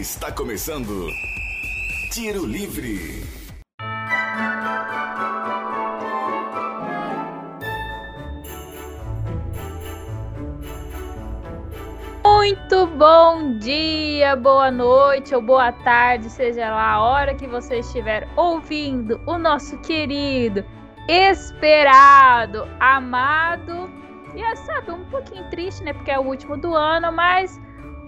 Está 0.00 0.32
começando 0.32 1.10
Tiro 2.10 2.46
Livre. 2.46 3.22
Muito 12.24 12.86
bom 12.96 13.58
dia, 13.58 14.34
boa 14.36 14.70
noite 14.70 15.34
ou 15.34 15.42
boa 15.42 15.70
tarde, 15.70 16.30
seja 16.30 16.70
lá 16.70 16.92
a 16.92 17.02
hora 17.02 17.34
que 17.34 17.46
você 17.46 17.80
estiver 17.80 18.26
ouvindo 18.36 19.20
o 19.26 19.36
nosso 19.36 19.76
querido, 19.82 20.64
esperado, 21.06 22.66
amado 22.80 23.90
e 24.34 24.42
é, 24.42 24.56
sabe, 24.56 24.92
um 24.92 25.04
pouquinho 25.10 25.44
triste, 25.50 25.84
né? 25.84 25.92
Porque 25.92 26.10
é 26.10 26.18
o 26.18 26.22
último 26.22 26.56
do 26.56 26.74
ano, 26.74 27.12
mas 27.12 27.60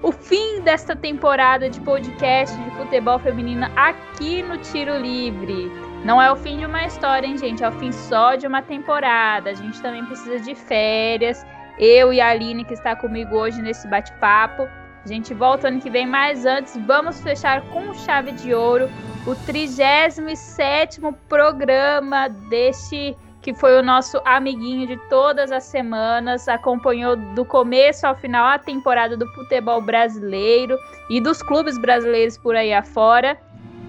o 0.02 0.10
fim 0.10 0.60
desta 0.62 0.96
temporada 0.96 1.70
de 1.70 1.80
podcast 1.80 2.56
de 2.56 2.70
futebol 2.72 3.18
feminino 3.20 3.66
aqui 3.76 4.42
no 4.42 4.58
Tiro 4.58 4.96
Livre. 4.98 5.70
Não 6.04 6.20
é 6.20 6.30
o 6.32 6.34
fim 6.34 6.58
de 6.58 6.66
uma 6.66 6.84
história, 6.84 7.26
hein, 7.26 7.38
gente? 7.38 7.62
É 7.62 7.68
o 7.68 7.72
fim 7.72 7.92
só 7.92 8.34
de 8.34 8.44
uma 8.44 8.60
temporada. 8.60 9.50
A 9.50 9.54
gente 9.54 9.80
também 9.80 10.04
precisa 10.04 10.40
de 10.40 10.56
férias. 10.56 11.46
Eu 11.78 12.12
e 12.12 12.20
a 12.20 12.30
Aline, 12.30 12.64
que 12.64 12.74
está 12.74 12.96
comigo 12.96 13.36
hoje 13.36 13.62
nesse 13.62 13.86
bate-papo. 13.86 14.68
A 15.04 15.08
gente 15.08 15.32
volta 15.32 15.68
ano 15.68 15.80
que 15.80 15.88
vem, 15.88 16.06
mas 16.06 16.44
antes 16.44 16.76
vamos 16.84 17.20
fechar 17.20 17.62
com 17.68 17.94
chave 17.94 18.32
de 18.32 18.52
ouro 18.52 18.88
o 19.24 19.36
37 19.36 21.00
programa 21.28 22.28
deste 22.28 23.16
que 23.42 23.52
foi 23.52 23.76
o 23.76 23.82
nosso 23.82 24.22
amiguinho 24.24 24.86
de 24.86 24.96
todas 25.08 25.50
as 25.50 25.64
semanas, 25.64 26.48
acompanhou 26.48 27.16
do 27.16 27.44
começo 27.44 28.06
ao 28.06 28.14
final 28.14 28.46
a 28.46 28.58
temporada 28.58 29.16
do 29.16 29.26
futebol 29.34 29.82
brasileiro 29.82 30.78
e 31.10 31.20
dos 31.20 31.42
clubes 31.42 31.76
brasileiros 31.76 32.38
por 32.38 32.54
aí 32.54 32.72
afora. 32.72 33.36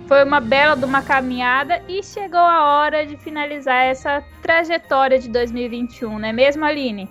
Foi 0.08 0.24
uma 0.24 0.42
bela 0.42 0.76
de 0.76 0.84
uma 0.84 1.04
caminhada 1.04 1.82
e 1.88 2.04
chegou 2.04 2.40
a 2.40 2.64
hora 2.64 3.06
de 3.06 3.16
finalizar 3.16 3.86
essa 3.86 4.24
trajetória 4.42 5.20
de 5.20 5.30
2021, 5.30 6.20
não 6.20 6.28
é 6.28 6.34
mesmo, 6.34 6.66
Aline? 6.66 7.08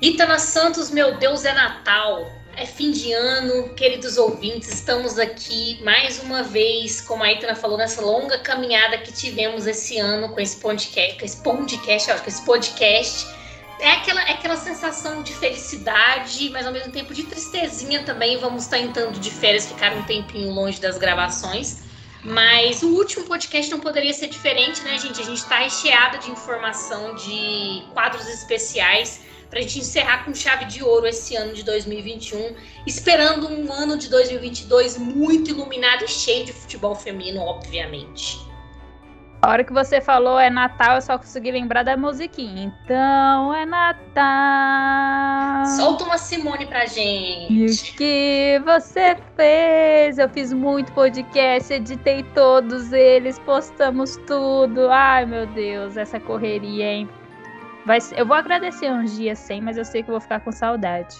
Itana 0.00 0.38
Santos, 0.38 0.90
meu 0.90 1.18
Deus, 1.18 1.44
é 1.44 1.52
Natal. 1.52 2.41
É 2.54 2.66
fim 2.66 2.90
de 2.90 3.12
ano, 3.12 3.70
queridos 3.70 4.18
ouvintes, 4.18 4.68
estamos 4.68 5.18
aqui 5.18 5.82
mais 5.82 6.22
uma 6.22 6.42
vez, 6.42 7.00
como 7.00 7.24
a 7.24 7.32
Itana 7.32 7.54
falou, 7.54 7.78
nessa 7.78 8.02
longa 8.02 8.38
caminhada 8.38 8.98
que 8.98 9.10
tivemos 9.10 9.66
esse 9.66 9.98
ano 9.98 10.28
com 10.28 10.38
esse 10.38 10.56
podcast, 10.58 11.18
com 11.18 11.24
esse 11.24 11.42
podcast, 11.42 12.10
ó, 12.10 12.18
com 12.18 12.28
esse 12.28 12.44
podcast. 12.44 13.26
É 13.80 13.92
aquela, 13.92 14.22
é 14.28 14.32
aquela 14.32 14.56
sensação 14.56 15.22
de 15.22 15.32
felicidade, 15.32 16.50
mas 16.50 16.66
ao 16.66 16.72
mesmo 16.72 16.92
tempo 16.92 17.14
de 17.14 17.24
tristezinha 17.24 18.04
também. 18.04 18.36
Vamos 18.36 18.64
estar 18.64 18.78
entrando 18.78 19.18
de 19.18 19.30
férias, 19.30 19.66
ficar 19.66 19.92
um 19.94 20.02
tempinho 20.02 20.50
longe 20.50 20.78
das 20.78 20.98
gravações. 20.98 21.82
Mas 22.22 22.82
o 22.82 22.88
último 22.90 23.24
podcast 23.24 23.70
não 23.70 23.80
poderia 23.80 24.12
ser 24.12 24.28
diferente, 24.28 24.82
né, 24.82 24.98
gente? 24.98 25.20
A 25.20 25.24
gente 25.24 25.38
está 25.38 25.56
recheado 25.56 26.18
de 26.18 26.30
informação, 26.30 27.16
de 27.16 27.82
quadros 27.94 28.28
especiais 28.28 29.31
para 29.52 29.58
a 29.58 29.62
gente 29.62 29.80
encerrar 29.80 30.24
com 30.24 30.32
chave 30.32 30.64
de 30.64 30.82
ouro 30.82 31.06
esse 31.06 31.36
ano 31.36 31.52
de 31.52 31.62
2021, 31.62 32.56
esperando 32.86 33.50
um 33.50 33.70
ano 33.70 33.98
de 33.98 34.08
2022 34.08 34.96
muito 34.96 35.50
iluminado 35.50 36.06
e 36.06 36.08
cheio 36.08 36.46
de 36.46 36.54
futebol 36.54 36.94
feminino, 36.94 37.42
obviamente. 37.42 38.40
A 39.42 39.50
hora 39.50 39.62
que 39.62 39.74
você 39.74 40.00
falou 40.00 40.38
é 40.38 40.48
Natal, 40.48 40.94
eu 40.94 41.02
só 41.02 41.18
consegui 41.18 41.50
lembrar 41.50 41.82
da 41.82 41.98
musiquinha. 41.98 42.64
Então 42.64 43.52
é 43.52 43.66
Natal. 43.66 45.66
Solta 45.76 46.04
uma 46.04 46.16
Simone 46.16 46.64
pra 46.64 46.86
gente. 46.86 47.52
E 47.52 47.66
o 47.66 47.96
que 47.98 48.62
você 48.64 49.18
fez? 49.36 50.16
Eu 50.16 50.30
fiz 50.30 50.50
muito 50.50 50.90
podcast, 50.92 51.74
editei 51.74 52.22
todos 52.34 52.90
eles, 52.90 53.38
postamos 53.40 54.16
tudo. 54.26 54.88
Ai, 54.88 55.26
meu 55.26 55.46
Deus, 55.48 55.98
essa 55.98 56.18
correria, 56.18 56.86
hein? 56.86 57.21
Vai, 57.84 57.98
eu 58.16 58.24
vou 58.24 58.36
agradecer 58.36 58.90
uns 58.90 59.16
dias 59.16 59.38
sem, 59.38 59.60
mas 59.60 59.76
eu 59.76 59.84
sei 59.84 60.02
que 60.02 60.10
vou 60.10 60.20
ficar 60.20 60.40
com 60.40 60.52
saudade. 60.52 61.16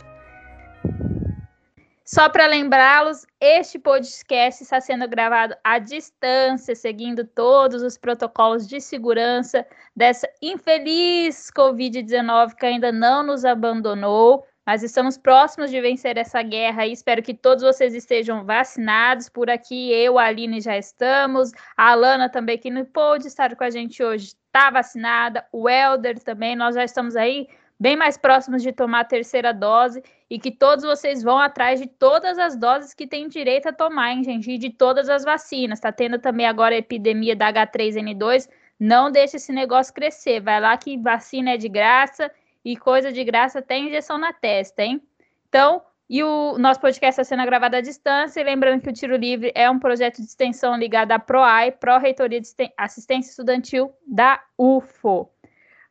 Só 2.04 2.28
para 2.28 2.46
lembrá-los, 2.46 3.26
este 3.40 3.78
podcast 3.78 4.62
está 4.62 4.80
sendo 4.80 5.08
gravado 5.08 5.54
à 5.64 5.78
distância, 5.78 6.74
seguindo 6.74 7.24
todos 7.24 7.82
os 7.82 7.96
protocolos 7.96 8.68
de 8.68 8.80
segurança 8.80 9.66
dessa 9.96 10.28
infeliz 10.42 11.50
Covid-19 11.56 12.54
que 12.54 12.66
ainda 12.66 12.92
não 12.92 13.22
nos 13.22 13.44
abandonou. 13.44 14.44
Mas 14.64 14.82
estamos 14.82 15.18
próximos 15.18 15.70
de 15.70 15.80
vencer 15.80 16.16
essa 16.16 16.40
guerra 16.40 16.86
e 16.86 16.92
espero 16.92 17.22
que 17.22 17.34
todos 17.34 17.64
vocês 17.64 17.94
estejam 17.94 18.44
vacinados. 18.44 19.28
Por 19.28 19.50
aqui, 19.50 19.92
eu, 19.92 20.18
a 20.18 20.24
Aline, 20.24 20.60
já 20.60 20.78
estamos. 20.78 21.50
A 21.76 21.90
Alana 21.90 22.28
também, 22.28 22.56
que 22.56 22.70
não 22.70 22.84
pôde 22.84 23.26
estar 23.26 23.56
com 23.56 23.64
a 23.64 23.70
gente 23.70 24.02
hoje, 24.02 24.34
está 24.46 24.70
vacinada, 24.70 25.44
o 25.50 25.68
Helder 25.68 26.18
também, 26.20 26.54
nós 26.54 26.74
já 26.74 26.84
estamos 26.84 27.16
aí 27.16 27.48
bem 27.80 27.96
mais 27.96 28.16
próximos 28.16 28.62
de 28.62 28.70
tomar 28.70 29.00
a 29.00 29.04
terceira 29.04 29.52
dose 29.52 30.04
e 30.30 30.38
que 30.38 30.52
todos 30.52 30.84
vocês 30.84 31.20
vão 31.22 31.38
atrás 31.38 31.80
de 31.80 31.88
todas 31.88 32.38
as 32.38 32.56
doses 32.56 32.94
que 32.94 33.08
têm 33.08 33.28
direito 33.28 33.66
a 33.68 33.72
tomar, 33.72 34.12
hein, 34.12 34.22
gente, 34.22 34.52
e 34.52 34.58
de 34.58 34.70
todas 34.70 35.08
as 35.08 35.24
vacinas. 35.24 35.78
Está 35.78 35.90
tendo 35.90 36.18
também 36.18 36.46
agora 36.46 36.74
a 36.74 36.78
epidemia 36.78 37.34
da 37.34 37.52
H3N2, 37.52 38.48
não 38.78 39.10
deixe 39.10 39.36
esse 39.36 39.52
negócio 39.52 39.92
crescer, 39.92 40.40
vai 40.40 40.60
lá 40.60 40.76
que 40.76 40.96
vacina 40.96 41.54
é 41.54 41.56
de 41.56 41.68
graça 41.68 42.30
e 42.64 42.76
coisa 42.76 43.12
de 43.12 43.22
graça 43.24 43.60
tem 43.60 43.88
injeção 43.88 44.18
na 44.18 44.32
testa, 44.32 44.82
hein? 44.82 45.02
Então, 45.48 45.82
e 46.08 46.22
o 46.22 46.58
nosso 46.58 46.78
podcast 46.78 47.20
está 47.20 47.24
sendo 47.24 47.46
gravado 47.46 47.76
à 47.76 47.80
distância. 47.80 48.38
E 48.38 48.44
lembrando 48.44 48.82
que 48.82 48.90
o 48.90 48.92
Tiro 48.92 49.16
Livre 49.16 49.50
é 49.54 49.70
um 49.70 49.78
projeto 49.78 50.16
de 50.16 50.24
extensão 50.24 50.76
ligado 50.76 51.12
à 51.12 51.18
PROAI, 51.18 51.72
Pró-Reitoria 51.72 52.38
de 52.38 52.48
Assistência 52.76 53.30
Estudantil 53.30 53.90
da 54.06 54.42
UFO. 54.58 55.30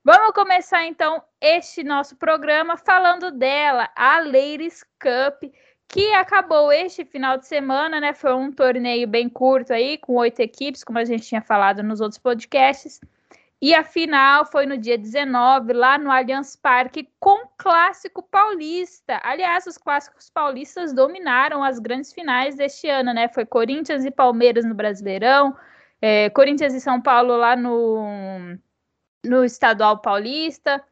Vamos 0.04 0.32
começar 0.34 0.86
então 0.86 1.24
este 1.40 1.84
nosso 1.84 2.16
programa 2.16 2.78
falando 2.78 3.32
dela, 3.32 3.90
a 3.96 4.20
Ladies 4.20 4.84
Cup, 5.00 5.52
que 5.88 6.14
acabou 6.14 6.72
este 6.72 7.04
final 7.04 7.38
de 7.38 7.48
semana, 7.48 8.00
né? 8.00 8.14
Foi 8.14 8.34
um 8.34 8.52
torneio 8.52 9.08
bem 9.08 9.28
curto 9.28 9.74
aí, 9.74 9.98
com 9.98 10.18
oito 10.18 10.40
equipes, 10.40 10.84
como 10.84 11.00
a 11.00 11.06
gente 11.06 11.28
tinha 11.28 11.42
falado 11.42 11.82
nos 11.82 12.00
outros 12.00 12.20
podcasts. 12.20 13.02
E 13.62 13.76
a 13.76 13.84
final 13.84 14.44
foi 14.44 14.66
no 14.66 14.76
dia 14.76 14.98
19, 14.98 15.72
lá 15.74 15.96
no 15.96 16.10
Allianz 16.10 16.56
Parque, 16.56 17.08
com 17.20 17.48
clássico 17.58 18.24
paulista. 18.24 19.22
Aliás, 19.24 19.68
os 19.68 19.78
clássicos 19.78 20.32
paulistas 20.32 20.94
dominaram 20.94 21.64
as 21.64 21.78
grandes 21.78 22.12
finais 22.12 22.56
deste 22.56 22.90
ano, 22.90 23.14
né? 23.14 23.28
Foi 23.30 23.46
Corinthians 23.46 24.04
e 24.04 24.10
Palmeiras 24.10 24.66
no 24.66 24.74
Brasileirão, 24.74 25.56
é, 26.02 26.32
Corinthians 26.32 26.74
e 26.74 26.82
São 26.82 27.00
Paulo 27.00 27.38
lá 27.38 27.56
no, 27.56 28.58
no 29.24 29.46
Estadual 29.46 30.00
Paulista, 30.00 30.84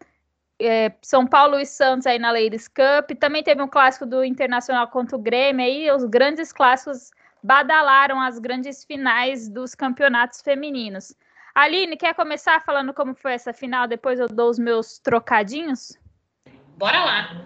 é, 0.60 0.94
São 1.02 1.26
Paulo 1.26 1.60
e 1.60 1.66
Santos 1.66 2.06
aí 2.06 2.20
na 2.20 2.32
Ladies 2.32 2.68
Cup. 2.68 3.18
Também 3.20 3.44
teve 3.44 3.64
um 3.64 3.68
clássico 3.68 4.06
do 4.06 4.24
Internacional 4.24 4.88
contra 4.90 5.16
o 5.16 5.20
Grêmio 5.20 5.66
aí, 5.66 5.92
os 5.92 6.04
grandes 6.06 6.54
clássicos 6.54 7.10
badalaram 7.42 8.22
as 8.22 8.38
grandes 8.38 8.84
finais 8.84 9.50
dos 9.50 9.74
campeonatos 9.74 10.42
femininos. 10.42 11.16
Aline, 11.60 11.98
quer 11.98 12.16
começar 12.16 12.64
falando 12.64 12.94
como 12.94 13.14
foi 13.14 13.34
essa 13.34 13.52
final? 13.52 13.86
Depois 13.86 14.18
eu 14.18 14.30
dou 14.30 14.50
os 14.50 14.58
meus 14.58 14.98
trocadinhos? 14.98 15.98
Bora 16.78 17.04
lá. 17.04 17.46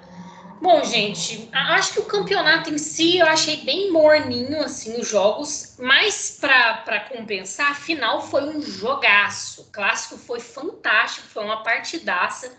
Bom, 0.62 0.84
gente, 0.84 1.50
acho 1.52 1.94
que 1.94 2.00
o 2.00 2.06
campeonato 2.06 2.70
em 2.70 2.78
si 2.78 3.18
eu 3.18 3.26
achei 3.26 3.58
bem 3.58 3.92
morninho, 3.92 4.62
assim, 4.62 5.02
os 5.02 5.10
jogos, 5.10 5.76
mas 5.80 6.38
para 6.40 7.00
compensar, 7.10 7.72
a 7.72 7.76
final 7.76 8.22
foi 8.22 8.44
um 8.44 8.62
jogaço. 8.62 9.62
O 9.62 9.72
clássico 9.72 10.16
foi 10.16 10.40
fantástico, 10.40 11.28
foi 11.28 11.44
uma 11.44 11.64
partidaça. 11.64 12.56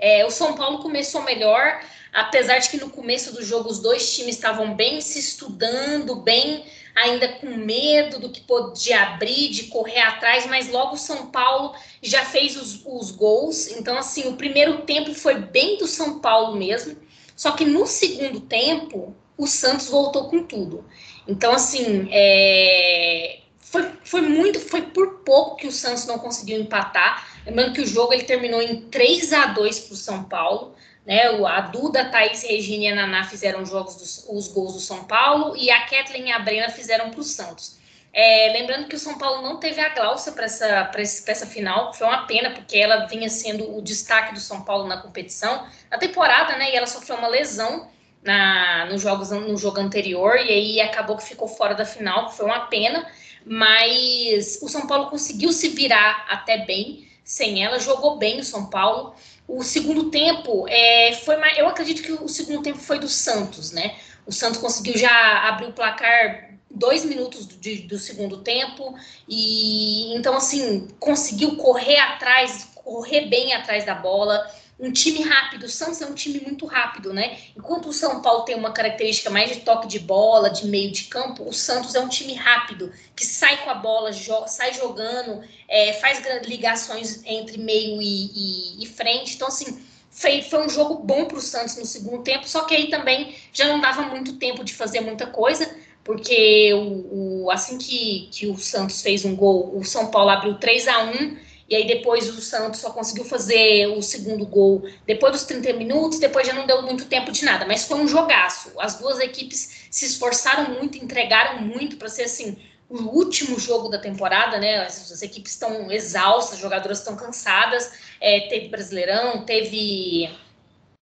É, 0.00 0.26
o 0.26 0.30
São 0.30 0.54
Paulo 0.54 0.82
começou 0.82 1.22
melhor, 1.22 1.80
apesar 2.12 2.58
de 2.58 2.70
que 2.70 2.76
no 2.76 2.90
começo 2.90 3.32
do 3.32 3.42
jogo 3.44 3.68
os 3.68 3.80
dois 3.80 4.16
times 4.16 4.34
estavam 4.34 4.74
bem 4.74 5.00
se 5.00 5.20
estudando, 5.20 6.16
bem 6.16 6.66
ainda 7.02 7.28
com 7.28 7.46
medo 7.46 8.18
do 8.18 8.30
que 8.30 8.40
podia 8.40 9.02
abrir, 9.02 9.50
de 9.50 9.64
correr 9.64 10.00
atrás, 10.00 10.46
mas 10.46 10.68
logo 10.68 10.94
o 10.94 10.98
São 10.98 11.26
Paulo 11.26 11.74
já 12.02 12.24
fez 12.24 12.56
os, 12.56 12.82
os 12.84 13.10
gols. 13.10 13.68
Então, 13.68 13.96
assim, 13.96 14.28
o 14.28 14.36
primeiro 14.36 14.82
tempo 14.82 15.14
foi 15.14 15.36
bem 15.36 15.78
do 15.78 15.86
São 15.86 16.18
Paulo 16.20 16.56
mesmo. 16.56 16.96
Só 17.36 17.52
que 17.52 17.64
no 17.64 17.86
segundo 17.86 18.40
tempo, 18.40 19.14
o 19.36 19.46
Santos 19.46 19.88
voltou 19.88 20.28
com 20.28 20.42
tudo. 20.42 20.84
Então, 21.26 21.52
assim, 21.52 22.08
é... 22.10 23.40
foi, 23.60 23.92
foi 24.02 24.22
muito, 24.22 24.58
foi 24.58 24.82
por 24.82 25.20
pouco 25.20 25.56
que 25.56 25.68
o 25.68 25.72
Santos 25.72 26.04
não 26.06 26.18
conseguiu 26.18 26.60
empatar. 26.60 27.28
Lembrando 27.46 27.74
que 27.74 27.82
o 27.82 27.86
jogo 27.86 28.12
ele 28.12 28.24
terminou 28.24 28.60
em 28.60 28.82
3 28.88 29.32
a 29.32 29.46
2 29.46 29.80
para 29.80 29.94
o 29.94 29.96
São 29.96 30.24
Paulo. 30.24 30.74
Né, 31.08 31.22
a 31.46 31.60
Duda, 31.62 32.02
a 32.02 32.10
Thaís, 32.10 32.42
Regina 32.42 32.84
e 32.84 32.88
a 32.88 32.94
Naná 32.94 33.24
fizeram 33.24 33.64
jogos 33.64 33.94
dos, 33.94 34.26
os 34.28 34.48
gols 34.48 34.74
do 34.74 34.80
São 34.80 35.04
Paulo 35.04 35.56
e 35.56 35.70
a 35.70 35.86
Kathleen 35.86 36.28
e 36.28 36.32
a 36.32 36.38
Brena 36.38 36.68
fizeram 36.68 37.08
para 37.08 37.20
o 37.20 37.24
Santos. 37.24 37.78
É, 38.12 38.52
lembrando 38.52 38.88
que 38.88 38.94
o 38.94 38.98
São 38.98 39.16
Paulo 39.16 39.40
não 39.40 39.56
teve 39.56 39.80
a 39.80 39.88
Glaucia 39.94 40.32
para 40.32 40.44
essa, 40.44 40.90
essa 41.26 41.46
final, 41.46 41.94
foi 41.94 42.06
uma 42.06 42.26
pena, 42.26 42.50
porque 42.50 42.76
ela 42.76 43.06
vinha 43.06 43.30
sendo 43.30 43.74
o 43.74 43.80
destaque 43.80 44.34
do 44.34 44.40
São 44.40 44.62
Paulo 44.62 44.86
na 44.86 44.98
competição, 44.98 45.66
na 45.90 45.96
temporada, 45.96 46.58
né? 46.58 46.72
E 46.72 46.76
ela 46.76 46.86
sofreu 46.86 47.16
uma 47.16 47.28
lesão 47.28 47.88
na, 48.22 48.84
nos 48.86 49.00
jogos, 49.00 49.30
no 49.30 49.56
jogo 49.56 49.80
anterior, 49.80 50.36
e 50.36 50.50
aí 50.50 50.80
acabou 50.82 51.16
que 51.16 51.24
ficou 51.24 51.48
fora 51.48 51.74
da 51.74 51.86
final, 51.86 52.30
foi 52.30 52.44
uma 52.44 52.66
pena, 52.66 53.10
mas 53.46 54.58
o 54.60 54.68
São 54.68 54.86
Paulo 54.86 55.08
conseguiu 55.08 55.52
se 55.52 55.68
virar 55.68 56.26
até 56.28 56.66
bem 56.66 57.08
sem 57.24 57.64
ela, 57.64 57.78
jogou 57.78 58.18
bem 58.18 58.40
o 58.40 58.44
São 58.44 58.66
Paulo. 58.66 59.14
O 59.48 59.62
segundo 59.62 60.10
tempo 60.10 60.66
é, 60.68 61.14
foi 61.24 61.38
mais, 61.38 61.56
eu 61.56 61.66
acredito 61.66 62.02
que 62.02 62.12
o 62.12 62.28
segundo 62.28 62.62
tempo 62.62 62.78
foi 62.78 62.98
do 62.98 63.08
Santos, 63.08 63.72
né? 63.72 63.96
O 64.26 64.32
Santos 64.32 64.60
conseguiu 64.60 64.98
já 64.98 65.48
abrir 65.48 65.68
o 65.68 65.72
placar 65.72 66.50
dois 66.70 67.02
minutos 67.02 67.46
do, 67.46 67.56
do 67.88 67.98
segundo 67.98 68.42
tempo 68.42 68.94
e 69.26 70.14
então 70.14 70.36
assim 70.36 70.86
conseguiu 71.00 71.56
correr 71.56 71.98
atrás, 71.98 72.68
correr 72.74 73.22
bem 73.22 73.54
atrás 73.54 73.86
da 73.86 73.94
bola 73.94 74.46
um 74.78 74.92
time 74.92 75.22
rápido. 75.22 75.64
O 75.64 75.68
Santos 75.68 76.00
é 76.00 76.06
um 76.06 76.14
time 76.14 76.40
muito 76.40 76.64
rápido, 76.64 77.12
né? 77.12 77.38
Enquanto 77.56 77.88
o 77.88 77.92
São 77.92 78.22
Paulo 78.22 78.44
tem 78.44 78.54
uma 78.54 78.72
característica 78.72 79.28
mais 79.28 79.50
de 79.50 79.60
toque 79.60 79.88
de 79.88 79.98
bola, 79.98 80.48
de 80.48 80.66
meio 80.66 80.92
de 80.92 81.04
campo, 81.04 81.48
o 81.48 81.52
Santos 81.52 81.94
é 81.94 82.00
um 82.00 82.08
time 82.08 82.34
rápido, 82.34 82.92
que 83.16 83.26
sai 83.26 83.64
com 83.64 83.70
a 83.70 83.74
bola, 83.74 84.12
sai 84.46 84.72
jogando, 84.74 85.42
é, 85.66 85.94
faz 85.94 86.22
ligações 86.46 87.22
entre 87.24 87.58
meio 87.58 88.00
e, 88.00 88.76
e, 88.80 88.84
e 88.84 88.86
frente. 88.86 89.34
Então, 89.34 89.48
assim, 89.48 89.82
foi, 90.10 90.42
foi 90.42 90.64
um 90.64 90.68
jogo 90.68 90.96
bom 90.96 91.26
para 91.26 91.38
o 91.38 91.40
Santos 91.40 91.76
no 91.76 91.84
segundo 91.84 92.22
tempo, 92.22 92.48
só 92.48 92.64
que 92.64 92.74
aí 92.74 92.88
também 92.88 93.34
já 93.52 93.66
não 93.66 93.80
dava 93.80 94.02
muito 94.02 94.34
tempo 94.34 94.62
de 94.62 94.74
fazer 94.74 95.00
muita 95.00 95.26
coisa, 95.26 95.68
porque 96.04 96.72
o, 96.72 97.44
o 97.44 97.50
assim 97.50 97.78
que, 97.78 98.28
que 98.32 98.46
o 98.46 98.56
Santos 98.56 99.02
fez 99.02 99.24
um 99.24 99.36
gol, 99.36 99.76
o 99.76 99.84
São 99.84 100.10
Paulo 100.10 100.30
abriu 100.30 100.54
3 100.54 100.88
a 100.88 101.04
1 101.04 101.47
e 101.68 101.76
aí 101.76 101.86
depois 101.86 102.28
o 102.28 102.40
Santos 102.40 102.80
só 102.80 102.90
conseguiu 102.90 103.24
fazer 103.24 103.86
o 103.88 104.00
segundo 104.00 104.46
gol 104.46 104.88
depois 105.06 105.32
dos 105.32 105.44
30 105.44 105.74
minutos, 105.74 106.18
depois 106.18 106.46
já 106.46 106.54
não 106.54 106.66
deu 106.66 106.82
muito 106.82 107.04
tempo 107.04 107.30
de 107.30 107.44
nada, 107.44 107.66
mas 107.66 107.84
foi 107.84 107.98
um 107.98 108.08
jogaço. 108.08 108.72
As 108.78 108.98
duas 108.98 109.20
equipes 109.20 109.86
se 109.90 110.06
esforçaram 110.06 110.74
muito, 110.74 110.96
entregaram 110.96 111.60
muito 111.60 111.96
para 111.96 112.08
ser 112.08 112.22
assim 112.22 112.56
o 112.88 113.02
último 113.02 113.58
jogo 113.58 113.88
da 113.88 113.98
temporada, 113.98 114.58
né? 114.58 114.86
As, 114.86 115.12
as 115.12 115.20
equipes 115.20 115.52
estão 115.52 115.90
exaustas, 115.92 116.54
as 116.54 116.60
jogadoras 116.60 116.98
estão 116.98 117.16
cansadas. 117.16 117.92
É, 118.18 118.48
teve 118.48 118.68
Brasileirão, 118.68 119.44
teve 119.44 120.30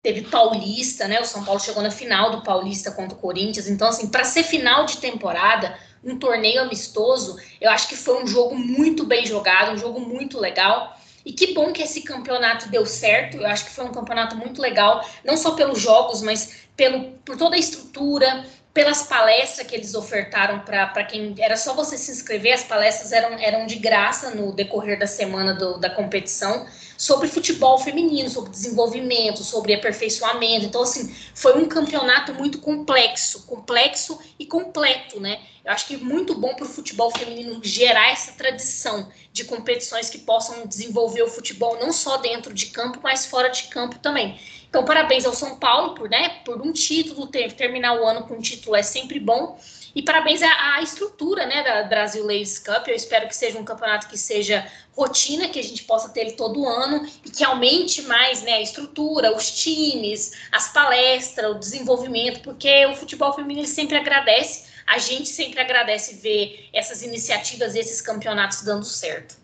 teve 0.03 0.23
Paulista, 0.23 1.07
né? 1.07 1.21
O 1.21 1.25
São 1.25 1.45
Paulo 1.45 1.61
chegou 1.61 1.83
na 1.83 1.91
final 1.91 2.31
do 2.31 2.43
Paulista 2.43 2.91
contra 2.91 3.17
o 3.17 3.21
Corinthians. 3.21 3.69
Então, 3.69 3.89
assim, 3.89 4.09
para 4.09 4.25
ser 4.25 4.43
final 4.43 4.85
de 4.85 4.99
temporada, 4.99 5.79
um 6.05 6.19
torneio 6.19 6.61
amistoso, 6.61 7.37
eu 7.61 7.71
acho 7.71 7.89
que 7.89 7.97
foi 7.97 8.23
um 8.23 8.27
jogo 8.27 8.57
muito 8.57 9.05
bem 9.05 9.25
jogado, 9.27 9.73
um 9.73 9.79
jogo 9.79 10.01
muito 10.01 10.39
legal. 10.39 10.99
E 11.25 11.33
que 11.33 11.55
bom 11.55 11.73
que 11.73 11.83
esse 11.83 12.03
campeonato 12.03 12.69
deu 12.69 12.85
certo. 12.85 13.37
Eu 13.37 13.47
acho 13.47 13.65
que 13.65 13.71
foi 13.71 13.85
um 13.85 13.93
campeonato 13.93 14.37
muito 14.37 14.61
legal, 14.61 15.07
não 15.25 15.37
só 15.37 15.53
pelos 15.53 15.81
jogos, 15.81 16.21
mas 16.21 16.63
pelo, 16.77 17.13
por 17.25 17.37
toda 17.37 17.55
a 17.55 17.59
estrutura, 17.59 18.45
pelas 18.75 19.03
palestras 19.03 19.67
que 19.67 19.75
eles 19.75 19.95
ofertaram 19.95 20.61
para 20.61 21.05
quem 21.05 21.35
era 21.39 21.57
só 21.57 21.75
você 21.75 21.99
se 21.99 22.11
inscrever, 22.11 22.55
as 22.55 22.65
palestras 22.65 23.13
eram, 23.13 23.39
eram 23.39 23.67
de 23.67 23.77
graça 23.77 24.31
no 24.31 24.53
decorrer 24.53 24.99
da 24.99 25.07
semana 25.07 25.55
do, 25.55 25.79
da 25.79 25.91
competição 25.91 26.67
sobre 26.97 27.29
futebol 27.29 27.79
feminino, 27.79 28.31
sobre 28.31 28.51
desenvolvimento, 28.51 29.45
sobre 29.45 29.75
aperfeiçoamento. 29.75 30.65
Então, 30.65 30.83
assim, 30.83 31.15
foi 31.35 31.59
um 31.59 31.69
campeonato 31.69 32.33
muito 32.33 32.59
complexo, 32.61 33.47
complexo 33.47 34.19
e 34.39 34.47
completo, 34.47 35.21
né? 35.21 35.39
Eu 35.65 35.73
acho 35.73 35.87
que 35.87 35.97
muito 35.97 36.35
bom 36.35 36.55
para 36.55 36.65
o 36.65 36.69
futebol 36.69 37.11
feminino 37.17 37.61
gerar 37.63 38.11
essa 38.11 38.33
tradição 38.33 39.09
de 39.33 39.45
competições 39.45 40.11
que 40.11 40.19
possam 40.19 40.67
desenvolver 40.67 41.23
o 41.23 41.29
futebol 41.29 41.79
não 41.79 41.93
só 41.93 42.17
dentro 42.17 42.53
de 42.53 42.67
campo, 42.67 42.99
mas 43.01 43.27
fora 43.27 43.49
de 43.49 43.65
campo 43.65 43.99
também. 44.01 44.41
Então, 44.69 44.85
parabéns 44.85 45.25
ao 45.25 45.33
São 45.33 45.59
Paulo 45.59 45.95
por, 45.95 46.09
né, 46.09 46.41
por 46.45 46.61
um 46.61 46.73
título, 46.73 47.29
ter, 47.29 47.53
terminar 47.53 47.95
o 47.95 48.05
ano 48.05 48.27
com 48.27 48.35
um 48.35 48.41
título 48.41 48.75
é 48.75 48.83
sempre 48.83 49.21
bom. 49.21 49.57
E 49.95 50.03
parabéns 50.03 50.43
à, 50.43 50.77
à, 50.77 50.83
estrutura 50.83 51.47
né, 51.47 51.63
da 51.63 51.83
Brasil 51.85 52.25
Ladies 52.25 52.59
Cup. 52.59 52.89
Eu 52.89 52.95
espero 52.95 53.29
que 53.29 53.37
seja 53.37 53.59
um 53.59 53.65
campeonato 53.65 54.09
que 54.09 54.17
seja 54.17 54.67
rotina, 54.97 55.49
que 55.49 55.61
a 55.61 55.63
gente 55.63 55.85
possa 55.85 56.09
ter 56.09 56.23
ele 56.23 56.33
todo 56.33 56.67
ano 56.67 57.07
e 57.25 57.31
que 57.31 57.45
aumente 57.45 58.03
mais 58.03 58.43
né, 58.43 58.55
a 58.55 58.63
estrutura, 58.63 59.37
os 59.37 59.51
times, 59.51 60.33
as 60.51 60.73
palestras, 60.73 61.51
o 61.55 61.59
desenvolvimento, 61.59 62.41
porque 62.41 62.87
o 62.87 62.97
futebol 62.97 63.33
feminino 63.35 63.67
sempre 63.67 63.97
agradece 63.97 64.72
a 64.87 64.99
gente 64.99 65.29
sempre 65.29 65.61
agradece 65.61 66.17
ver 66.17 66.69
essas 66.73 67.03
iniciativas, 67.03 67.75
esses 67.75 68.01
campeonatos 68.01 68.63
dando 68.63 68.85
certo. 68.85 69.43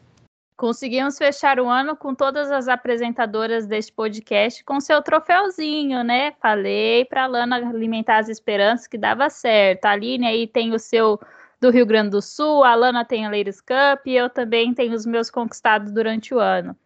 Conseguimos 0.56 1.17
fechar 1.17 1.61
o 1.61 1.69
ano 1.69 1.96
com 1.96 2.12
todas 2.14 2.50
as 2.50 2.67
apresentadoras 2.67 3.64
deste 3.67 3.93
podcast 3.93 4.64
com 4.64 4.81
seu 4.81 5.00
troféuzinho, 5.00 6.02
né? 6.02 6.32
Falei 6.43 7.05
para 7.05 7.25
a 7.25 7.26
Lana 7.29 7.56
alimentar 7.56 8.19
as 8.19 8.29
esperanças 8.29 8.88
que 8.88 8.99
dava 8.99 9.31
certo. 9.31 9.85
A 9.85 9.90
Aline 9.93 10.26
aí 10.26 10.49
tem 10.49 10.75
o 10.75 10.79
seu 10.79 11.20
do 11.61 11.70
Rio 11.70 11.87
Grande 11.87 12.11
do 12.11 12.20
Sul, 12.20 12.64
a 12.64 12.75
Lana 12.75 13.05
tem 13.05 13.25
a 13.25 13.31
Ladies 13.31 13.61
Cup 13.61 14.06
e 14.06 14.17
eu 14.17 14.29
também 14.29 14.75
tenho 14.75 14.94
os 14.94 15.06
meus 15.06 15.31
conquistados 15.31 15.93
durante 15.93 16.35
o 16.35 16.40
ano. 16.40 16.76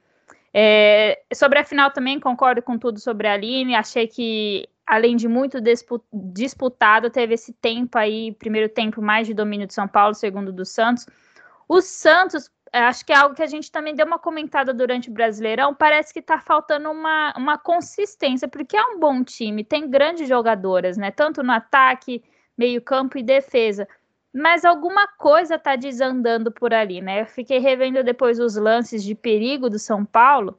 É, 0.52 1.22
sobre 1.32 1.58
a 1.58 1.64
final 1.64 1.90
também 1.90 2.20
concordo 2.20 2.60
com 2.60 2.78
tudo 2.78 3.00
sobre 3.00 3.26
a 3.26 3.32
Aline. 3.32 3.74
Achei 3.74 4.06
que 4.06 4.68
além 4.86 5.16
de 5.16 5.28
muito 5.28 5.58
disputado, 6.12 7.10
teve 7.10 7.34
esse 7.34 7.52
tempo 7.52 7.96
aí, 7.96 8.32
primeiro 8.32 8.68
tempo 8.68 9.00
mais 9.00 9.26
de 9.26 9.34
domínio 9.34 9.66
de 9.66 9.74
São 9.74 9.88
Paulo, 9.88 10.14
segundo 10.14 10.52
do 10.52 10.64
Santos. 10.64 11.06
O 11.68 11.80
Santos, 11.80 12.50
acho 12.72 13.04
que 13.04 13.12
é 13.12 13.16
algo 13.16 13.34
que 13.34 13.42
a 13.42 13.46
gente 13.46 13.70
também 13.70 13.94
deu 13.94 14.06
uma 14.06 14.18
comentada 14.18 14.74
durante 14.74 15.08
o 15.08 15.12
Brasileirão, 15.12 15.74
parece 15.74 16.12
que 16.12 16.20
está 16.20 16.38
faltando 16.38 16.90
uma, 16.90 17.32
uma 17.36 17.58
consistência, 17.58 18.48
porque 18.48 18.76
é 18.76 18.84
um 18.84 18.98
bom 18.98 19.22
time, 19.22 19.64
tem 19.64 19.88
grandes 19.88 20.28
jogadoras, 20.28 20.96
né? 20.96 21.10
Tanto 21.10 21.42
no 21.42 21.52
ataque, 21.52 22.22
meio 22.56 22.82
campo 22.82 23.18
e 23.18 23.22
defesa. 23.22 23.88
Mas 24.34 24.64
alguma 24.64 25.06
coisa 25.06 25.56
está 25.56 25.76
desandando 25.76 26.50
por 26.50 26.72
ali, 26.72 27.00
né? 27.00 27.20
Eu 27.20 27.26
fiquei 27.26 27.58
revendo 27.58 28.02
depois 28.02 28.40
os 28.40 28.56
lances 28.56 29.04
de 29.04 29.14
perigo 29.14 29.68
do 29.68 29.78
São 29.78 30.04
Paulo. 30.04 30.58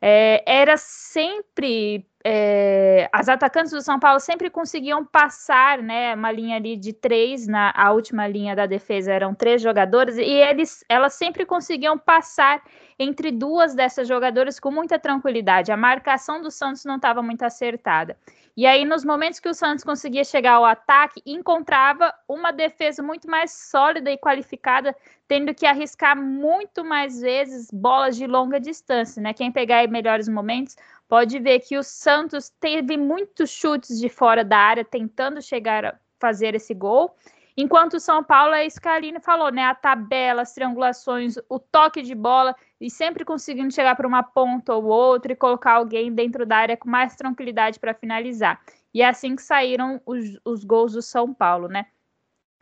É, 0.00 0.42
era 0.46 0.76
sempre 0.76 2.06
é, 2.30 3.08
as 3.10 3.26
atacantes 3.26 3.72
do 3.72 3.80
São 3.80 3.98
Paulo 3.98 4.20
sempre 4.20 4.50
conseguiam 4.50 5.02
passar, 5.02 5.78
né, 5.78 6.14
uma 6.14 6.30
linha 6.30 6.56
ali 6.56 6.76
de 6.76 6.92
três, 6.92 7.48
na 7.48 7.72
a 7.74 7.90
última 7.90 8.28
linha 8.28 8.54
da 8.54 8.66
defesa 8.66 9.10
eram 9.10 9.34
três 9.34 9.62
jogadores, 9.62 10.18
e 10.18 10.22
eles, 10.22 10.84
elas 10.90 11.14
sempre 11.14 11.46
conseguiam 11.46 11.96
passar 11.96 12.62
entre 12.98 13.30
duas 13.30 13.74
dessas 13.74 14.06
jogadoras 14.06 14.60
com 14.60 14.70
muita 14.70 14.98
tranquilidade. 14.98 15.72
A 15.72 15.76
marcação 15.76 16.42
do 16.42 16.50
Santos 16.50 16.84
não 16.84 16.96
estava 16.96 17.22
muito 17.22 17.44
acertada. 17.44 18.14
E 18.54 18.66
aí, 18.66 18.84
nos 18.84 19.04
momentos 19.04 19.38
que 19.38 19.48
o 19.48 19.54
Santos 19.54 19.84
conseguia 19.84 20.24
chegar 20.24 20.54
ao 20.54 20.64
ataque, 20.64 21.22
encontrava 21.24 22.12
uma 22.28 22.50
defesa 22.50 23.00
muito 23.00 23.30
mais 23.30 23.52
sólida 23.52 24.10
e 24.10 24.18
qualificada, 24.18 24.96
tendo 25.28 25.54
que 25.54 25.64
arriscar 25.64 26.16
muito 26.16 26.84
mais 26.84 27.20
vezes 27.20 27.70
bolas 27.70 28.16
de 28.16 28.26
longa 28.26 28.58
distância, 28.58 29.22
né? 29.22 29.32
Quem 29.32 29.52
pegar 29.52 29.86
melhores 29.86 30.28
momentos 30.28 30.74
pode 31.08 31.38
ver 31.40 31.60
que 31.60 31.76
o 31.76 31.82
Santos 31.82 32.50
teve 32.60 32.96
muitos 32.96 33.50
chutes 33.50 33.98
de 33.98 34.08
fora 34.08 34.44
da 34.44 34.58
área 34.58 34.84
tentando 34.84 35.40
chegar 35.40 35.84
a 35.84 35.98
fazer 36.20 36.54
esse 36.54 36.74
gol. 36.74 37.16
Enquanto 37.56 37.94
o 37.94 38.00
São 38.00 38.22
Paulo, 38.22 38.54
a 38.54 38.70
Scalini 38.70 39.18
falou, 39.18 39.50
né? 39.50 39.64
A 39.64 39.74
tabela, 39.74 40.42
as 40.42 40.52
triangulações, 40.52 41.36
o 41.48 41.58
toque 41.58 42.02
de 42.02 42.14
bola 42.14 42.54
e 42.80 42.88
sempre 42.88 43.24
conseguindo 43.24 43.74
chegar 43.74 43.96
para 43.96 44.06
uma 44.06 44.22
ponta 44.22 44.74
ou 44.74 44.84
outra 44.84 45.32
e 45.32 45.36
colocar 45.36 45.72
alguém 45.72 46.12
dentro 46.12 46.46
da 46.46 46.58
área 46.58 46.76
com 46.76 46.88
mais 46.88 47.16
tranquilidade 47.16 47.80
para 47.80 47.94
finalizar. 47.94 48.60
E 48.94 49.02
é 49.02 49.08
assim 49.08 49.34
que 49.34 49.42
saíram 49.42 50.00
os, 50.06 50.38
os 50.44 50.62
gols 50.62 50.92
do 50.92 51.02
São 51.02 51.34
Paulo, 51.34 51.66
né? 51.66 51.86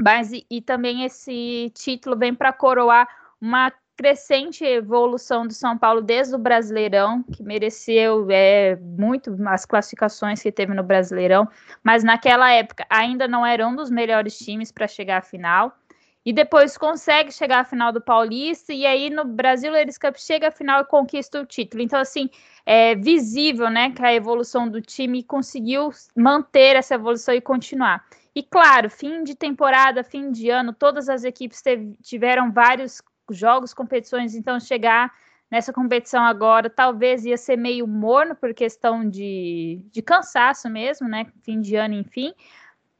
Mas 0.00 0.32
e, 0.32 0.46
e 0.50 0.62
também 0.62 1.04
esse 1.04 1.70
título 1.74 2.16
vem 2.16 2.34
para 2.34 2.52
coroar 2.52 3.06
uma 3.38 3.70
crescente 3.96 4.64
evolução 4.64 5.46
do 5.46 5.54
São 5.54 5.76
Paulo 5.76 6.02
desde 6.02 6.34
o 6.34 6.38
Brasileirão, 6.38 7.22
que 7.22 7.42
mereceu 7.42 8.26
é, 8.30 8.76
muito 8.76 9.34
as 9.48 9.64
classificações 9.64 10.42
que 10.42 10.52
teve 10.52 10.74
no 10.74 10.82
Brasileirão, 10.82 11.48
mas 11.82 12.04
naquela 12.04 12.52
época 12.52 12.86
ainda 12.90 13.26
não 13.26 13.44
era 13.44 13.66
um 13.66 13.74
dos 13.74 13.90
melhores 13.90 14.38
times 14.38 14.70
para 14.70 14.86
chegar 14.86 15.18
à 15.18 15.22
final. 15.22 15.76
E 16.24 16.32
depois 16.32 16.76
consegue 16.76 17.30
chegar 17.30 17.60
à 17.60 17.64
final 17.64 17.92
do 17.92 18.00
Paulista, 18.00 18.72
e 18.72 18.84
aí 18.84 19.08
no 19.10 19.24
Brasil 19.24 19.70
Ladies 19.70 19.96
Cup 19.96 20.16
chega 20.16 20.48
à 20.48 20.50
final 20.50 20.80
e 20.80 20.84
conquista 20.84 21.40
o 21.40 21.46
título. 21.46 21.80
Então, 21.80 22.00
assim, 22.00 22.28
é 22.66 22.96
visível 22.96 23.70
né, 23.70 23.92
que 23.92 24.04
a 24.04 24.12
evolução 24.12 24.68
do 24.68 24.82
time 24.82 25.22
conseguiu 25.22 25.90
manter 26.16 26.74
essa 26.74 26.96
evolução 26.96 27.32
e 27.32 27.40
continuar. 27.40 28.04
E 28.34 28.42
claro, 28.42 28.90
fim 28.90 29.22
de 29.22 29.36
temporada, 29.36 30.02
fim 30.02 30.32
de 30.32 30.50
ano, 30.50 30.72
todas 30.72 31.08
as 31.08 31.22
equipes 31.22 31.62
teve, 31.62 31.94
tiveram 32.02 32.50
vários 32.52 33.00
jogos, 33.34 33.74
competições, 33.74 34.34
então 34.34 34.60
chegar 34.60 35.12
nessa 35.50 35.72
competição 35.72 36.24
agora 36.24 36.68
talvez 36.68 37.24
ia 37.24 37.36
ser 37.36 37.56
meio 37.56 37.86
morno 37.86 38.34
por 38.34 38.52
questão 38.52 39.08
de, 39.08 39.84
de 39.90 40.02
cansaço 40.02 40.68
mesmo, 40.68 41.08
né? 41.08 41.26
Fim 41.42 41.60
de 41.60 41.76
ano, 41.76 41.94
enfim. 41.94 42.34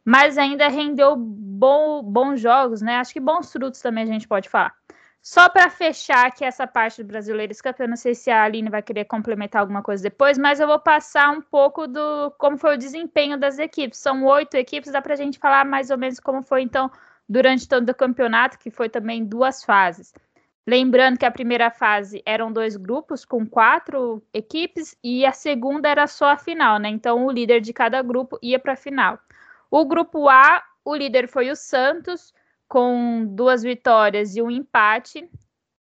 Mas 0.05 0.39
ainda 0.39 0.69
rendeu 0.69 1.17
bom, 1.17 2.03
bons 2.03 2.41
jogos, 2.41 2.81
né? 2.81 2.97
Acho 2.97 3.13
que 3.13 3.21
bons 3.21 3.51
frutos 3.51 3.81
também 3.81 4.05
a 4.05 4.07
gente 4.07 4.29
pode 4.29 4.49
falar. 4.49 4.73
Só 5.21 5.49
para 5.49 5.69
fechar 5.69 6.27
aqui 6.27 6.45
essa 6.45 6.69
parte 6.69 7.03
do 7.03 7.09
Brasileiros 7.09 7.59
eu 7.81 7.89
não 7.89 7.97
sei 7.97 8.15
se 8.15 8.31
a 8.31 8.45
Aline 8.45 8.71
vai 8.71 8.81
querer 8.81 9.07
complementar 9.07 9.61
alguma 9.61 9.83
coisa 9.83 10.01
depois, 10.01 10.39
mas 10.39 10.61
eu 10.61 10.69
vou 10.69 10.79
passar 10.79 11.33
um 11.33 11.43
pouco 11.43 11.89
do 11.89 12.31
como 12.39 12.57
foi 12.57 12.77
o 12.77 12.79
desempenho 12.79 13.37
das 13.37 13.59
equipes. 13.59 13.99
São 13.99 14.25
oito 14.25 14.55
equipes, 14.55 14.93
dá 14.93 15.03
para 15.03 15.15
a 15.15 15.17
gente 15.17 15.41
falar 15.41 15.65
mais 15.65 15.91
ou 15.91 15.99
menos 15.99 16.21
como 16.21 16.45
foi 16.45 16.63
então 16.63 16.89
durante 17.29 17.69
todo 17.69 17.89
o 17.91 17.95
campeonato, 17.95 18.59
que 18.59 18.71
foi 18.71 18.89
também 18.89 19.25
duas 19.25 19.65
fases. 19.65 20.13
Lembrando 20.67 21.19
que 21.19 21.25
a 21.25 21.31
primeira 21.31 21.71
fase 21.71 22.23
eram 22.27 22.53
dois 22.53 22.77
grupos 22.77 23.25
com 23.25 23.47
quatro 23.47 24.21
equipes 24.35 24.97
e 25.03 25.25
a 25.25 25.31
segunda 25.31 25.89
era 25.89 26.07
só 26.09 26.31
a 26.31 26.37
final, 26.37 26.79
né? 26.79 26.89
Então 26.89 27.25
o 27.25 27.31
líder 27.31 27.61
de 27.61 27.73
cada 27.73 28.03
grupo 28.03 28.37
ia 28.43 28.59
para 28.59 28.73
a 28.73 28.77
final. 28.77 29.19
O 29.71 29.85
grupo 29.85 30.29
A, 30.29 30.63
o 30.85 30.95
líder 30.95 31.29
foi 31.29 31.51
o 31.51 31.57
Santos, 31.57 32.35
com 32.69 33.25
duas 33.29 33.63
vitórias 33.63 34.35
e 34.35 34.43
um 34.43 34.51
empate. 34.51 35.29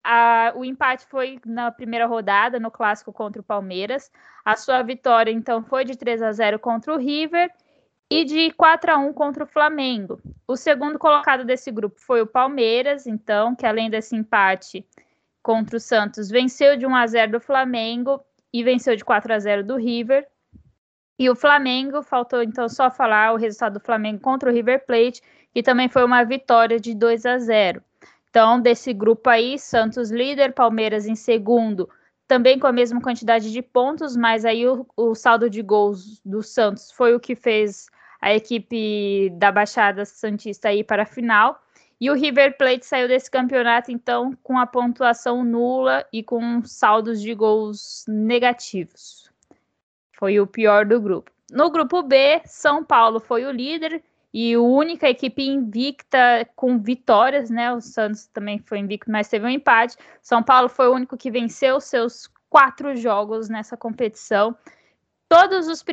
A, 0.04 0.54
o 0.56 0.64
empate 0.64 1.08
foi 1.08 1.40
na 1.44 1.72
primeira 1.72 2.06
rodada, 2.06 2.60
no 2.60 2.70
clássico 2.70 3.12
contra 3.12 3.42
o 3.42 3.46
Palmeiras. 3.46 4.12
A 4.44 4.56
sua 4.56 4.84
vitória, 4.84 5.32
então, 5.32 5.64
foi 5.64 5.84
de 5.84 5.98
3 5.98 6.22
a 6.22 6.32
0 6.32 6.60
contra 6.60 6.94
o 6.94 6.98
River 6.98 7.52
e 8.10 8.24
de 8.24 8.52
4 8.52 8.92
a 8.92 8.98
1 8.98 9.14
contra 9.14 9.44
o 9.44 9.48
Flamengo. 9.48 10.20
O 10.48 10.56
segundo 10.56 11.00
colocado 11.00 11.44
desse 11.44 11.72
grupo 11.72 12.00
foi 12.00 12.22
o 12.22 12.28
Palmeiras, 12.28 13.08
então, 13.08 13.56
que 13.56 13.66
além 13.66 13.90
desse 13.90 14.16
empate 14.16 14.86
contra 15.42 15.78
o 15.78 15.80
Santos, 15.80 16.30
venceu 16.30 16.78
de 16.78 16.86
1 16.86 16.96
a 16.96 17.08
0 17.08 17.32
do 17.34 17.40
Flamengo 17.40 18.24
e 18.54 18.64
venceu 18.64 18.96
de 18.96 19.04
4 19.04 19.34
a 19.34 19.40
0 19.40 19.64
do 19.64 19.76
River. 19.76 20.28
E 21.18 21.30
o 21.30 21.36
Flamengo, 21.36 22.02
faltou 22.02 22.44
então 22.44 22.68
só 22.68 22.92
falar 22.92 23.34
o 23.34 23.38
resultado 23.38 23.74
do 23.74 23.80
Flamengo 23.80 24.20
contra 24.20 24.50
o 24.50 24.54
River 24.54 24.86
Plate, 24.86 25.22
que 25.54 25.64
também 25.64 25.88
foi 25.88 26.04
uma 26.04 26.24
vitória 26.24 26.80
de 26.80 26.94
2 26.94 27.26
a 27.26 27.40
0. 27.40 27.82
Então, 28.30 28.60
desse 28.60 28.94
grupo 28.94 29.30
aí, 29.30 29.58
Santos 29.58 30.12
líder, 30.12 30.54
Palmeiras 30.54 31.08
em 31.08 31.16
segundo, 31.16 31.90
também 32.28 32.60
com 32.60 32.68
a 32.68 32.72
mesma 32.72 33.00
quantidade 33.00 33.52
de 33.52 33.62
pontos, 33.62 34.16
mas 34.18 34.44
aí 34.44 34.68
o, 34.68 34.86
o 34.98 35.16
saldo 35.16 35.50
de 35.50 35.62
gols 35.62 36.20
do 36.26 36.44
Santos 36.44 36.92
foi 36.92 37.16
o 37.16 37.20
que 37.20 37.36
fez 37.36 37.88
a 38.26 38.34
equipe 38.34 39.30
da 39.36 39.52
Baixada 39.52 40.04
Santista 40.04 40.74
ir 40.74 40.84
para 40.84 41.04
a 41.04 41.06
final. 41.06 41.62
E 42.02 42.10
o 42.10 42.16
River 42.16 42.58
Plate 42.58 42.84
saiu 42.84 43.08
desse 43.08 43.30
campeonato, 43.30 43.92
então, 43.92 44.36
com 44.42 44.58
a 44.58 44.66
pontuação 44.66 45.44
nula 45.46 46.04
e 46.12 46.24
com 46.24 46.64
saldos 46.64 47.22
de 47.22 47.36
gols 47.36 48.04
negativos. 48.08 49.30
Foi 50.14 50.40
o 50.40 50.48
pior 50.48 50.88
do 50.88 51.00
grupo. 51.00 51.30
No 51.52 51.70
grupo 51.70 52.02
B, 52.02 52.42
São 52.46 52.84
Paulo 52.84 53.20
foi 53.20 53.46
o 53.46 53.52
líder 53.52 54.04
e 54.34 54.56
a 54.56 54.60
única 54.60 55.08
equipe 55.08 55.48
invicta 55.48 56.50
com 56.56 56.80
vitórias, 56.80 57.52
né? 57.52 57.72
O 57.72 57.80
Santos 57.80 58.26
também 58.26 58.58
foi 58.58 58.80
invicto, 58.80 59.12
mas 59.12 59.30
teve 59.30 59.46
um 59.46 59.50
empate. 59.50 59.98
São 60.20 60.42
Paulo 60.42 60.68
foi 60.68 60.88
o 60.88 60.96
único 60.96 61.16
que 61.16 61.30
venceu 61.30 61.80
seus 61.80 62.28
quatro 62.50 62.96
jogos 62.96 63.50
nessa 63.50 63.78
competição. 63.78 64.58
Todos 65.36 65.68
os 65.68 65.84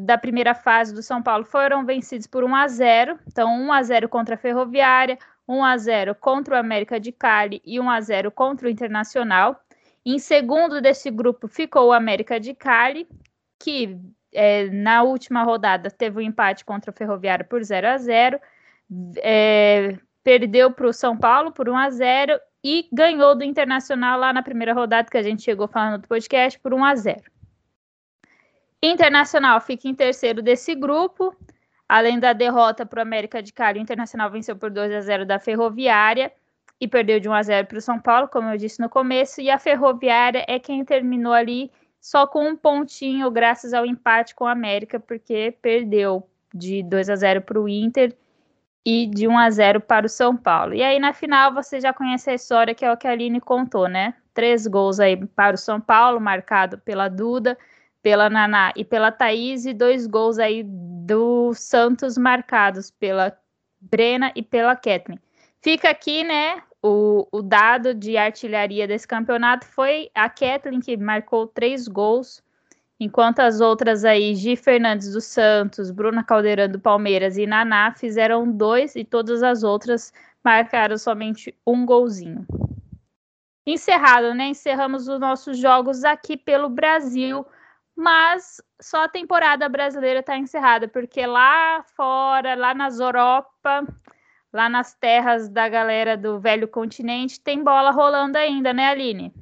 da 0.00 0.16
primeira 0.16 0.54
fase 0.54 0.94
do 0.94 1.02
São 1.02 1.22
Paulo 1.22 1.44
foram 1.44 1.84
vencidos 1.84 2.26
por 2.26 2.42
1 2.42 2.54
a 2.54 2.66
0. 2.66 3.18
Então, 3.26 3.46
1 3.46 3.70
a 3.70 3.82
0 3.82 4.08
contra 4.08 4.36
a 4.36 4.38
Ferroviária, 4.38 5.18
1 5.46 5.62
a 5.62 5.76
0 5.76 6.14
contra 6.14 6.54
o 6.54 6.58
América 6.58 6.98
de 6.98 7.12
Cali 7.12 7.60
e 7.62 7.78
1 7.78 7.90
a 7.90 8.00
0 8.00 8.30
contra 8.30 8.66
o 8.66 8.70
Internacional. 8.70 9.60
Em 10.02 10.18
segundo 10.18 10.80
desse 10.80 11.10
grupo 11.10 11.46
ficou 11.46 11.88
o 11.88 11.92
América 11.92 12.40
de 12.40 12.54
Cali, 12.54 13.06
que 13.58 13.98
é, 14.32 14.70
na 14.70 15.02
última 15.02 15.42
rodada 15.42 15.90
teve 15.90 16.16
um 16.16 16.22
empate 16.22 16.64
contra 16.64 16.90
o 16.90 16.94
Ferroviário 16.94 17.44
por 17.44 17.62
0 17.62 17.88
a 17.88 17.98
0 17.98 18.40
é, 19.18 19.98
perdeu 20.24 20.70
para 20.70 20.86
o 20.86 20.92
São 20.94 21.18
Paulo 21.18 21.52
por 21.52 21.68
1 21.68 21.76
a 21.76 21.90
0 21.90 22.40
e 22.64 22.88
ganhou 22.90 23.36
do 23.36 23.44
Internacional 23.44 24.18
lá 24.18 24.32
na 24.32 24.42
primeira 24.42 24.72
rodada 24.72 25.10
que 25.10 25.18
a 25.18 25.22
gente 25.22 25.42
chegou 25.42 25.68
falando 25.68 26.00
do 26.00 26.08
podcast 26.08 26.58
por 26.58 26.72
1 26.72 26.82
a 26.82 26.94
0. 26.94 27.35
Internacional 28.82 29.60
fica 29.60 29.88
em 29.88 29.94
terceiro 29.94 30.42
desse 30.42 30.74
grupo. 30.74 31.34
Além 31.88 32.18
da 32.18 32.32
derrota 32.32 32.84
para 32.84 32.98
o 32.98 33.02
América 33.02 33.42
de 33.42 33.52
Cali, 33.52 33.78
o 33.78 33.82
Internacional 33.82 34.30
venceu 34.30 34.56
por 34.56 34.70
2 34.70 34.92
a 34.92 35.00
0 35.00 35.24
da 35.24 35.38
Ferroviária 35.38 36.32
e 36.80 36.86
perdeu 36.88 37.20
de 37.20 37.28
1 37.28 37.32
a 37.32 37.42
0 37.42 37.66
para 37.68 37.78
o 37.78 37.80
São 37.80 37.98
Paulo, 37.98 38.28
como 38.28 38.50
eu 38.50 38.56
disse 38.58 38.80
no 38.80 38.88
começo. 38.88 39.40
E 39.40 39.50
a 39.50 39.58
Ferroviária 39.58 40.44
é 40.48 40.58
quem 40.58 40.84
terminou 40.84 41.32
ali 41.32 41.70
só 42.00 42.26
com 42.26 42.48
um 42.48 42.56
pontinho, 42.56 43.30
graças 43.30 43.72
ao 43.72 43.86
empate 43.86 44.34
com 44.34 44.46
a 44.46 44.52
América, 44.52 45.00
porque 45.00 45.56
perdeu 45.62 46.28
de 46.54 46.82
2 46.82 47.10
a 47.10 47.16
0 47.16 47.42
para 47.42 47.60
o 47.60 47.68
Inter 47.68 48.16
e 48.84 49.06
de 49.06 49.26
1 49.26 49.38
a 49.38 49.50
0 49.50 49.80
para 49.80 50.06
o 50.06 50.08
São 50.08 50.36
Paulo. 50.36 50.74
E 50.74 50.82
aí 50.82 50.98
na 51.00 51.12
final 51.12 51.52
você 51.52 51.80
já 51.80 51.92
conhece 51.92 52.30
a 52.30 52.34
história 52.34 52.74
que 52.74 52.84
é 52.84 52.92
o 52.92 52.96
que 52.96 53.08
a 53.08 53.10
Aline 53.10 53.40
contou, 53.40 53.88
né? 53.88 54.14
Três 54.32 54.66
gols 54.66 55.00
aí 55.00 55.16
para 55.16 55.54
o 55.54 55.58
São 55.58 55.80
Paulo, 55.80 56.20
marcado 56.20 56.78
pela 56.78 57.08
Duda, 57.08 57.58
pela 58.06 58.30
Naná 58.30 58.72
e 58.76 58.84
pela 58.84 59.10
Thaís, 59.10 59.66
e 59.66 59.74
dois 59.74 60.06
gols 60.06 60.38
aí 60.38 60.62
do 60.62 61.52
Santos 61.54 62.16
marcados 62.16 62.88
pela 62.88 63.36
Brena 63.80 64.30
e 64.36 64.44
pela 64.44 64.76
Kathleen. 64.76 65.18
Fica 65.60 65.90
aqui, 65.90 66.22
né, 66.22 66.62
o, 66.80 67.26
o 67.32 67.42
dado 67.42 67.92
de 67.92 68.16
artilharia 68.16 68.86
desse 68.86 69.08
campeonato 69.08 69.66
foi 69.66 70.08
a 70.14 70.28
Kathleen, 70.28 70.78
que 70.78 70.96
marcou 70.96 71.48
três 71.48 71.88
gols, 71.88 72.40
enquanto 73.00 73.40
as 73.40 73.60
outras 73.60 74.04
aí, 74.04 74.36
Gi 74.36 74.54
Fernandes 74.54 75.12
dos 75.12 75.24
Santos, 75.24 75.90
Bruna 75.90 76.22
Caldeirão 76.22 76.68
do 76.68 76.78
Palmeiras 76.78 77.36
e 77.36 77.44
Naná 77.44 77.92
fizeram 77.92 78.48
dois 78.48 78.94
e 78.94 79.02
todas 79.02 79.42
as 79.42 79.64
outras 79.64 80.12
marcaram 80.44 80.96
somente 80.96 81.52
um 81.66 81.84
golzinho. 81.84 82.46
Encerrado, 83.66 84.32
né? 84.32 84.50
Encerramos 84.50 85.08
os 85.08 85.18
nossos 85.18 85.58
jogos 85.58 86.04
aqui 86.04 86.36
pelo 86.36 86.68
Brasil, 86.68 87.44
mas 87.96 88.60
só 88.80 89.04
a 89.04 89.08
temporada 89.08 89.68
brasileira 89.68 90.20
está 90.20 90.36
encerrada, 90.36 90.86
porque 90.86 91.26
lá 91.26 91.82
fora, 91.96 92.54
lá 92.54 92.74
nas 92.74 93.00
Europa, 93.00 93.86
lá 94.52 94.68
nas 94.68 94.94
terras 94.94 95.48
da 95.48 95.66
galera 95.68 96.16
do 96.16 96.38
velho 96.38 96.68
continente, 96.68 97.40
tem 97.40 97.64
bola 97.64 97.90
rolando 97.90 98.36
ainda, 98.36 98.72
né, 98.74 98.88
Aline? 98.88 99.32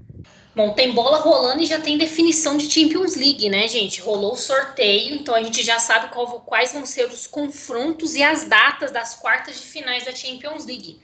Bom, 0.54 0.72
tem 0.72 0.92
bola 0.92 1.18
rolando 1.18 1.62
e 1.62 1.66
já 1.66 1.80
tem 1.80 1.98
definição 1.98 2.56
de 2.56 2.70
Champions 2.70 3.16
League, 3.16 3.48
né, 3.50 3.66
gente? 3.66 4.00
Rolou 4.00 4.34
o 4.34 4.36
sorteio, 4.36 5.16
então 5.16 5.34
a 5.34 5.42
gente 5.42 5.64
já 5.64 5.80
sabe 5.80 6.12
qual, 6.12 6.40
quais 6.42 6.72
vão 6.72 6.86
ser 6.86 7.06
os 7.06 7.26
confrontos 7.26 8.14
e 8.14 8.22
as 8.22 8.44
datas 8.44 8.92
das 8.92 9.16
quartas 9.16 9.60
de 9.60 9.66
finais 9.66 10.04
da 10.04 10.12
Champions 10.12 10.64
League. 10.64 11.00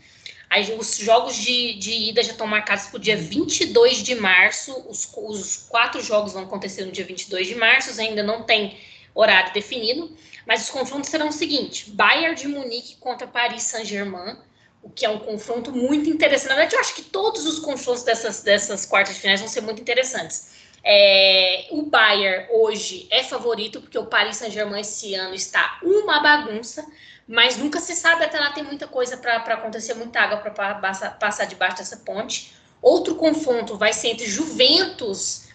Aí, 0.51 0.75
os 0.77 0.99
jogos 0.99 1.37
de, 1.37 1.75
de 1.75 1.93
ida 2.11 2.25
já 2.25 2.33
estão 2.33 2.47
marcados 2.47 2.89
para 2.89 2.97
o 2.97 3.01
dia 3.01 3.17
22 3.17 4.03
de 4.03 4.17
março. 4.17 4.85
Os, 4.89 5.09
os 5.17 5.57
quatro 5.69 6.03
jogos 6.03 6.33
vão 6.33 6.43
acontecer 6.43 6.85
no 6.85 6.91
dia 6.91 7.05
22 7.05 7.47
de 7.47 7.55
março, 7.55 7.99
ainda 8.01 8.21
não 8.21 8.43
tem 8.43 8.77
horário 9.15 9.53
definido. 9.53 10.11
Mas 10.45 10.65
os 10.65 10.71
confrontos 10.71 11.09
serão 11.09 11.29
o 11.29 11.33
seguinte: 11.33 11.91
Bayern 11.93 12.35
de 12.35 12.49
Munique 12.49 12.97
contra 12.97 13.29
Paris 13.29 13.63
Saint-Germain, 13.63 14.37
o 14.83 14.91
que 14.91 15.07
é 15.07 15.09
um 15.09 15.21
confronto 15.21 15.71
muito 15.71 16.11
interessante. 16.11 16.49
Na 16.49 16.57
verdade, 16.57 16.75
eu 16.75 16.81
acho 16.81 16.97
que 16.97 17.03
todos 17.03 17.47
os 17.47 17.61
confrontos 17.61 18.03
dessas, 18.03 18.43
dessas 18.43 18.85
quartas 18.85 19.15
de 19.15 19.21
finais 19.21 19.39
vão 19.39 19.49
ser 19.49 19.61
muito 19.61 19.81
interessantes. 19.81 20.59
É, 20.83 21.67
o 21.71 21.83
Bayern 21.83 22.47
hoje 22.51 23.07
é 23.11 23.23
favorito, 23.23 23.81
porque 23.81 23.99
o 23.99 24.07
Paris 24.07 24.37
Saint-Germain 24.37 24.81
esse 24.81 25.15
ano 25.15 25.35
está 25.35 25.79
uma 25.83 26.21
bagunça, 26.21 26.85
mas 27.31 27.57
nunca 27.57 27.79
se 27.79 27.95
sabe, 27.95 28.25
até 28.25 28.41
lá 28.41 28.51
tem 28.51 28.65
muita 28.65 28.89
coisa 28.89 29.17
para 29.17 29.37
acontecer, 29.37 29.95
muita 29.95 30.21
água 30.21 30.39
para 30.39 30.75
passar 31.13 31.45
debaixo 31.45 31.77
dessa 31.77 31.99
ponte. 31.99 32.53
Outro 32.83 33.15
confronto 33.15 33.79
vai 33.79 33.93
ser 33.93 34.09
entre 34.09 34.27
Juventus 34.27 35.47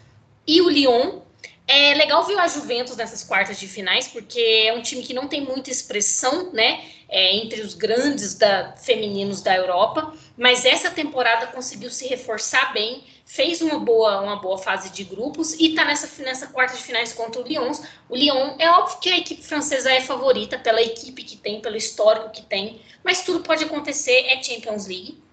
e 0.48 0.62
o 0.62 0.70
Lyon, 0.70 1.20
é 1.67 1.94
legal 1.96 2.24
ver 2.24 2.39
a 2.39 2.48
Juventus 2.48 2.96
nessas 2.96 3.24
quartas 3.24 3.60
de 3.60 3.67
finais, 3.67 4.08
porque 4.08 4.39
é 4.39 4.74
um 4.74 4.82
time 4.82 5.03
que 5.03 5.13
não 5.13 5.27
tem 5.27 5.41
muita 5.41 5.70
expressão, 5.70 6.53
né, 6.53 6.86
é, 7.10 7.36
entre 7.36 7.62
os 7.62 7.74
grandes 7.74 8.36
da, 8.36 8.74
femininos 8.77 9.41
da 9.41 9.53
Europa, 9.53 10.13
mas 10.38 10.63
essa 10.63 10.89
temporada 10.89 11.48
conseguiu 11.48 11.89
se 11.89 12.08
reforçar 12.08 12.72
bem, 12.72 13.03
fez 13.25 13.60
uma 13.60 13.79
boa, 13.79 14.22
uma 14.22 14.36
boa 14.36 14.58
fase 14.58 14.91
de 14.91 15.03
grupos 15.03 15.55
e 15.55 15.70
está 15.70 15.84
nessa, 15.84 16.24
nessa 16.24 16.48
quarta 16.48 16.77
de 16.77 16.84
finais 16.84 17.12
contra 17.12 17.41
o 17.41 17.44
Lyon. 17.44 17.72
O 18.08 18.15
Lyon, 18.15 18.55
é 18.60 18.70
óbvio 18.70 19.00
que 19.00 19.10
a 19.10 19.17
equipe 19.17 19.41
francesa 19.41 19.91
é 19.91 20.00
favorita 20.00 20.60
pela 20.60 20.82
equipe 20.82 21.24
que 21.24 21.36
tem, 21.36 21.60
pelo 21.60 21.75
histórico 21.75 22.29
que 22.29 22.44
tem, 22.44 22.79
mas 23.03 23.24
tudo 23.24 23.41
pode 23.41 23.63
acontecer, 23.63 24.27
é 24.27 24.41
Champions 24.41 24.86
League. 24.86 25.25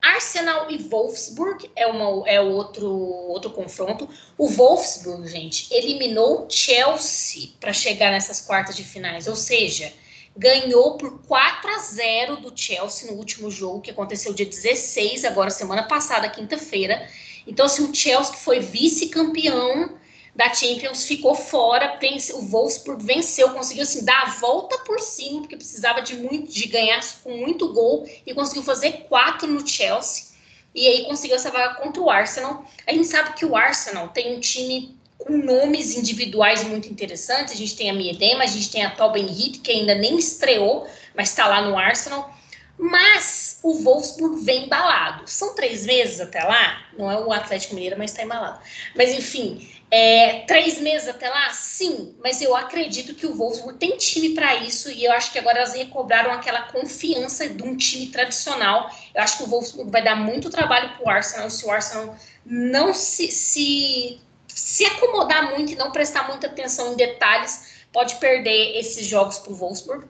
Arsenal 0.00 0.70
e 0.70 0.78
Wolfsburg 0.78 1.68
é, 1.74 1.84
uma, 1.88 2.28
é 2.28 2.40
outro, 2.40 2.88
outro 2.88 3.50
confronto. 3.50 4.08
O 4.38 4.48
Wolfsburg, 4.48 5.26
gente, 5.28 5.74
eliminou 5.74 6.46
Chelsea 6.48 7.50
para 7.58 7.72
chegar 7.72 8.12
nessas 8.12 8.40
quartas 8.40 8.76
de 8.76 8.84
finais, 8.84 9.26
ou 9.26 9.34
seja, 9.34 9.92
ganhou 10.38 10.96
por 10.96 11.20
4 11.22 11.68
a 11.68 11.78
0 11.78 12.36
do 12.36 12.52
Chelsea 12.54 13.10
no 13.10 13.18
último 13.18 13.50
jogo, 13.50 13.80
que 13.80 13.90
aconteceu 13.90 14.32
dia 14.32 14.46
16, 14.46 15.24
agora 15.24 15.50
semana 15.50 15.82
passada, 15.82 16.28
quinta-feira. 16.28 17.08
Então, 17.44 17.66
assim, 17.66 17.82
o 17.82 17.94
Chelsea 17.94 18.32
que 18.32 18.40
foi 18.40 18.60
vice-campeão 18.60 19.98
da 20.36 20.54
Champions 20.54 21.04
ficou 21.04 21.34
fora, 21.34 21.98
o 22.34 22.40
Wolfsburg 22.42 23.04
venceu, 23.04 23.50
conseguiu 23.50 23.82
assim 23.82 24.04
dar 24.04 24.22
a 24.22 24.30
volta 24.38 24.78
por 24.78 25.00
cima, 25.00 25.40
porque 25.40 25.56
precisava 25.56 26.00
de 26.00 26.14
muito 26.14 26.52
de 26.52 26.68
ganhar 26.68 27.00
com 27.24 27.36
muito 27.36 27.72
gol 27.72 28.08
e 28.24 28.32
conseguiu 28.32 28.62
fazer 28.62 29.06
quatro 29.08 29.48
no 29.48 29.66
Chelsea. 29.66 30.28
e 30.72 30.86
aí 30.86 31.04
conseguiu 31.06 31.34
essa 31.34 31.50
vaga 31.50 31.74
contra 31.80 32.00
o 32.00 32.08
Arsenal. 32.08 32.64
A 32.86 32.92
gente 32.92 33.08
sabe 33.08 33.34
que 33.34 33.44
o 33.44 33.56
Arsenal 33.56 34.08
tem 34.10 34.36
um 34.36 34.38
time 34.38 34.97
com 35.18 35.36
nomes 35.36 35.96
individuais 35.96 36.62
muito 36.64 36.88
interessantes. 36.88 37.52
A 37.52 37.56
gente 37.56 37.76
tem 37.76 37.90
a 37.90 37.92
Miedema, 37.92 38.44
a 38.44 38.46
gente 38.46 38.70
tem 38.70 38.84
a 38.84 38.90
Tobin 38.90 39.26
Heath, 39.26 39.60
que 39.62 39.72
ainda 39.72 39.94
nem 39.94 40.16
estreou, 40.16 40.86
mas 41.14 41.30
está 41.30 41.46
lá 41.46 41.60
no 41.62 41.76
Arsenal. 41.76 42.32
Mas 42.78 43.58
o 43.62 43.74
Wolfsburg 43.74 44.44
vem 44.44 44.66
embalado. 44.66 45.28
São 45.28 45.54
três 45.54 45.84
meses 45.84 46.20
até 46.20 46.42
lá, 46.44 46.84
não 46.96 47.10
é 47.10 47.18
o 47.18 47.32
Atlético 47.32 47.74
Mineiro, 47.74 47.96
mas 47.98 48.12
está 48.12 48.22
embalado. 48.22 48.60
Mas 48.94 49.12
enfim, 49.12 49.68
é, 49.90 50.40
três 50.46 50.80
meses 50.80 51.08
até 51.08 51.28
lá, 51.28 51.50
sim, 51.50 52.14
mas 52.22 52.40
eu 52.40 52.54
acredito 52.54 53.14
que 53.14 53.26
o 53.26 53.34
Wolfsburg 53.34 53.78
tem 53.78 53.96
time 53.96 54.34
para 54.34 54.54
isso 54.56 54.90
e 54.90 55.04
eu 55.04 55.12
acho 55.12 55.32
que 55.32 55.38
agora 55.38 55.58
elas 55.58 55.74
recobraram 55.74 56.30
aquela 56.30 56.62
confiança 56.62 57.48
de 57.48 57.62
um 57.62 57.76
time 57.76 58.08
tradicional. 58.08 58.94
Eu 59.14 59.22
acho 59.22 59.38
que 59.38 59.44
o 59.44 59.46
Wolfsburg 59.46 59.90
vai 59.90 60.04
dar 60.04 60.14
muito 60.14 60.50
trabalho 60.50 60.96
para 60.96 61.04
o 61.04 61.10
Arsenal 61.10 61.50
se 61.50 61.64
o 61.64 61.70
Arsenal 61.70 62.14
não 62.44 62.94
se, 62.94 63.30
se, 63.32 64.20
se 64.58 64.84
acomodar 64.84 65.50
muito 65.50 65.72
e 65.72 65.76
não 65.76 65.92
prestar 65.92 66.26
muita 66.28 66.48
atenção 66.48 66.92
em 66.92 66.96
detalhes, 66.96 67.78
pode 67.92 68.16
perder 68.16 68.76
esses 68.76 69.06
jogos 69.06 69.38
para 69.38 69.52
o 69.52 69.54
Wolfsburg. 69.54 70.04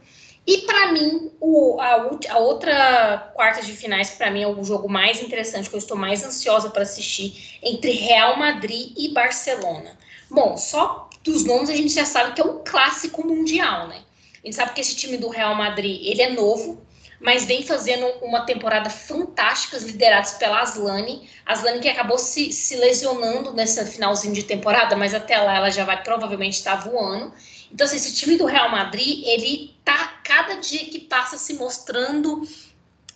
E 0.46 0.58
para 0.62 0.92
mim, 0.92 1.30
o, 1.38 1.78
a, 1.78 2.08
a, 2.30 2.38
outra 2.38 3.30
quarta 3.34 3.64
de 3.64 3.72
finais, 3.74 4.10
para 4.10 4.30
mim, 4.30 4.42
é 4.42 4.48
o 4.48 4.64
jogo 4.64 4.88
mais 4.88 5.22
interessante, 5.22 5.68
que 5.68 5.74
eu 5.74 5.78
estou 5.78 5.96
mais 5.96 6.24
ansiosa 6.24 6.70
para 6.70 6.82
assistir, 6.82 7.58
entre 7.62 7.90
Real 7.90 8.38
Madrid 8.38 8.94
e 8.96 9.08
Barcelona. 9.10 9.98
Bom, 10.30 10.56
só 10.56 11.10
dos 11.22 11.44
nomes 11.44 11.68
a 11.68 11.76
gente 11.76 11.92
já 11.92 12.06
sabe 12.06 12.32
que 12.32 12.40
é 12.40 12.44
um 12.44 12.62
clássico 12.64 13.26
mundial, 13.26 13.88
né? 13.88 14.00
A 14.42 14.46
gente 14.46 14.56
sabe 14.56 14.72
que 14.72 14.80
esse 14.80 14.96
time 14.96 15.18
do 15.18 15.28
Real 15.28 15.54
Madrid, 15.54 16.00
ele 16.02 16.22
é 16.22 16.30
novo, 16.30 16.80
mas 17.20 17.44
vem 17.44 17.62
fazendo 17.62 18.06
uma 18.22 18.46
temporada 18.46 18.88
fantástica, 18.88 19.76
liderados 19.78 20.32
pela 20.32 20.60
Aslane. 20.60 21.28
Aslane 21.44 21.80
que 21.80 21.88
acabou 21.88 22.18
se, 22.18 22.52
se 22.52 22.76
lesionando 22.76 23.52
nessa 23.52 23.84
finalzinho 23.84 24.34
de 24.34 24.44
temporada, 24.44 24.96
mas 24.96 25.14
até 25.14 25.38
lá 25.38 25.56
ela 25.56 25.70
já 25.70 25.84
vai 25.84 26.02
provavelmente 26.02 26.54
estar 26.54 26.76
voando. 26.76 27.32
Então, 27.72 27.86
assim, 27.86 27.96
esse 27.96 28.14
time 28.14 28.36
do 28.36 28.46
Real 28.46 28.70
Madrid, 28.70 29.24
ele 29.26 29.74
tá 29.84 30.20
cada 30.22 30.54
dia 30.54 30.86
que 30.86 31.00
passa 31.00 31.36
se 31.36 31.54
mostrando 31.54 32.46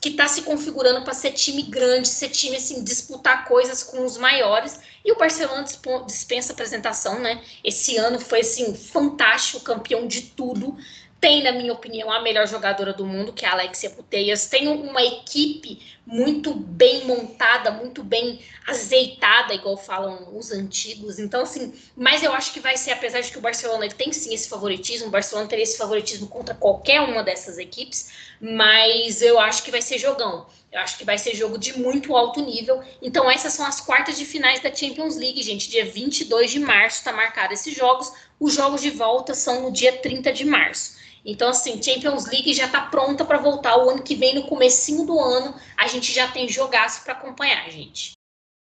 que 0.03 0.09
está 0.09 0.27
se 0.27 0.43
configurando 0.43 1.03
para 1.03 1.15
ser 1.15 1.31
time 1.31 1.63
grande, 1.63 2.09
ser 2.09 2.29
time 2.29 2.57
assim, 2.57 2.83
disputar 2.83 3.45
coisas 3.45 3.85
com 3.85 4.05
os 4.05 4.19
maiores. 4.19 4.81
E 5.05 5.13
o 5.13 5.17
Barcelona 5.17 5.65
dispensa 6.05 6.53
apresentação, 6.53 7.21
né? 7.21 7.41
Esse 7.63 7.97
ano 7.99 8.19
foi 8.19 8.41
assim 8.41 8.75
fantástico, 8.75 9.61
campeão 9.61 10.09
de 10.09 10.23
tudo. 10.23 10.77
Tem, 11.23 11.41
na 11.41 11.53
minha 11.53 11.73
opinião, 11.73 12.11
a 12.11 12.21
melhor 12.21 12.49
jogadora 12.49 12.93
do 12.93 13.07
mundo, 13.07 13.33
que 13.33 13.45
é 13.45 13.49
a 13.49 13.53
Alexia 13.53 13.89
Puteias. 13.89 14.49
Tem 14.49 14.67
uma 14.67 15.01
equipe 15.05 15.81
muito 16.05 16.53
bem 16.53 17.05
montada, 17.05 17.71
muito 17.71 18.03
bem 18.03 18.41
azeitada, 18.67 19.55
igual 19.55 19.77
falam 19.77 20.37
os 20.37 20.51
antigos. 20.51 21.21
Então, 21.21 21.43
assim, 21.43 21.73
mas 21.97 22.25
eu 22.25 22.33
acho 22.33 22.53
que 22.53 22.59
vai 22.59 22.77
ser, 22.77 22.91
apesar 22.91 23.21
de 23.21 23.31
que 23.31 23.39
o 23.39 23.41
Barcelona 23.41 23.85
ele 23.85 23.95
tem 23.95 24.13
sim 24.13 24.35
esse 24.35 24.49
favoritismo, 24.49 25.07
o 25.07 25.11
Barcelona 25.13 25.47
teria 25.47 25.63
esse 25.63 25.79
favoritismo 25.79 26.27
contra 26.27 26.57
qualquer 26.57 27.01
uma 27.03 27.23
dessas 27.23 27.57
equipes, 27.57 28.11
mas 28.41 29.23
eu 29.23 29.39
acho 29.39 29.63
que 29.63 29.71
vai 29.71 29.81
ser 29.81 29.99
jogão. 29.99 30.49
Eu 30.73 30.81
acho 30.81 30.99
que 30.99 31.05
vai 31.05 31.19
ser 31.19 31.37
jogo 31.37 31.57
de 31.57 31.79
muito 31.79 32.17
alto 32.17 32.45
nível. 32.45 32.83
Então, 33.01 33.31
essas 33.31 33.53
são 33.53 33.65
as 33.65 33.81
quartas 33.81 34.19
de 34.19 34.25
finais 34.25 34.59
da 34.59 34.75
Champions 34.75 35.15
League, 35.15 35.41
gente. 35.41 35.71
Dia 35.71 35.85
22 35.85 36.51
de 36.51 36.59
março 36.59 36.99
está 36.99 37.13
marcado 37.13 37.55
esses 37.55 37.73
jogos. 37.73 38.13
Os 38.41 38.55
jogos 38.55 38.83
de 38.83 38.91
volta 38.91 39.35
são 39.35 39.63
no 39.63 39.71
dia 39.71 39.93
30 39.93 40.33
de 40.33 40.45
março. 40.45 41.01
Então, 41.25 41.49
assim, 41.49 41.81
Champions 41.81 42.27
League 42.27 42.53
já 42.53 42.67
está 42.67 42.81
pronta 42.81 43.25
para 43.25 43.39
voltar 43.39 43.77
o 43.77 43.89
ano 43.89 44.03
que 44.03 44.15
vem, 44.15 44.35
no 44.35 44.47
comecinho 44.47 45.07
do 45.07 45.19
ano. 45.19 45.55
A 45.77 45.87
gente 45.87 46.13
já 46.13 46.29
tem 46.29 46.49
jogaço 46.49 47.05
para 47.05 47.13
acompanhar, 47.13 47.71
gente. 47.71 48.13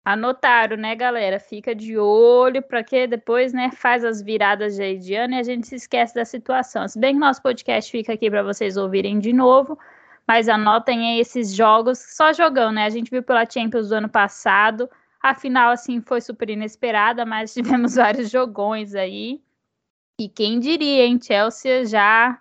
Anotaram, 0.03 0.77
né, 0.77 0.95
galera? 0.95 1.39
Fica 1.39 1.75
de 1.75 1.97
olho, 1.97 2.63
para 2.63 2.83
que 2.83 3.05
depois, 3.05 3.51
né, 3.53 3.69
faz 3.71 4.05
as 4.05 4.21
viradas 4.21 4.77
de, 4.77 4.95
de 4.95 5.15
ano 5.15 5.33
e 5.33 5.39
a 5.39 5.43
gente 5.43 5.67
se 5.67 5.75
esquece 5.75 6.15
da 6.15 6.23
situação. 6.23 6.87
Se 6.87 6.97
bem 6.97 7.13
que 7.13 7.19
nosso 7.19 7.41
podcast 7.41 7.91
fica 7.91 8.13
aqui 8.13 8.29
para 8.29 8.41
vocês 8.41 8.77
ouvirem 8.77 9.19
de 9.19 9.33
novo, 9.33 9.77
mas 10.25 10.47
anotem 10.47 11.19
esses 11.19 11.53
jogos, 11.53 11.99
só 11.99 12.31
jogão, 12.31 12.71
né? 12.71 12.85
A 12.85 12.89
gente 12.89 13.11
viu 13.11 13.21
pela 13.21 13.47
Champions 13.49 13.89
do 13.89 13.95
ano 13.95 14.09
passado, 14.09 14.89
a 15.21 15.36
final, 15.36 15.71
assim, 15.71 15.99
foi 15.99 16.21
super 16.21 16.49
inesperada, 16.49 17.25
mas 17.25 17.51
tivemos 17.55 17.95
vários 17.95 18.29
jogões 18.32 18.95
aí. 18.95 19.41
E 20.19 20.27
quem 20.29 20.60
diria, 20.60 21.05
hein? 21.05 21.19
Chelsea 21.21 21.86
já 21.86 22.39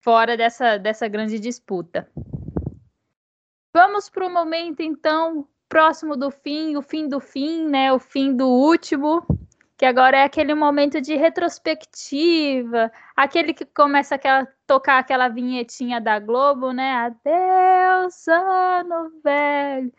fora 0.00 0.36
dessa, 0.36 0.78
dessa 0.78 1.08
grande 1.08 1.38
disputa. 1.38 2.08
Vamos 3.72 4.08
para 4.08 4.26
o 4.26 4.30
momento, 4.30 4.80
então, 4.80 5.46
próximo 5.68 6.16
do 6.16 6.30
fim, 6.30 6.76
o 6.76 6.82
fim 6.82 7.08
do 7.08 7.20
fim, 7.20 7.68
né? 7.68 7.92
O 7.92 7.98
fim 7.98 8.34
do 8.34 8.48
último, 8.48 9.24
que 9.76 9.86
agora 9.86 10.18
é 10.18 10.24
aquele 10.24 10.54
momento 10.54 11.00
de 11.00 11.14
retrospectiva, 11.14 12.90
aquele 13.16 13.54
que 13.54 13.64
começa 13.64 14.16
a 14.16 14.46
tocar 14.66 14.98
aquela 14.98 15.28
vinhetinha 15.28 16.00
da 16.00 16.18
Globo, 16.18 16.72
né? 16.72 16.92
Adeus, 16.94 18.26
ano 18.26 19.12
velho. 19.22 19.92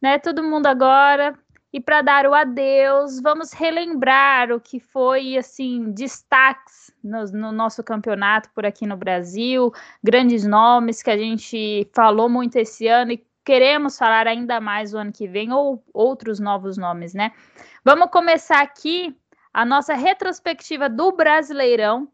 Né? 0.00 0.18
Todo 0.18 0.42
mundo 0.42 0.66
agora 0.66 1.38
e 1.72 1.80
para 1.80 2.02
dar 2.02 2.26
o 2.26 2.34
adeus, 2.34 3.20
vamos 3.20 3.52
relembrar 3.52 4.50
o 4.50 4.60
que 4.60 4.80
foi 4.80 5.36
assim 5.36 5.92
destaques 5.92 6.92
no, 7.02 7.24
no, 7.26 7.52
nosso 7.52 7.82
campeonato 7.84 8.50
por 8.50 8.66
aqui 8.66 8.86
no 8.86 8.96
Brasil, 8.96 9.72
grandes 10.02 10.44
nomes 10.44 11.02
que 11.02 11.10
a 11.10 11.16
gente 11.16 11.88
falou 11.94 12.28
muito 12.28 12.56
esse 12.56 12.88
ano 12.88 13.12
e 13.12 13.24
queremos 13.44 13.96
falar 13.96 14.26
ainda 14.26 14.60
mais 14.60 14.92
o 14.92 14.98
ano 14.98 15.12
que 15.12 15.28
vem 15.28 15.52
ou 15.52 15.82
outros 15.94 16.40
novos 16.40 16.76
nomes, 16.76 17.14
né? 17.14 17.32
Vamos 17.84 18.10
começar 18.10 18.60
aqui 18.60 19.16
a 19.52 19.64
nossa 19.64 19.94
retrospectiva 19.94 20.88
do 20.88 21.12
Brasileirão, 21.12 22.08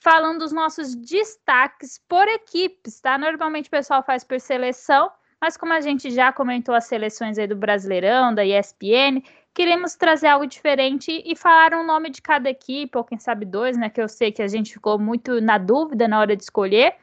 falando 0.00 0.40
dos 0.40 0.52
nossos 0.52 0.94
destaques 0.94 1.98
por 2.08 2.26
equipes, 2.28 3.00
tá? 3.00 3.16
Normalmente 3.16 3.68
o 3.68 3.70
pessoal 3.70 4.02
faz 4.02 4.24
por 4.24 4.40
seleção, 4.40 5.10
mas 5.42 5.56
como 5.56 5.72
a 5.72 5.80
gente 5.80 6.08
já 6.12 6.32
comentou 6.32 6.72
as 6.72 6.84
seleções 6.84 7.36
aí 7.36 7.48
do 7.48 7.56
Brasileirão, 7.56 8.32
da 8.32 8.46
ESPN, 8.46 9.20
queremos 9.52 9.96
trazer 9.96 10.28
algo 10.28 10.46
diferente 10.46 11.20
e 11.26 11.34
falar 11.34 11.74
um 11.74 11.84
nome 11.84 12.10
de 12.10 12.22
cada 12.22 12.48
equipe, 12.48 12.96
ou 12.96 13.02
quem 13.02 13.18
sabe 13.18 13.44
dois, 13.44 13.76
né? 13.76 13.90
Que 13.90 14.00
eu 14.00 14.08
sei 14.08 14.30
que 14.30 14.40
a 14.40 14.46
gente 14.46 14.72
ficou 14.72 15.00
muito 15.00 15.40
na 15.40 15.58
dúvida 15.58 16.06
na 16.06 16.20
hora 16.20 16.36
de 16.36 16.44
escolher. 16.44 16.94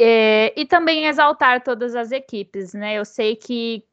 É, 0.00 0.52
e 0.60 0.66
também 0.66 1.06
exaltar 1.06 1.62
todas 1.62 1.94
as 1.94 2.10
equipes, 2.10 2.74
né? 2.74 2.98
Eu 2.98 3.04
sei 3.04 3.36
que 3.36 3.84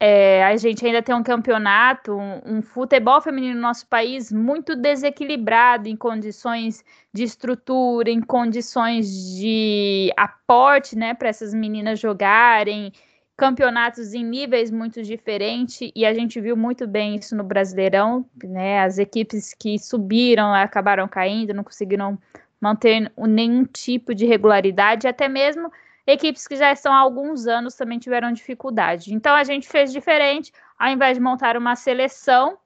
é, 0.00 0.44
a 0.44 0.56
gente 0.56 0.84
ainda 0.86 1.02
tem 1.02 1.14
um 1.14 1.22
campeonato, 1.22 2.14
um, 2.14 2.56
um, 2.56 2.62
futebol 2.62 3.20
feminino 3.20 3.54
no 3.54 3.60
nosso 3.60 3.86
país 3.86 4.32
muito 4.32 4.74
desequilibrado 4.74 5.88
em 5.88 5.96
condições 5.96 6.82
de 7.12 7.22
estrutura, 7.22 8.10
em 8.10 8.20
condições 8.22 9.36
de 9.36 10.10
aporte, 10.16 10.96
né, 10.96 11.12
para 11.12 11.28
essas 11.28 11.52
meninas 11.52 12.00
jogarem, 12.00 12.90
campeonatos 13.36 14.14
em 14.14 14.24
níveis 14.24 14.70
muito 14.70 15.02
diferentes, 15.02 15.90
e 15.94 16.06
a 16.06 16.14
gente 16.14 16.40
viu 16.40 16.56
muito 16.56 16.86
bem 16.88 17.16
isso 17.16 17.36
no 17.36 17.44
Brasileirão, 17.44 18.24
né, 18.42 18.80
as 18.80 18.98
equipes 18.98 19.52
que 19.52 19.78
subiram 19.78 20.54
acabaram 20.54 21.06
caindo, 21.06 21.52
não 21.52 21.62
conseguiram 21.62 22.18
manter 22.58 23.12
nenhum 23.18 23.64
tipo 23.64 24.14
de 24.14 24.24
regularidade, 24.24 25.06
até 25.06 25.28
mesmo 25.28 25.70
Equipes 26.10 26.48
que 26.48 26.56
já 26.56 26.72
estão 26.72 26.90
há 26.90 26.98
alguns 26.98 27.46
anos 27.46 27.74
também 27.74 27.98
tiveram 27.98 28.32
dificuldade. 28.32 29.12
Então 29.12 29.36
a 29.36 29.44
gente 29.44 29.68
fez 29.68 29.92
diferente, 29.92 30.50
ao 30.78 30.88
invés 30.88 31.18
de 31.18 31.22
montar 31.22 31.54
uma 31.54 31.76
seleção, 31.76 32.56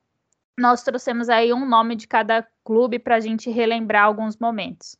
nós 0.56 0.84
trouxemos 0.84 1.28
aí 1.28 1.52
um 1.52 1.68
nome 1.68 1.96
de 1.96 2.06
cada 2.06 2.46
clube 2.62 3.00
para 3.00 3.16
a 3.16 3.20
gente 3.20 3.50
relembrar 3.50 4.04
alguns 4.04 4.36
momentos. 4.36 4.96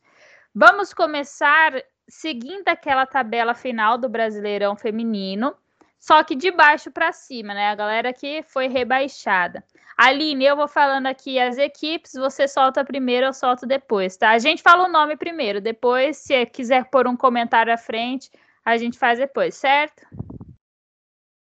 Vamos 0.53 0.93
começar 0.93 1.71
seguindo 2.09 2.67
aquela 2.67 3.05
tabela 3.05 3.53
final 3.53 3.97
do 3.97 4.09
Brasileirão 4.09 4.75
Feminino, 4.75 5.55
só 6.03 6.21
que 6.21 6.35
de 6.35 6.51
baixo 6.51 6.91
para 6.91 7.13
cima, 7.13 7.53
né? 7.53 7.69
A 7.69 7.75
galera 7.75 8.11
que 8.11 8.43
foi 8.43 8.67
rebaixada. 8.67 9.63
Aline, 9.97 10.43
eu 10.43 10.53
vou 10.53 10.67
falando 10.67 11.07
aqui 11.07 11.39
as 11.39 11.57
equipes, 11.57 12.11
você 12.11 12.45
solta 12.45 12.83
primeiro, 12.83 13.27
eu 13.27 13.33
solto 13.33 13.65
depois, 13.65 14.17
tá? 14.17 14.31
A 14.31 14.37
gente 14.37 14.61
fala 14.61 14.83
o 14.85 14.91
nome 14.91 15.15
primeiro, 15.15 15.61
depois, 15.61 16.17
se 16.17 16.45
quiser 16.47 16.89
pôr 16.89 17.07
um 17.07 17.15
comentário 17.15 17.73
à 17.73 17.77
frente, 17.77 18.29
a 18.65 18.75
gente 18.75 18.99
faz 18.99 19.17
depois, 19.17 19.55
certo? 19.55 20.05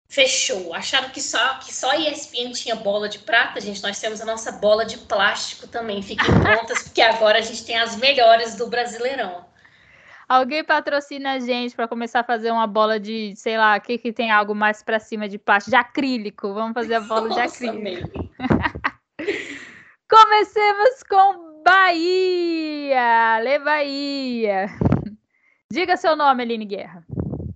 Fechou. 0.09 0.73
Acharam 0.73 1.11
que 1.11 1.21
só 1.21 1.59
que 1.59 1.75
só 1.75 1.92
ESPN 1.92 2.53
tinha 2.53 2.77
bola 2.77 3.11
de 3.11 3.19
prata, 3.19 3.61
gente. 3.61 3.83
Nós 3.83 4.01
temos 4.01 4.23
a 4.23 4.25
nossa 4.25 4.53
bola 4.53 4.87
de 4.87 4.97
plástico 4.97 5.69
também. 5.69 6.01
Fiquem 6.01 6.33
prontas, 6.40 6.85
porque 6.85 7.03
agora 7.03 7.40
a 7.40 7.42
gente 7.42 7.62
tem 7.62 7.77
as 7.77 7.97
melhores 7.97 8.55
do 8.55 8.69
Brasileirão. 8.69 9.45
Alguém 10.29 10.65
patrocina 10.65 11.35
a 11.35 11.39
gente 11.39 11.77
para 11.77 11.87
começar 11.87 12.21
a 12.21 12.25
fazer 12.25 12.51
uma 12.51 12.67
bola 12.67 12.99
de, 12.99 13.35
sei 13.37 13.57
lá, 13.57 13.77
o 13.77 13.81
que, 13.81 13.97
que 13.97 14.12
tem 14.12 14.31
algo 14.31 14.57
mais 14.57 14.83
para 14.83 14.99
cima 14.99 15.29
de 15.29 15.39
plástico? 15.39 15.71
De 15.71 15.77
acrílico. 15.77 16.53
Vamos 16.53 16.75
fazer 16.75 16.97
a 16.97 17.01
bola 17.01 17.29
Nossa, 17.29 17.61
de 17.61 17.69
acrílico. 17.69 18.11
Comecemos 20.11 21.03
com 21.09 21.62
Bahia. 21.62 23.39
Lê 23.39 23.59
Bahia. 23.61 24.67
Diga 25.71 25.97
seu 25.97 26.17
nome, 26.17 26.43
Aline 26.43 26.65
Guerra. 26.65 27.05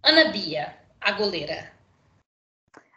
Ana 0.04 0.30
Bia, 0.30 0.74
a 1.00 1.10
goleira. 1.12 1.72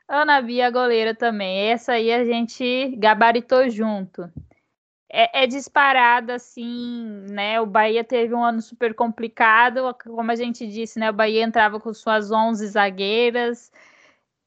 Ana 0.08 0.40
Bia, 0.40 0.70
goleira 0.70 1.16
também. 1.16 1.72
Essa 1.72 1.94
aí 1.94 2.12
a 2.14 2.24
gente 2.24 2.96
gabaritou 2.98 3.68
junto. 3.72 4.32
É, 5.16 5.44
é, 5.44 5.48
disparada, 5.48 6.34
assim, 6.36 7.24
né? 7.30 7.62
O 7.62 7.68
Bahia 7.68 8.04
teve 8.04 8.34
um 8.34 8.44
ano 8.44 8.60
super 8.64 8.96
complicado, 8.96 9.96
como 10.04 10.32
a 10.32 10.36
gente 10.36 10.66
disse, 10.68 10.98
né? 11.00 11.12
O 11.12 11.14
Bahia 11.14 11.44
entrava 11.44 11.80
com 11.80 11.94
suas 11.94 12.32
11 12.32 12.66
zagueiras, 12.68 13.72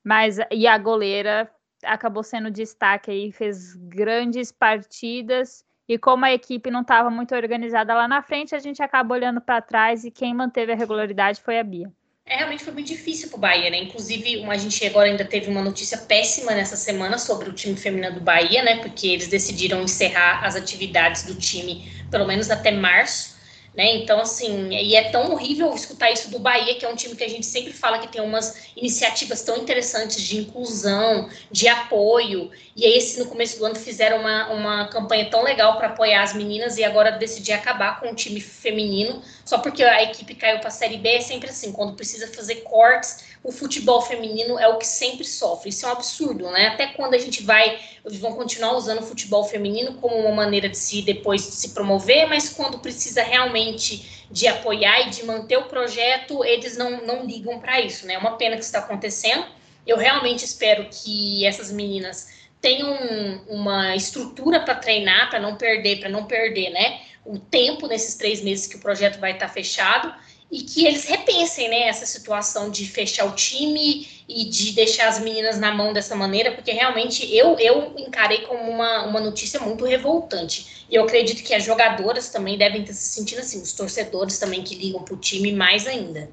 mas 0.05 0.39
e 0.51 0.67
a 0.67 0.77
goleira 0.79 1.49
acabou 1.85 2.23
sendo 2.25 2.51
destaque 2.51 3.13
aí, 3.13 3.33
fez 3.33 3.77
grandes 3.77 4.51
partidas. 4.51 5.65
E 5.89 5.99
como 5.99 6.25
a 6.25 6.33
equipe 6.33 6.71
não 6.71 6.83
estava 6.83 7.11
muito 7.11 7.35
organizada 7.37 7.95
lá 7.95 8.09
na 8.09 8.23
frente, 8.23 8.55
a 8.55 8.59
gente 8.59 8.83
acaba 8.83 9.15
olhando 9.15 9.41
para 9.41 9.63
trás 9.63 10.05
e 10.05 10.11
quem 10.11 10.35
manteve 10.35 10.73
a 10.73 10.77
regularidade 10.77 11.41
foi 11.41 11.61
a 11.61 11.65
Bia. 11.65 11.93
É, 12.29 12.39
realmente 12.39 12.65
foi 12.65 12.73
muito 12.73 12.89
difícil 12.89 13.29
para 13.29 13.37
o 13.37 13.41
Bahia, 13.41 13.71
né? 13.71 13.79
Inclusive, 13.79 14.45
a 14.45 14.57
gente 14.57 14.85
agora 14.85 15.09
ainda 15.09 15.25
teve 15.25 15.49
uma 15.49 15.63
notícia 15.63 15.97
péssima 15.97 16.53
nessa 16.53 16.77
semana 16.77 17.19
sobre 17.19 17.49
o 17.49 17.53
time 17.53 17.77
feminino 17.77 18.15
do 18.15 18.21
Bahia, 18.21 18.65
né? 18.65 18.79
Porque 18.79 19.07
eles 19.07 19.29
decidiram 19.29 19.81
encerrar 19.83 20.45
as 20.45 20.57
atividades 20.57 21.23
do 21.23 21.37
time, 21.37 21.89
pelo 22.11 22.27
menos 22.27 22.51
até 22.51 22.73
março. 22.73 23.36
Né? 23.77 23.97
Então, 23.97 24.19
assim, 24.19 24.71
e 24.71 24.97
é 24.97 25.11
tão 25.11 25.33
horrível 25.33 25.75
escutar 25.75 26.11
isso 26.11 26.31
do 26.31 26.39
Bahia, 26.39 26.77
que 26.77 26.85
é 26.87 26.89
um 26.89 26.97
time 26.97 27.15
que 27.15 27.23
a 27.23 27.29
gente 27.29 27.45
sempre 27.45 27.75
fala 27.75 27.99
que 27.99 28.09
tem 28.09 28.23
umas 28.23 28.71
iniciativas 28.75 29.43
tão 29.43 29.59
interessantes 29.59 30.23
de 30.23 30.39
inclusão, 30.39 31.29
de 31.51 31.69
apoio. 31.69 32.51
E 32.75 32.87
aí, 32.87 32.97
esse, 32.97 33.19
no 33.19 33.27
começo 33.27 33.59
do 33.59 33.67
ano, 33.67 33.75
fizeram 33.75 34.21
uma, 34.21 34.49
uma 34.49 34.89
campanha 34.89 35.29
tão 35.29 35.43
legal 35.43 35.77
para 35.77 35.89
apoiar 35.89 36.23
as 36.23 36.33
meninas 36.33 36.79
e 36.79 36.85
agora 36.85 37.11
decidir 37.13 37.53
acabar 37.53 38.01
com 38.01 38.11
o 38.11 38.15
time 38.15 38.41
feminino, 38.41 39.21
só 39.45 39.59
porque 39.59 39.83
a 39.85 40.03
equipe 40.03 40.35
caiu 40.35 40.59
para 40.59 40.69
a 40.69 40.71
Série 40.71 40.97
B. 40.97 41.11
É 41.11 41.21
sempre 41.21 41.51
assim, 41.51 41.71
quando 41.71 41.95
precisa 41.95 42.29
fazer 42.29 42.63
cortes, 42.63 43.36
o 43.47 43.53
futebol 43.53 44.03
feminino 44.03 44.59
é 44.59 44.67
o 44.67 44.77
que 44.77 44.87
sempre 44.87 45.25
sofre. 45.25 45.69
Isso 45.69 45.87
é 45.87 45.89
um 45.89 45.93
absurdo, 45.93 46.51
né? 46.51 46.67
Até 46.67 46.89
quando 46.89 47.15
a 47.15 47.19
gente 47.19 47.45
vai, 47.45 47.79
eles 48.05 48.19
vão 48.19 48.33
continuar 48.33 48.73
usando 48.73 48.99
o 48.99 49.07
futebol 49.07 49.45
feminino 49.45 49.95
como 49.95 50.17
uma 50.17 50.35
maneira 50.35 50.69
de 50.69 50.77
se 50.77 51.01
depois 51.01 51.43
se 51.43 51.69
promover, 51.69 52.29
mas 52.29 52.49
quando 52.49 52.81
precisa 52.81 53.23
realmente 53.23 54.27
de 54.33 54.49
apoiar 54.49 55.07
e 55.07 55.11
de 55.11 55.25
manter 55.25 55.59
o 55.59 55.67
projeto, 55.67 56.45
eles 56.45 56.77
não, 56.77 57.07
não 57.07 57.25
ligam 57.25 57.61
para 57.61 57.81
isso, 57.81 58.05
né? 58.05 58.15
É 58.15 58.19
uma 58.19 58.37
pena 58.37 58.57
que 58.57 58.63
isso 58.63 58.71
está 58.71 58.81
acontecendo. 58.81 59.47
Eu 59.87 59.97
realmente 59.97 60.45
espero 60.45 60.89
que 60.91 61.47
essas 61.47 61.71
meninas 61.71 62.49
tenham 62.61 63.45
uma 63.47 63.95
estrutura 63.95 64.59
para 64.59 64.75
treinar, 64.75 65.31
para 65.31 65.39
não 65.39 65.55
perder, 65.55 66.01
para 66.01 66.09
não 66.09 66.25
perder, 66.25 66.71
né? 66.71 67.01
O 67.25 67.39
tempo 67.39 67.87
nesses 67.87 68.17
três 68.17 68.43
meses 68.43 68.67
que 68.67 68.75
o 68.75 68.81
projeto 68.81 69.21
vai 69.21 69.35
estar 69.35 69.47
tá 69.47 69.53
fechado 69.53 70.13
e 70.51 70.61
que 70.61 70.87
eles 70.87 71.05
repensem 71.05 71.69
né, 71.69 71.89
essa 71.89 72.07
situação 72.07 72.71
de 72.71 72.87
fechar 72.87 73.27
o 73.27 73.35
time 73.35 74.07
e 74.29 74.45
de 74.45 74.73
deixar 74.73 75.09
as 75.09 75.21
meninas 75.21 75.59
na 75.59 75.75
mão 75.75 75.93
dessa 75.93 76.15
maneira, 76.15 76.53
porque 76.53 76.73
realmente 76.73 77.35
eu, 77.35 77.57
eu 77.59 77.95
encarei 77.97 78.43
como 78.43 78.71
uma, 78.71 79.05
uma 79.07 79.21
notícia 79.21 79.61
muito 79.61 79.85
revoltante. 79.85 80.87
E 80.91 80.95
eu 80.95 81.05
acredito 81.05 81.45
que 81.45 81.55
as 81.55 81.65
jogadoras 81.65 82.29
também 82.29 82.57
devem 82.57 82.83
estar 82.83 82.95
se 82.95 83.15
sentindo 83.15 83.41
assim, 83.41 83.61
os 83.61 83.73
torcedores 83.73 84.39
também 84.39 84.63
que 84.63 84.75
ligam 84.75 85.03
para 85.03 85.15
o 85.15 85.19
time 85.19 85.53
mais 85.53 85.87
ainda. 85.87 86.31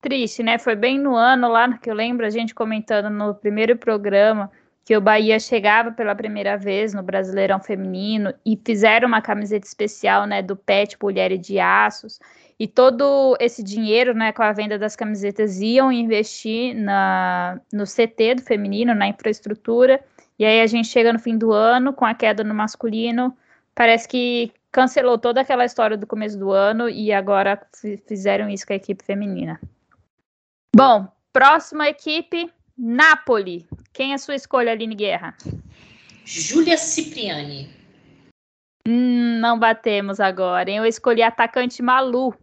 Triste, 0.00 0.42
né? 0.42 0.58
Foi 0.58 0.76
bem 0.76 0.98
no 0.98 1.16
ano 1.16 1.48
lá 1.48 1.76
que 1.76 1.90
eu 1.90 1.94
lembro 1.94 2.24
a 2.24 2.30
gente 2.30 2.54
comentando 2.54 3.10
no 3.10 3.34
primeiro 3.34 3.76
programa 3.76 4.50
que 4.84 4.96
o 4.96 5.02
Bahia 5.02 5.38
chegava 5.38 5.92
pela 5.92 6.14
primeira 6.14 6.56
vez 6.56 6.94
no 6.94 7.02
Brasileirão 7.02 7.60
Feminino 7.60 8.32
e 8.46 8.58
fizeram 8.64 9.06
uma 9.06 9.20
camiseta 9.20 9.66
especial, 9.66 10.24
né, 10.24 10.40
do 10.40 10.56
PET 10.56 10.96
Mulheres 11.02 11.40
de 11.40 11.58
Aços. 11.58 12.18
E 12.58 12.66
todo 12.66 13.36
esse 13.38 13.62
dinheiro, 13.62 14.12
né, 14.14 14.32
com 14.32 14.42
a 14.42 14.52
venda 14.52 14.76
das 14.78 14.96
camisetas, 14.96 15.60
iam 15.60 15.92
investir 15.92 16.74
na, 16.74 17.60
no 17.72 17.84
CT 17.84 18.36
do 18.36 18.42
feminino, 18.42 18.94
na 18.94 19.06
infraestrutura. 19.06 20.02
E 20.38 20.44
aí 20.44 20.60
a 20.60 20.66
gente 20.66 20.88
chega 20.88 21.12
no 21.12 21.20
fim 21.20 21.38
do 21.38 21.52
ano, 21.52 21.92
com 21.92 22.04
a 22.04 22.14
queda 22.14 22.42
no 22.42 22.54
masculino, 22.54 23.36
parece 23.74 24.08
que 24.08 24.52
cancelou 24.72 25.18
toda 25.18 25.40
aquela 25.40 25.64
história 25.64 25.96
do 25.96 26.06
começo 26.06 26.38
do 26.38 26.50
ano 26.50 26.88
e 26.88 27.12
agora 27.12 27.60
fizeram 28.06 28.48
isso 28.48 28.66
com 28.66 28.72
a 28.72 28.76
equipe 28.76 29.04
feminina. 29.04 29.60
Bom, 30.74 31.08
próxima 31.32 31.88
equipe, 31.88 32.50
Napoli. 32.76 33.66
Quem 33.92 34.12
é 34.12 34.18
sua 34.18 34.34
escolha, 34.34 34.72
Aline 34.72 34.94
Guerra? 34.94 35.34
Júlia 36.24 36.76
Cipriani. 36.76 37.77
Hum, 38.90 39.38
não 39.38 39.58
batemos 39.58 40.18
agora, 40.18 40.70
hein? 40.70 40.78
Eu 40.78 40.86
escolhi 40.86 41.20
atacante 41.20 41.82
Malu. 41.82 42.34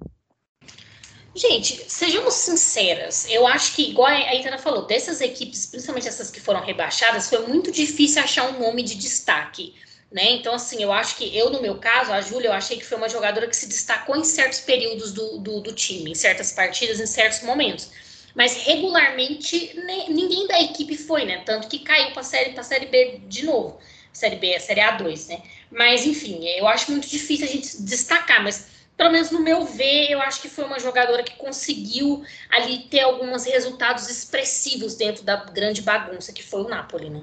Gente, 1.36 1.90
sejamos 1.90 2.36
sinceras. 2.36 3.28
Eu 3.32 3.48
acho 3.48 3.76
que, 3.76 3.90
igual 3.90 4.08
a 4.08 4.36
Itana 4.36 4.60
falou, 4.60 4.86
dessas 4.86 5.22
equipes, 5.22 5.66
principalmente 5.66 6.08
essas 6.08 6.30
que 6.30 6.40
foram 6.40 6.62
rebaixadas, 6.64 7.28
foi 7.28 7.48
muito 7.48 7.72
difícil 7.72 8.22
achar 8.22 8.48
um 8.48 8.60
nome 8.60 8.84
de 8.84 8.94
destaque. 8.94 9.74
Né? 10.12 10.34
Então, 10.34 10.54
assim, 10.54 10.84
eu 10.84 10.94
acho 10.94 11.18
que 11.18 11.36
eu, 11.36 11.50
no 11.50 11.64
meu 11.64 11.80
caso, 11.80 12.14
a 12.14 12.22
Júlia, 12.22 12.50
eu 12.50 12.54
achei 12.54 12.78
que 12.78 12.86
foi 12.86 13.00
uma 13.00 13.10
jogadora 13.10 13.48
que 13.48 13.56
se 13.56 13.68
destacou 13.68 14.16
em 14.16 14.24
certos 14.24 14.60
períodos 14.60 15.12
do, 15.14 15.40
do, 15.40 15.62
do 15.62 15.74
time, 15.74 16.12
em 16.12 16.16
certas 16.16 16.52
partidas, 16.52 17.00
em 17.00 17.08
certos 17.08 17.42
momentos. 17.42 17.90
Mas 18.36 18.64
regularmente 18.66 19.76
ninguém 20.10 20.46
da 20.46 20.62
equipe 20.62 20.96
foi, 20.96 21.26
né? 21.26 21.42
Tanto 21.44 21.68
que 21.68 21.80
caiu 21.80 22.12
para 22.12 22.22
a 22.22 22.24
série, 22.24 22.64
série 22.64 22.86
B 22.86 23.22
de 23.28 23.46
novo. 23.46 23.80
Série 24.16 24.38
B, 24.38 24.60
Série 24.60 24.82
A2, 24.82 25.30
né? 25.30 25.42
Mas, 25.72 26.06
enfim, 26.06 26.46
eu 26.48 26.68
acho 26.68 26.92
muito 26.92 27.08
difícil 27.08 27.46
a 27.46 27.50
gente 27.50 27.82
destacar, 27.84 28.42
mas 28.44 28.68
pelo 28.96 29.12
menos 29.12 29.30
no 29.30 29.42
meu 29.42 29.66
ver, 29.66 30.10
eu 30.10 30.22
acho 30.22 30.42
que 30.42 30.48
foi 30.48 30.64
uma 30.64 30.80
jogadora 30.80 31.22
que 31.22 31.36
conseguiu 31.36 32.24
ali 32.50 32.88
ter 32.90 33.02
alguns 33.02 33.46
resultados 33.46 34.10
expressivos 34.10 34.96
dentro 34.96 35.24
da 35.24 35.44
grande 35.46 35.82
bagunça 35.82 36.32
que 36.32 36.42
foi 36.42 36.62
o 36.62 36.70
Napoli, 36.70 37.10
né? 37.10 37.22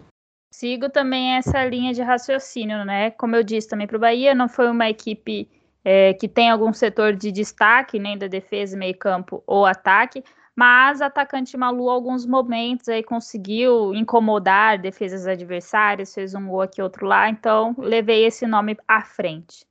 Sigo 0.52 0.90
também 0.90 1.34
essa 1.34 1.64
linha 1.64 1.94
de 1.94 2.02
raciocínio, 2.02 2.84
né? 2.84 3.10
Como 3.12 3.34
eu 3.34 3.42
disse 3.42 3.68
também 3.68 3.86
para 3.86 3.96
o 3.96 4.00
Bahia, 4.00 4.34
não 4.34 4.50
foi 4.50 4.70
uma 4.70 4.88
equipe 4.90 5.48
é, 5.82 6.12
que 6.12 6.28
tem 6.28 6.50
algum 6.50 6.74
setor 6.74 7.16
de 7.16 7.32
destaque, 7.32 7.98
nem 7.98 8.18
da 8.18 8.26
defesa, 8.26 8.76
meio 8.76 8.96
campo 8.96 9.42
ou 9.46 9.64
ataque, 9.64 10.22
mas 10.56 11.00
atacante 11.00 11.56
Malu, 11.56 11.88
alguns 11.88 12.26
momentos 12.26 12.88
aí 12.88 13.02
conseguiu 13.02 13.94
incomodar 13.94 14.78
defesas 14.78 15.26
adversárias, 15.26 16.14
fez 16.14 16.34
um 16.34 16.46
gol 16.46 16.62
aqui, 16.62 16.82
outro 16.82 17.06
lá, 17.06 17.28
então 17.28 17.74
levei 17.78 18.26
esse 18.26 18.46
nome 18.46 18.76
à 18.86 19.02
frente. 19.02 19.66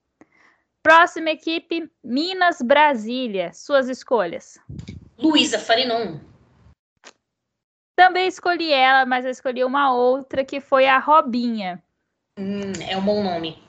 Próxima 0.84 1.30
equipe, 1.30 1.90
Minas 2.04 2.60
Brasília. 2.60 3.54
Suas 3.54 3.88
escolhas. 3.88 4.60
Luísa 5.18 5.60
Farinon. 5.60 6.20
Também 7.96 8.28
escolhi 8.28 8.74
ela, 8.74 9.06
mas 9.06 9.24
eu 9.24 9.30
escolhi 9.30 9.64
uma 9.64 9.94
outra 9.94 10.44
que 10.44 10.60
foi 10.60 10.88
a 10.88 10.98
Robinha. 10.98 11.84
Hum, 12.40 12.72
é 12.90 12.98
um 12.98 13.06
bom 13.06 13.24
nome. 13.24 13.62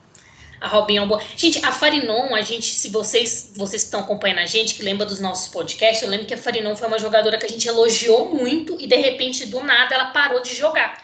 A 0.63 0.67
Robinha 0.69 1.01
é 1.01 1.03
um 1.03 1.07
bom. 1.09 1.19
Gente, 1.35 1.59
a 1.65 1.73
Farinon, 1.73 2.33
a 2.33 2.41
gente, 2.41 2.67
se 2.67 2.87
vocês 2.87 3.51
vocês 3.53 3.83
estão 3.83 3.99
acompanhando 3.99 4.39
a 4.39 4.45
gente, 4.45 4.75
que 4.75 4.81
lembra 4.81 5.05
dos 5.05 5.19
nossos 5.19 5.49
podcasts, 5.49 6.01
eu 6.01 6.07
lembro 6.07 6.25
que 6.25 6.33
a 6.33 6.37
Farinon 6.37 6.73
foi 6.73 6.87
uma 6.87 6.97
jogadora 6.97 7.37
que 7.37 7.45
a 7.45 7.49
gente 7.49 7.67
elogiou 7.67 8.33
muito 8.33 8.77
e 8.79 8.87
de 8.87 8.95
repente, 8.95 9.45
do 9.45 9.61
nada, 9.61 9.93
ela 9.93 10.05
parou 10.05 10.41
de 10.41 10.55
jogar. 10.55 11.03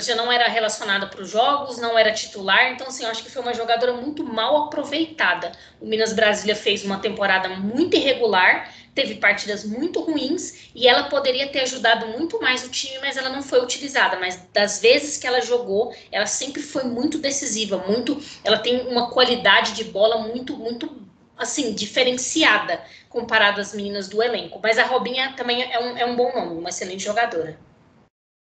Já 0.00 0.14
não 0.14 0.32
era 0.32 0.48
relacionada 0.48 1.06
para 1.08 1.20
os 1.20 1.28
jogos, 1.28 1.76
não 1.76 1.98
era 1.98 2.10
titular, 2.10 2.72
então 2.72 2.86
assim, 2.86 3.04
eu 3.04 3.10
acho 3.10 3.22
que 3.22 3.30
foi 3.30 3.42
uma 3.42 3.52
jogadora 3.52 3.92
muito 3.92 4.24
mal 4.24 4.64
aproveitada. 4.64 5.52
O 5.78 5.84
Minas 5.84 6.14
Brasília 6.14 6.56
fez 6.56 6.82
uma 6.82 6.96
temporada 6.96 7.50
muito 7.50 7.94
irregular, 7.98 8.72
teve 8.96 9.16
partidas 9.16 9.62
muito 9.62 10.00
ruins 10.00 10.70
e 10.74 10.88
ela 10.88 11.04
poderia 11.04 11.48
ter 11.52 11.60
ajudado 11.60 12.08
muito 12.08 12.40
mais 12.40 12.64
o 12.64 12.70
time, 12.70 12.98
mas 12.98 13.16
ela 13.16 13.28
não 13.28 13.42
foi 13.42 13.62
utilizada. 13.62 14.18
Mas 14.18 14.48
das 14.54 14.80
vezes 14.80 15.18
que 15.18 15.26
ela 15.26 15.42
jogou, 15.42 15.94
ela 16.10 16.26
sempre 16.26 16.62
foi 16.62 16.84
muito 16.84 17.18
decisiva, 17.18 17.76
muito. 17.86 18.18
Ela 18.42 18.58
tem 18.58 18.88
uma 18.88 19.10
qualidade 19.10 19.74
de 19.74 19.84
bola 19.84 20.18
muito, 20.26 20.56
muito 20.56 21.06
assim, 21.36 21.74
diferenciada 21.74 22.82
comparado 23.10 23.60
às 23.60 23.74
meninas 23.74 24.08
do 24.08 24.22
elenco. 24.22 24.58
Mas 24.62 24.78
a 24.78 24.84
Robinha 24.84 25.34
também 25.36 25.62
é 25.62 25.78
um, 25.78 25.98
é 25.98 26.06
um 26.06 26.16
bom 26.16 26.32
nome, 26.34 26.58
uma 26.58 26.70
excelente 26.70 27.04
jogadora. 27.04 27.58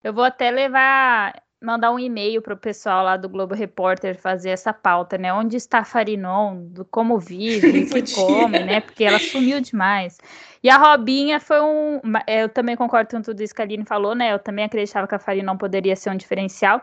Eu 0.02 0.12
vou 0.12 0.24
até 0.24 0.50
levar, 0.50 1.42
mandar 1.64 1.90
um 1.90 1.98
e-mail 1.98 2.42
para 2.42 2.54
o 2.54 2.56
pessoal 2.56 3.04
lá 3.04 3.16
do 3.16 3.28
Globo 3.28 3.54
Repórter 3.54 4.18
fazer 4.18 4.50
essa 4.50 4.72
pauta, 4.72 5.16
né? 5.16 5.32
Onde 5.32 5.56
está 5.56 5.78
a 5.78 5.84
Farinon, 5.84 6.66
do 6.66 6.84
como 6.84 7.18
vive, 7.18 7.84
o 7.84 7.88
que 8.02 8.14
come, 8.14 8.58
né? 8.60 8.80
Porque 8.80 9.04
ela 9.04 9.18
sumiu 9.18 9.60
demais. 9.60 10.18
E 10.62 10.68
a 10.68 10.76
Robinha 10.76 11.40
foi 11.40 11.60
um. 11.60 12.00
Eu 12.26 12.48
também 12.48 12.76
concordo 12.76 13.10
com 13.10 13.22
tudo 13.22 13.42
isso 13.42 13.54
que 13.54 13.62
a 13.62 13.64
Aline 13.64 13.84
falou, 13.84 14.14
né? 14.14 14.32
Eu 14.32 14.38
também 14.38 14.64
acreditava 14.64 15.08
que 15.08 15.14
a 15.14 15.18
Farinon 15.18 15.56
poderia 15.56 15.96
ser 15.96 16.10
um 16.10 16.16
diferencial. 16.16 16.80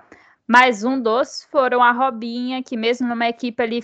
Mas 0.47 0.83
um 0.83 0.99
dos 0.99 1.47
foram 1.51 1.81
a 1.81 1.91
Robinha, 1.91 2.61
que 2.63 2.75
mesmo 2.75 3.07
numa 3.07 3.27
equipe 3.29 3.61
ali 3.61 3.83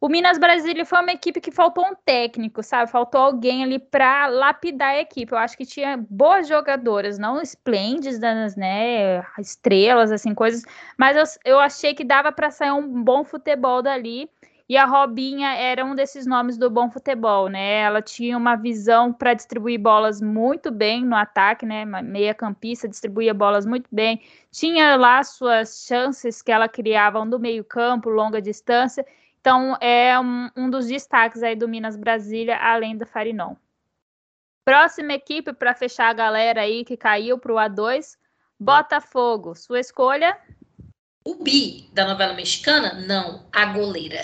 o 0.00 0.08
Minas 0.08 0.38
Brasília 0.38 0.86
foi 0.86 0.98
uma 1.00 1.12
equipe 1.12 1.42
que 1.42 1.50
faltou 1.50 1.84
um 1.84 1.94
técnico, 1.94 2.62
sabe? 2.62 2.90
Faltou 2.90 3.20
alguém 3.20 3.62
ali 3.62 3.78
para 3.78 4.26
lapidar 4.28 4.94
a 4.94 5.00
equipe. 5.00 5.32
Eu 5.32 5.38
acho 5.38 5.58
que 5.58 5.66
tinha 5.66 5.98
boas 6.08 6.48
jogadoras, 6.48 7.18
não 7.18 7.38
esplêndidas, 7.42 8.56
né? 8.56 9.22
Estrelas, 9.38 10.10
assim, 10.10 10.34
coisas. 10.34 10.62
Mas 10.96 11.16
eu, 11.16 11.52
eu 11.52 11.60
achei 11.60 11.94
que 11.94 12.02
dava 12.02 12.32
para 12.32 12.50
sair 12.50 12.70
um 12.70 13.04
bom 13.04 13.24
futebol 13.24 13.82
dali. 13.82 14.30
E 14.66 14.76
a 14.76 14.86
Robinha 14.86 15.52
era 15.54 15.84
um 15.84 15.94
desses 15.96 16.24
nomes 16.26 16.56
do 16.56 16.70
bom 16.70 16.88
futebol, 16.88 17.48
né? 17.48 17.80
Ela 17.80 18.00
tinha 18.00 18.38
uma 18.38 18.54
visão 18.56 19.12
para 19.12 19.34
distribuir 19.34 19.80
bolas 19.80 20.22
muito 20.22 20.70
bem 20.70 21.04
no 21.04 21.16
ataque, 21.16 21.66
né? 21.66 21.84
Meia 21.84 22.32
campista, 22.32 22.88
distribuía 22.88 23.34
bolas 23.34 23.66
muito 23.66 23.88
bem. 23.92 24.22
Tinha 24.50 24.96
lá 24.96 25.22
suas 25.24 25.84
chances 25.86 26.40
que 26.40 26.52
ela 26.52 26.68
criava 26.68 27.22
do 27.26 27.38
meio 27.38 27.64
campo, 27.64 28.08
longa 28.08 28.40
distância. 28.40 29.04
Então, 29.40 29.76
é 29.80 30.18
um, 30.20 30.50
um 30.56 30.70
dos 30.70 30.86
destaques 30.86 31.42
aí 31.42 31.56
do 31.56 31.68
Minas 31.68 31.96
Brasília, 31.96 32.58
além 32.58 32.96
da 32.96 33.06
Farinon. 33.06 33.56
Próxima 34.64 35.14
equipe 35.14 35.52
para 35.52 35.74
fechar 35.74 36.10
a 36.10 36.14
galera 36.14 36.60
aí 36.60 36.84
que 36.84 36.96
caiu 36.96 37.38
para 37.38 37.52
o 37.52 37.56
A2, 37.56 38.18
Botafogo. 38.58 39.54
Sua 39.54 39.80
escolha? 39.80 40.38
O 41.24 41.42
bi 41.42 41.88
da 41.92 42.06
novela 42.06 42.34
mexicana? 42.34 42.92
Não, 42.92 43.46
a 43.52 43.66
goleira. 43.66 44.20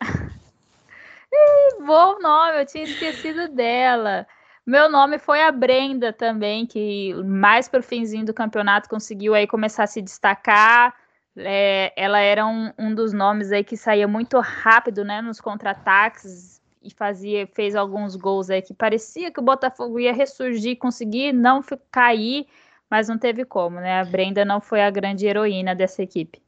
bom 1.84 2.18
nome, 2.20 2.60
eu 2.60 2.66
tinha 2.66 2.84
esquecido 2.84 3.48
dela. 3.48 4.26
Meu 4.64 4.88
nome 4.88 5.18
foi 5.18 5.42
a 5.42 5.50
Brenda 5.50 6.12
também, 6.12 6.66
que 6.66 7.14
mais 7.24 7.68
para 7.68 7.80
o 7.80 7.82
finzinho 7.82 8.26
do 8.26 8.34
campeonato 8.34 8.88
conseguiu 8.88 9.34
aí 9.34 9.46
começar 9.46 9.84
a 9.84 9.86
se 9.88 10.02
destacar. 10.02 10.94
É, 11.38 11.92
ela 11.96 12.18
era 12.18 12.46
um, 12.46 12.72
um, 12.78 12.94
dos 12.94 13.12
nomes 13.12 13.52
aí 13.52 13.62
que 13.62 13.76
saía 13.76 14.08
muito 14.08 14.38
rápido, 14.40 15.04
né, 15.04 15.22
nos 15.22 15.40
contra-ataques 15.40 16.60
e 16.82 16.90
fazia, 16.90 17.46
fez 17.46 17.76
alguns 17.76 18.16
gols 18.16 18.50
aí 18.50 18.62
que 18.62 18.74
parecia 18.74 19.30
que 19.30 19.40
o 19.40 19.42
Botafogo 19.42 20.00
ia 20.00 20.12
ressurgir, 20.12 20.78
conseguir 20.78 21.32
não 21.32 21.62
cair, 21.90 22.46
mas 22.90 23.08
não 23.08 23.18
teve 23.18 23.44
como, 23.44 23.80
né? 23.80 24.00
A 24.00 24.04
Brenda 24.04 24.44
não 24.44 24.60
foi 24.60 24.80
a 24.80 24.90
grande 24.90 25.26
heroína 25.26 25.74
dessa 25.74 26.02
equipe. 26.02 26.40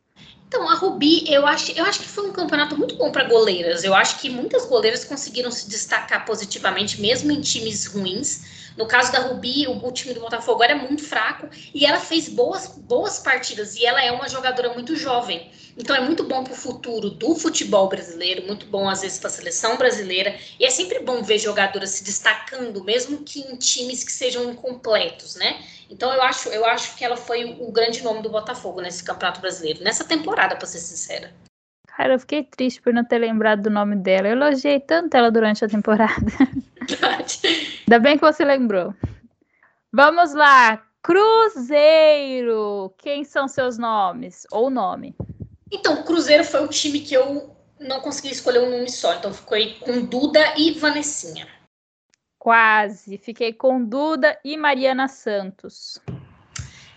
Então, 0.50 0.68
a 0.68 0.74
Rubi, 0.74 1.33
eu 1.33 1.46
acho, 1.46 1.70
eu 1.72 1.85
acho 1.85 2.00
que 2.00 2.09
foi 2.09 2.29
um 2.29 2.33
campeonato 2.33 2.76
muito 2.76 2.96
bom 2.96 3.12
para 3.12 3.22
goleiras. 3.22 3.85
Eu 3.85 3.94
acho 3.94 4.18
que 4.18 4.29
muitas 4.29 4.66
goleiras 4.66 5.05
conseguiram 5.05 5.50
se 5.50 5.70
destacar 5.70 6.24
positivamente, 6.24 7.00
mesmo 7.00 7.31
em 7.31 7.40
times 7.40 7.87
ruins. 7.87 8.69
No 8.80 8.86
caso 8.86 9.12
da 9.12 9.18
Rubi, 9.18 9.66
o, 9.66 9.72
o, 9.86 9.92
time 9.92 10.14
do 10.14 10.20
Botafogo 10.20 10.64
era 10.64 10.74
muito 10.74 11.04
fraco 11.04 11.50
e 11.74 11.84
ela 11.84 12.00
fez 12.00 12.30
boas, 12.30 12.66
boas 12.78 13.18
partidas. 13.18 13.76
E 13.76 13.84
ela 13.84 14.02
é 14.02 14.10
uma 14.10 14.26
jogadora 14.26 14.72
muito 14.72 14.96
jovem. 14.96 15.50
Então 15.76 15.94
é 15.94 16.00
muito 16.00 16.24
bom 16.24 16.42
para 16.42 16.54
o 16.54 16.56
futuro 16.56 17.10
do 17.10 17.34
futebol 17.34 17.90
brasileiro, 17.90 18.46
muito 18.46 18.64
bom 18.64 18.88
às 18.88 19.02
vezes 19.02 19.18
para 19.18 19.28
a 19.28 19.32
seleção 19.32 19.76
brasileira. 19.76 20.34
E 20.58 20.64
é 20.64 20.70
sempre 20.70 20.98
bom 21.00 21.22
ver 21.22 21.36
jogadoras 21.36 21.90
se 21.90 22.02
destacando, 22.02 22.82
mesmo 22.82 23.18
que 23.18 23.40
em 23.40 23.54
times 23.56 24.02
que 24.02 24.12
sejam 24.12 24.50
incompletos, 24.50 25.36
né? 25.36 25.62
Então 25.90 26.10
eu 26.14 26.22
acho, 26.22 26.48
eu 26.48 26.64
acho 26.64 26.96
que 26.96 27.04
ela 27.04 27.18
foi 27.18 27.58
o 27.60 27.70
grande 27.70 28.02
nome 28.02 28.22
do 28.22 28.30
Botafogo 28.30 28.80
nesse 28.80 29.04
Campeonato 29.04 29.42
Brasileiro, 29.42 29.84
nessa 29.84 30.04
temporada, 30.04 30.56
para 30.56 30.66
ser 30.66 30.78
sincera. 30.78 31.30
Cara, 31.86 32.14
eu 32.14 32.18
fiquei 32.18 32.44
triste 32.44 32.80
por 32.80 32.94
não 32.94 33.04
ter 33.04 33.18
lembrado 33.18 33.60
do 33.60 33.68
nome 33.68 33.94
dela. 33.94 34.28
Eu 34.28 34.32
elogiei 34.32 34.80
tanto 34.80 35.14
ela 35.14 35.30
durante 35.30 35.62
a 35.62 35.68
temporada. 35.68 36.32
Ainda 37.90 37.98
bem 37.98 38.16
que 38.16 38.24
você 38.24 38.44
lembrou. 38.44 38.94
Vamos 39.92 40.33
lá. 40.33 40.81
Cruzeiro. 41.03 42.94
Quem 42.96 43.24
são 43.24 43.48
seus 43.48 43.76
nomes? 43.76 44.46
Ou 44.53 44.70
nome? 44.70 45.16
Então, 45.72 46.05
Cruzeiro 46.05 46.44
foi 46.44 46.64
o 46.64 46.68
time 46.68 47.00
que 47.00 47.14
eu 47.14 47.57
não 47.81 48.00
consegui 48.00 48.31
escolher 48.31 48.61
um 48.61 48.70
nome 48.70 48.88
só. 48.88 49.14
Então, 49.14 49.35
ficou 49.35 49.59
com 49.81 50.05
Duda 50.05 50.55
e 50.57 50.70
Vanessinha. 50.70 51.48
Quase. 52.38 53.18
Fiquei 53.18 53.53
com 53.53 53.85
Duda 53.85 54.38
e 54.44 54.57
Mariana 54.57 55.09
Santos. 55.09 56.00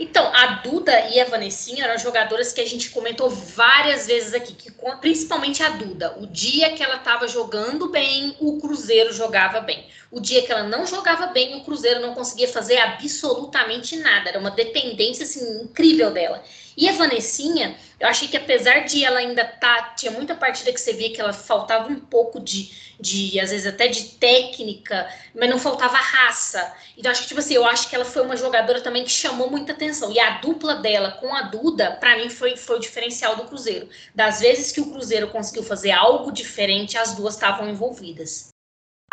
Então, 0.04 0.30
a 0.36 0.56
Duda 0.56 1.08
e 1.12 1.22
a 1.22 1.24
Vanessinha 1.24 1.86
eram 1.86 1.98
jogadoras 1.98 2.52
que 2.52 2.60
a 2.60 2.68
gente 2.68 2.89
comentou 2.89 3.30
várias 3.30 4.06
vezes 4.06 4.34
aqui, 4.34 4.54
que, 4.54 4.70
principalmente 5.00 5.63
a 5.63 5.70
Duda. 5.70 6.18
O 6.20 6.28
dia 6.28 6.74
que 6.74 6.84
ela 6.84 6.98
estava 6.98 7.26
jogando 7.26 7.88
bem, 7.88 8.36
o 8.38 8.60
Cruzeiro 8.60 9.13
jogava 9.13 9.62
bem. 9.62 9.88
O 10.12 10.20
dia 10.20 10.42
que 10.42 10.52
ela 10.52 10.63
não 10.63 10.86
jogava 10.86 11.28
bem, 11.28 11.56
o 11.56 11.63
Cruzeiro 11.63 12.02
não 12.02 12.13
conseguia 12.13 12.50
fazer 12.50 12.80
absolutamente 12.80 13.96
nada. 13.96 14.28
Era 14.30 14.39
uma 14.39 14.52
dependência 14.52 15.24
assim, 15.24 15.63
incrível 15.63 16.12
dela. 16.12 16.44
E 16.76 16.90
a 16.90 16.94
Vanessinha, 16.94 17.76
eu 18.00 18.08
achei 18.08 18.28
que 18.28 18.38
apesar 18.38 18.80
de 18.80 19.04
ela 19.04 19.20
ainda 19.20 19.46
tá, 19.46 19.94
tinha 19.96 20.12
muita 20.12 20.36
partida 20.36 20.72
que 20.74 20.80
você 20.80 20.94
via 20.94 21.14
que 21.14 21.22
ela 21.22 21.34
faltava 21.34 21.88
um 21.88 22.00
pouco 22.00 22.40
de, 22.40 22.72
de 23.00 23.40
às 23.40 23.52
vezes 23.52 23.68
até 23.68 23.88
de 23.88 24.04
técnica, 24.16 25.08
mas 25.36 25.50
não 25.50 25.60
faltava 25.60 25.98
raça. 25.98 26.74
Então 26.98 27.12
acho 27.12 27.22
que 27.22 27.28
tipo 27.28 27.40
assim, 27.40 27.54
eu 27.54 27.66
acho 27.66 27.90
que 27.90 27.96
ela 27.96 28.06
foi 28.06 28.24
uma 28.24 28.38
jogadora 28.38 28.82
também 28.82 29.04
que 29.04 29.12
chamou 29.12 29.50
muita 29.50 29.74
atenção. 29.74 30.12
E 30.12 30.20
a 30.20 30.40
dupla 30.40 30.76
dela 30.76 31.12
com 31.12 31.34
a 31.34 31.44
Duda, 31.44 31.92
para 31.92 32.18
mim 32.18 32.30
foi 32.30 32.58
foi 32.58 32.78
o 32.78 32.80
diferencial 32.80 33.36
do 33.36 33.46
Cruzeiro. 33.46 33.88
Das 34.16 34.40
vezes 34.40 34.72
que 34.72 34.82
o 34.82 34.92
Cruzeiro 34.92 35.30
conseguiu 35.30 35.64
fazer 35.64 35.92
algo 35.92 36.32
diferente, 36.32 36.98
as 36.98 37.14
duas 37.16 37.36
estavam 37.36 37.70
envolvidas. 37.70 38.53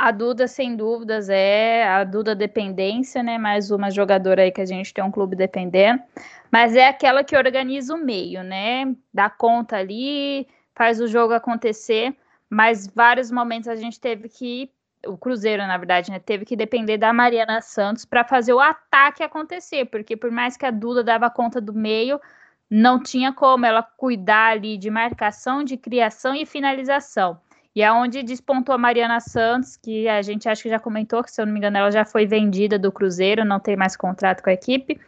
A 0.03 0.13
Duda, 0.13 0.49
sem 0.49 0.77
dúvidas, 0.77 1.29
é 1.29 1.87
a 1.87 2.05
Duda 2.05 2.35
dependência, 2.35 3.23
né? 3.23 3.37
Mais 3.37 3.71
uma 3.71 3.91
jogadora 3.91 4.41
aí 4.41 4.51
que 4.51 4.63
a 4.63 4.65
gente 4.65 4.95
tem 4.95 5.05
um 5.05 5.11
clube 5.11 5.37
dependendo. 5.37 6.03
Mas 6.51 6.75
é 6.75 6.89
aquela 6.89 7.23
que 7.23 7.37
organiza 7.37 7.95
o 7.95 7.99
meio, 7.99 8.43
né? 8.43 8.97
Dá 9.13 9.29
conta 9.29 9.77
ali, 9.77 10.49
faz 10.75 11.03
o 11.03 11.07
jogo 11.07 11.35
acontecer. 11.35 12.17
Mas 12.49 12.87
vários 12.87 13.31
momentos 13.31 13.69
a 13.69 13.77
gente 13.77 14.01
teve 14.01 14.31
que. 14.31 14.71
O 15.07 15.19
Cruzeiro, 15.19 15.67
na 15.67 15.77
verdade, 15.77 16.11
né? 16.11 16.19
Teve 16.19 16.47
que 16.47 16.57
depender 16.57 16.97
da 16.97 17.13
Mariana 17.13 17.61
Santos 17.61 18.07
para 18.07 18.25
fazer 18.25 18.55
o 18.55 18.61
ataque 18.61 19.23
acontecer. 19.23 19.85
Porque 19.85 20.17
por 20.17 20.31
mais 20.31 20.57
que 20.57 20.65
a 20.65 20.71
Duda 20.71 21.05
dava 21.05 21.29
conta 21.29 21.61
do 21.61 21.75
meio, 21.75 22.19
não 22.71 23.03
tinha 23.03 23.35
como 23.35 23.67
ela 23.67 23.83
cuidar 23.83 24.53
ali 24.53 24.79
de 24.79 24.89
marcação, 24.89 25.63
de 25.63 25.77
criação 25.77 26.35
e 26.35 26.47
finalização. 26.47 27.39
E 27.75 27.83
é 27.83 27.93
onde 27.93 28.23
despontou 28.23 28.75
a 28.75 28.79
Mariana 28.79 29.21
Santos, 29.21 29.77
que 29.77 30.09
a 30.09 30.21
gente 30.23 30.49
acho 30.49 30.63
que 30.63 30.69
já 30.69 30.81
comentou, 30.81 31.23
que 31.23 31.31
se 31.31 31.41
eu 31.41 31.47
não 31.47 31.53
me 31.53 31.59
engano 31.59 31.77
ela 31.77 31.91
já 31.91 32.05
foi 32.05 32.27
vendida 32.27 32.79
do 32.79 32.91
Cruzeiro, 32.91 33.45
não 33.45 33.61
tem 33.61 33.77
mais 33.77 33.97
contrato 33.97 34.43
com 34.43 34.51
a 34.51 34.53
equipe. 34.53 35.01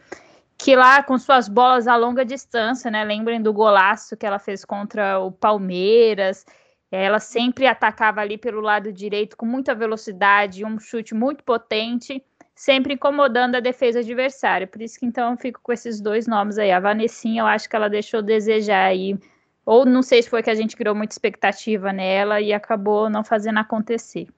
Que 0.57 0.77
lá 0.77 1.03
com 1.03 1.19
suas 1.19 1.49
bolas 1.49 1.89
a 1.89 1.97
longa 1.97 2.25
distância, 2.25 2.89
né? 2.89 3.03
Lembrem 3.03 3.43
do 3.43 3.53
golaço 3.53 4.17
que 4.17 4.25
ela 4.25 4.39
fez 4.39 4.65
contra 4.65 5.19
o 5.19 5.33
Palmeiras. 5.33 6.47
Ela 6.91 7.19
sempre 7.19 7.67
atacava 7.67 8.21
ali 8.21 8.39
pelo 8.39 8.61
lado 8.61 8.93
direito 8.93 9.37
com 9.37 9.47
muita 9.47 9.75
velocidade, 9.75 10.65
um 10.65 10.79
chute 10.79 11.15
muito 11.15 11.43
potente, 11.43 12.23
sempre 12.55 12.95
incomodando 12.95 13.57
a 13.57 13.61
defesa 13.61 14.01
adversária. 14.01 14.69
Por 14.69 14.83
isso 14.83 15.01
que 15.01 15.07
então 15.07 15.33
eu 15.33 15.37
fico 15.37 15.59
com 15.61 15.73
esses 15.73 16.01
dois 16.01 16.29
nomes 16.29 16.59
aí. 16.59 16.71
A 16.71 16.79
Vanessinha, 16.79 17.43
eu 17.43 17.47
acho 17.47 17.69
que 17.69 17.75
ela 17.75 17.89
deixou 17.89 18.23
desejar 18.23 18.85
aí 18.85 19.19
ou 19.65 19.87
não 19.87 20.03
sei 20.03 20.23
se 20.23 20.31
foi 20.31 20.43
que 20.43 20.51
a 20.51 20.55
gente 20.55 20.77
criou 20.77 20.95
muita 20.95 21.15
expectativa 21.15 21.93
nela 21.93 22.41
e 22.41 22.53
acabou 22.53 23.09
não 23.09 23.25
fazendo 23.25 23.59
acontecer. 23.59 24.29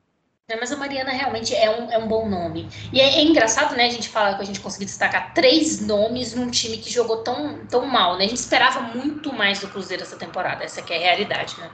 É, 0.47 0.61
mas 0.61 0.71
a 0.71 0.77
Mariana 0.77 1.11
realmente 1.11 1.55
é 1.55 1.71
um, 1.71 1.91
é 1.91 1.97
um 1.97 2.07
bom 2.07 2.29
nome. 2.29 2.69
E 2.93 3.01
é, 3.01 3.17
é, 3.17 3.23
engraçado, 3.23 3.75
né, 3.75 3.87
a 3.87 3.91
gente 3.91 4.11
falar 4.11 4.37
que 4.37 4.43
a 4.43 4.45
gente 4.45 4.61
conseguiu 4.61 4.87
destacar 4.87 5.33
três 5.33 5.81
nomes 5.81 6.35
num 6.35 6.51
time 6.51 6.77
que 6.77 6.91
jogou 6.91 7.23
tão, 7.23 7.65
tão 7.67 7.87
mal, 7.87 8.19
né? 8.19 8.27
A 8.27 8.29
gente 8.29 8.39
esperava 8.39 8.83
muito 8.83 9.33
mais 9.33 9.61
do 9.61 9.69
Cruzeiro 9.69 10.03
essa 10.03 10.19
temporada. 10.19 10.63
Essa 10.63 10.81
aqui 10.81 10.93
é 10.93 10.97
a 10.99 11.01
realidade, 11.01 11.59
né? 11.59 11.71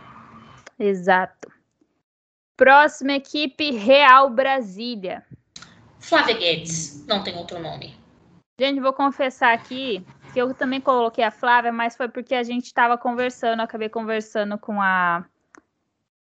Exato. 0.79 1.51
Próxima 2.57 3.15
equipe, 3.15 3.73
Real 3.73 4.31
Brasília. 4.31 5.25
Flávia 5.99 6.37
Guedes, 6.37 7.05
não 7.07 7.25
tem 7.25 7.37
outro 7.37 7.59
nome. 7.59 7.99
Gente, 8.59 8.81
vou 8.81 8.93
confessar 8.93 9.53
aqui 9.53 10.05
que 10.33 10.39
eu 10.41 10.55
também 10.55 10.81
coloquei 10.81 11.25
a 11.25 11.31
Flávia, 11.31 11.73
mas 11.73 11.97
foi 11.97 12.09
porque 12.09 12.35
a 12.35 12.43
gente 12.43 12.67
estava 12.67 12.97
conversando, 12.97 13.61
acabei 13.61 13.89
conversando 13.89 14.59
com 14.59 14.81
a 14.81 15.25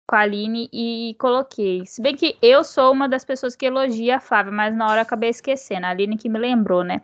com 0.08 0.16
a 0.16 0.22
Aline 0.22 0.68
e 0.74 1.16
coloquei. 1.20 1.86
Se 1.86 2.02
bem 2.02 2.16
que 2.16 2.36
eu 2.42 2.64
sou 2.64 2.92
uma 2.92 3.08
das 3.08 3.24
pessoas 3.24 3.56
que 3.56 3.68
elogia 3.68 4.18
a 4.18 4.20
Flávia, 4.20 4.52
mas 4.52 4.76
na 4.76 4.88
hora 4.88 4.98
eu 4.98 5.04
acabei 5.04 5.30
esquecendo. 5.30 5.86
A 5.86 5.90
Aline 5.90 6.18
que 6.18 6.28
me 6.28 6.40
lembrou, 6.40 6.84
né? 6.84 7.02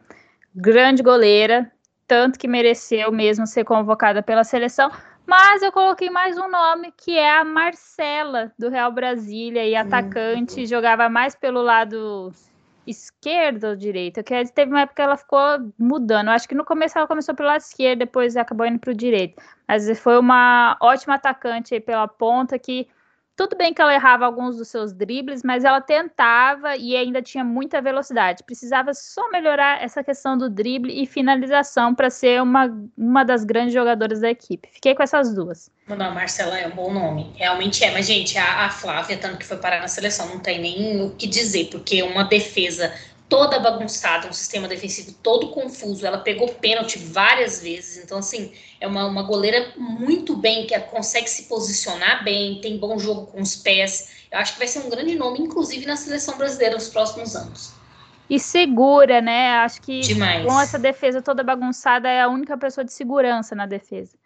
Grande 0.55 1.03
goleira, 1.03 1.71
tanto 2.07 2.39
que 2.39 2.47
mereceu 2.47 3.11
mesmo 3.11 3.45
ser 3.45 3.63
convocada 3.63 4.23
pela 4.23 4.43
seleção. 4.43 4.89
Mas 5.23 5.61
eu 5.61 5.71
coloquei 5.71 6.09
mais 6.09 6.35
um 6.35 6.47
nome, 6.47 6.91
que 6.97 7.15
é 7.15 7.37
a 7.37 7.43
Marcela, 7.43 8.51
do 8.57 8.69
Real 8.69 8.91
Brasília, 8.91 9.63
e 9.67 9.75
atacante, 9.75 10.63
hum. 10.63 10.65
jogava 10.65 11.07
mais 11.07 11.35
pelo 11.35 11.61
lado 11.61 12.31
esquerda 12.87 13.69
ou 13.69 13.75
direita? 13.75 14.23
Que 14.23 14.45
teve 14.51 14.71
uma 14.71 14.81
época 14.81 14.95
que 14.95 15.01
ela 15.01 15.17
ficou 15.17 15.39
mudando. 15.77 16.27
Eu 16.27 16.33
acho 16.33 16.47
que 16.47 16.55
no 16.55 16.65
começo 16.65 16.97
ela 16.97 17.07
começou 17.07 17.35
pelo 17.35 17.49
lado 17.49 17.61
esquerdo, 17.61 17.99
depois 17.99 18.35
acabou 18.37 18.65
indo 18.65 18.79
para 18.79 18.91
o 18.91 18.95
direito. 18.95 19.41
Mas 19.67 19.99
foi 19.99 20.17
uma 20.17 20.77
ótima 20.81 21.15
atacante 21.15 21.79
pela 21.79 22.07
ponta 22.07 22.57
que 22.59 22.87
tudo 23.35 23.55
bem 23.57 23.73
que 23.73 23.81
ela 23.81 23.93
errava 23.93 24.25
alguns 24.25 24.57
dos 24.57 24.69
seus 24.69 24.93
dribles, 24.93 25.43
mas 25.43 25.63
ela 25.65 25.81
tentava 25.81 26.77
e 26.77 26.95
ainda 26.95 27.21
tinha 27.21 27.43
muita 27.43 27.81
velocidade. 27.81 28.43
Precisava 28.43 28.93
só 28.93 29.29
melhorar 29.29 29.83
essa 29.83 30.03
questão 30.03 30.37
do 30.37 30.49
drible 30.49 31.01
e 31.01 31.05
finalização 31.05 31.93
para 31.93 32.09
ser 32.09 32.41
uma, 32.41 32.73
uma 32.97 33.23
das 33.23 33.43
grandes 33.43 33.73
jogadoras 33.73 34.21
da 34.21 34.29
equipe. 34.29 34.69
Fiquei 34.71 34.95
com 34.95 35.03
essas 35.03 35.33
duas. 35.35 35.69
A 35.87 35.95
Marcela 35.95 36.57
é 36.57 36.67
um 36.67 36.71
bom 36.71 36.93
nome. 36.93 37.33
Realmente 37.35 37.83
é. 37.83 37.91
Mas, 37.91 38.07
gente, 38.07 38.37
a, 38.37 38.65
a 38.65 38.69
Flávia, 38.69 39.17
tanto 39.17 39.37
que 39.37 39.45
foi 39.45 39.57
parar 39.57 39.81
na 39.81 39.87
seleção, 39.87 40.27
não 40.29 40.39
tem 40.39 40.59
nem 40.59 41.01
o 41.01 41.11
que 41.11 41.27
dizer, 41.27 41.69
porque 41.71 42.01
uma 42.03 42.23
defesa 42.23 42.93
toda 43.27 43.59
bagunçada, 43.59 44.27
um 44.27 44.33
sistema 44.33 44.67
defensivo 44.67 45.13
todo 45.23 45.49
confuso. 45.49 46.05
Ela 46.05 46.19
pegou 46.19 46.47
pênalti 46.49 46.97
várias 46.99 47.61
vezes, 47.61 48.03
então, 48.03 48.17
assim, 48.17 48.53
é 48.79 48.87
uma, 48.87 49.05
uma 49.05 49.23
goleira 49.23 49.73
muito 49.77 50.35
bem, 50.35 50.67
que 50.67 50.77
consegue 50.79 51.29
se 51.29 51.43
posicionar 51.43 52.23
bem, 52.23 52.61
tem 52.61 52.77
bom 52.77 52.97
jogo 52.97 53.27
com 53.27 53.41
os 53.41 53.55
pés. 53.55 54.25
Eu 54.31 54.39
acho 54.39 54.53
que 54.53 54.59
vai 54.59 54.67
ser 54.67 54.79
um 54.79 54.89
grande 54.89 55.15
nome, 55.15 55.39
inclusive 55.39 55.85
na 55.85 55.95
seleção 55.95 56.37
brasileira 56.37 56.75
nos 56.75 56.89
próximos 56.89 57.35
anos. 57.35 57.73
E 58.29 58.39
segura, 58.39 59.21
né? 59.21 59.49
Acho 59.57 59.81
que 59.81 60.01
Demais. 60.01 60.45
com 60.45 60.59
essa 60.59 60.79
defesa 60.79 61.21
toda 61.21 61.43
bagunçada, 61.43 62.09
é 62.09 62.21
a 62.21 62.27
única 62.27 62.57
pessoa 62.57 62.83
de 62.83 62.91
segurança 62.91 63.55
na 63.55 63.65
defesa. 63.65 64.17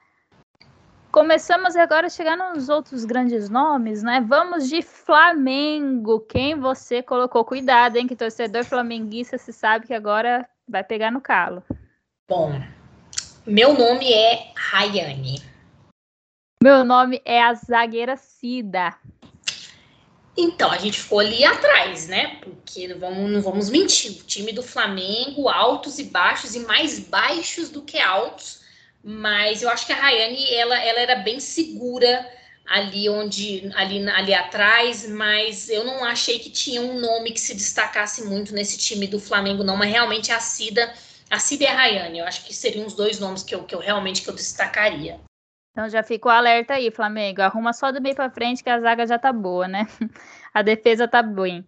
Começamos 1.11 1.75
agora 1.75 2.05
a 2.05 2.09
chegar 2.09 2.37
nos 2.37 2.69
outros 2.69 3.03
grandes 3.03 3.49
nomes, 3.49 4.03
né? 4.03 4.23
Vamos 4.27 4.69
de 4.69 4.83
Flamengo. 4.83 6.19
Quem 6.19 6.53
você 6.53 7.01
colocou? 7.01 7.43
Cuidado, 7.43 7.95
hein? 7.95 8.07
Que 8.07 8.15
torcedor 8.15 8.63
flamenguista 8.63 9.35
se 9.35 9.51
sabe 9.51 9.87
que 9.87 9.93
agora 9.93 10.47
vai 10.67 10.83
pegar 10.83 11.11
no 11.11 11.19
calo. 11.19 11.63
Bom, 12.29 12.61
meu 13.43 13.73
nome 13.73 14.13
é 14.13 14.51
Rayane. 14.55 15.41
Meu 16.61 16.83
nome 16.85 17.19
é 17.25 17.41
a 17.41 17.55
zagueira 17.55 18.15
Cida. 18.15 18.95
Então, 20.37 20.71
a 20.71 20.77
gente 20.77 21.01
ficou 21.01 21.21
ali 21.21 21.43
atrás, 21.43 22.07
né? 22.07 22.35
Porque 22.43 22.87
não 22.87 22.99
vamos, 22.99 23.31
não 23.31 23.41
vamos 23.41 23.69
mentir. 23.71 24.21
O 24.21 24.25
time 24.25 24.53
do 24.53 24.61
Flamengo, 24.61 25.49
altos 25.49 25.97
e 25.97 26.03
baixos, 26.03 26.53
e 26.53 26.59
mais 26.59 26.99
baixos 26.99 27.69
do 27.69 27.81
que 27.81 27.97
altos 27.97 28.58
mas 29.03 29.61
eu 29.61 29.69
acho 29.69 29.85
que 29.85 29.93
a 29.93 29.95
Rayane 29.95 30.53
ela, 30.53 30.77
ela 30.81 30.99
era 30.99 31.15
bem 31.15 31.39
segura 31.39 32.27
ali 32.65 33.09
onde 33.09 33.71
ali, 33.75 34.07
ali 34.09 34.33
atrás, 34.33 35.09
mas 35.09 35.69
eu 35.69 35.83
não 35.83 36.03
achei 36.03 36.37
que 36.37 36.51
tinha 36.51 36.81
um 36.81 36.99
nome 36.99 37.31
que 37.31 37.41
se 37.41 37.55
destacasse 37.55 38.23
muito 38.25 38.53
nesse 38.53 38.77
time 38.77 39.07
do 39.07 39.19
Flamengo, 39.19 39.63
não, 39.63 39.75
mas 39.75 39.91
realmente 39.91 40.31
a 40.31 40.39
Cida, 40.39 40.93
a 41.29 41.39
Cida 41.39 41.63
e 41.63 41.67
a 41.67 41.73
Rayane, 41.73 42.19
eu 42.19 42.25
acho 42.25 42.45
que 42.45 42.53
seriam 42.53 42.85
os 42.85 42.93
dois 42.93 43.19
nomes 43.19 43.41
que 43.41 43.55
eu, 43.55 43.63
que 43.63 43.73
eu 43.73 43.79
realmente 43.79 44.21
que 44.21 44.29
eu 44.29 44.35
destacaria. 44.35 45.19
Então 45.71 45.89
já 45.89 46.03
ficou 46.03 46.31
alerta 46.31 46.73
aí, 46.73 46.91
Flamengo. 46.91 47.41
Arruma 47.41 47.73
só 47.73 47.91
do 47.91 48.01
meio 48.01 48.15
para 48.15 48.29
frente 48.29 48.63
que 48.63 48.69
a 48.69 48.79
zaga 48.79 49.07
já 49.07 49.17
tá 49.17 49.31
boa, 49.31 49.67
né? 49.67 49.87
A 50.53 50.61
defesa 50.61 51.07
tá 51.07 51.21
bem. 51.21 51.65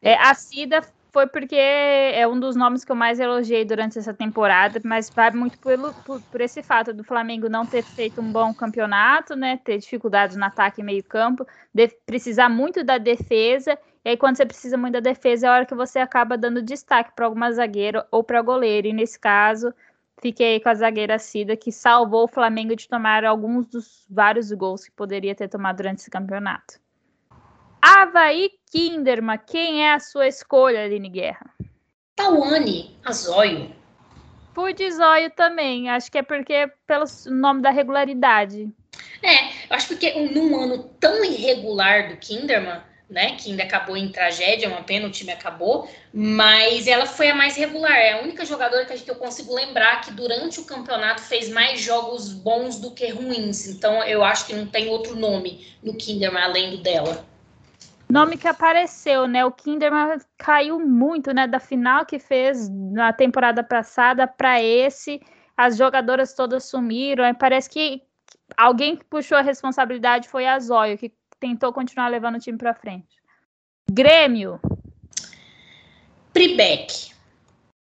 É, 0.00 0.14
a 0.14 0.34
Cida 0.34 0.82
foi 1.12 1.26
porque 1.26 1.54
é 1.54 2.26
um 2.26 2.40
dos 2.40 2.56
nomes 2.56 2.84
que 2.84 2.90
eu 2.90 2.96
mais 2.96 3.20
elogiei 3.20 3.64
durante 3.64 3.98
essa 3.98 4.14
temporada, 4.14 4.80
mas 4.82 5.10
vai 5.10 5.30
muito 5.30 5.58
pelo, 5.58 5.92
por, 6.04 6.20
por, 6.22 6.40
esse 6.40 6.62
fato 6.62 6.92
do 6.94 7.04
Flamengo 7.04 7.50
não 7.50 7.66
ter 7.66 7.82
feito 7.82 8.20
um 8.20 8.32
bom 8.32 8.54
campeonato, 8.54 9.36
né? 9.36 9.58
Ter 9.62 9.78
dificuldades 9.78 10.36
no 10.36 10.44
ataque 10.44 10.80
e 10.80 10.84
meio 10.84 11.04
campo, 11.04 11.46
de, 11.72 11.88
precisar 12.06 12.48
muito 12.48 12.82
da 12.82 12.96
defesa. 12.96 13.78
E 14.04 14.10
aí, 14.10 14.16
quando 14.16 14.36
você 14.36 14.46
precisa 14.46 14.78
muito 14.78 14.94
da 14.94 15.00
defesa, 15.00 15.46
é 15.46 15.50
a 15.50 15.52
hora 15.52 15.66
que 15.66 15.74
você 15.74 15.98
acaba 15.98 16.38
dando 16.38 16.62
destaque 16.62 17.12
para 17.14 17.26
alguma 17.26 17.52
zagueira 17.52 18.06
ou 18.10 18.24
para 18.24 18.40
goleiro. 18.40 18.88
E 18.88 18.92
nesse 18.92 19.20
caso, 19.20 19.72
fiquei 20.20 20.60
com 20.60 20.70
a 20.70 20.74
zagueira 20.74 21.18
Cida, 21.18 21.56
que 21.56 21.70
salvou 21.70 22.24
o 22.24 22.28
Flamengo 22.28 22.74
de 22.74 22.88
tomar 22.88 23.24
alguns 23.24 23.66
dos 23.66 24.06
vários 24.08 24.50
gols 24.52 24.84
que 24.86 24.90
poderia 24.92 25.34
ter 25.34 25.48
tomado 25.48 25.76
durante 25.76 25.98
esse 25.98 26.10
campeonato. 26.10 26.81
Havaí 27.84 28.48
Kinderman, 28.70 29.40
quem 29.44 29.84
é 29.84 29.92
a 29.92 29.98
sua 29.98 30.28
escolha, 30.28 30.84
Aline 30.84 31.08
Guerra? 31.08 31.52
Tawane 32.14 32.96
Azóio. 33.04 33.74
Fui 34.54 34.72
de 34.72 34.88
Zóio 34.92 35.30
também, 35.30 35.90
acho 35.90 36.08
que 36.08 36.18
é 36.18 36.22
porque 36.22 36.70
pelo 36.86 37.04
nome 37.26 37.60
da 37.60 37.70
regularidade. 37.70 38.70
É, 39.20 39.46
eu 39.46 39.76
acho 39.76 39.88
porque 39.88 40.12
num 40.28 40.60
ano 40.60 40.84
tão 41.00 41.24
irregular 41.24 42.08
do 42.08 42.16
Kinderman, 42.18 42.82
né, 43.10 43.34
que 43.34 43.50
ainda 43.50 43.64
acabou 43.64 43.96
em 43.96 44.10
tragédia, 44.10 44.68
uma 44.68 44.82
pena, 44.82 45.08
o 45.08 45.10
time 45.10 45.32
acabou, 45.32 45.90
mas 46.14 46.86
ela 46.86 47.04
foi 47.04 47.30
a 47.30 47.34
mais 47.34 47.56
regular, 47.56 47.96
é 47.96 48.12
a 48.12 48.22
única 48.22 48.44
jogadora 48.44 48.84
que 48.84 49.10
eu 49.10 49.16
consigo 49.16 49.54
lembrar 49.54 50.02
que 50.02 50.12
durante 50.12 50.60
o 50.60 50.64
campeonato 50.64 51.22
fez 51.22 51.48
mais 51.48 51.80
jogos 51.80 52.32
bons 52.32 52.78
do 52.78 52.92
que 52.92 53.08
ruins, 53.08 53.66
então 53.66 54.04
eu 54.04 54.22
acho 54.22 54.46
que 54.46 54.54
não 54.54 54.66
tem 54.66 54.88
outro 54.88 55.16
nome 55.16 55.66
no 55.82 55.94
Kinderman 55.94 56.44
além 56.44 56.70
do 56.70 56.78
dela. 56.78 57.31
Nome 58.12 58.36
que 58.36 58.46
apareceu, 58.46 59.26
né? 59.26 59.42
O 59.42 59.50
Kinderman 59.50 60.18
caiu 60.36 60.78
muito, 60.78 61.32
né? 61.32 61.46
Da 61.46 61.58
final 61.58 62.04
que 62.04 62.18
fez 62.18 62.68
na 62.68 63.10
temporada 63.10 63.64
passada 63.64 64.26
para 64.26 64.62
esse, 64.62 65.18
as 65.56 65.78
jogadoras 65.78 66.34
todas 66.34 66.68
sumiram. 66.68 67.24
Aí 67.24 67.32
parece 67.32 67.70
que 67.70 68.02
alguém 68.54 68.96
que 68.98 69.04
puxou 69.06 69.38
a 69.38 69.40
responsabilidade 69.40 70.28
foi 70.28 70.46
a 70.46 70.60
Zóio, 70.60 70.98
que 70.98 71.10
tentou 71.40 71.72
continuar 71.72 72.08
levando 72.08 72.34
o 72.34 72.38
time 72.38 72.58
para 72.58 72.74
frente. 72.74 73.16
Grêmio. 73.90 74.60
Pribeck. 76.34 77.14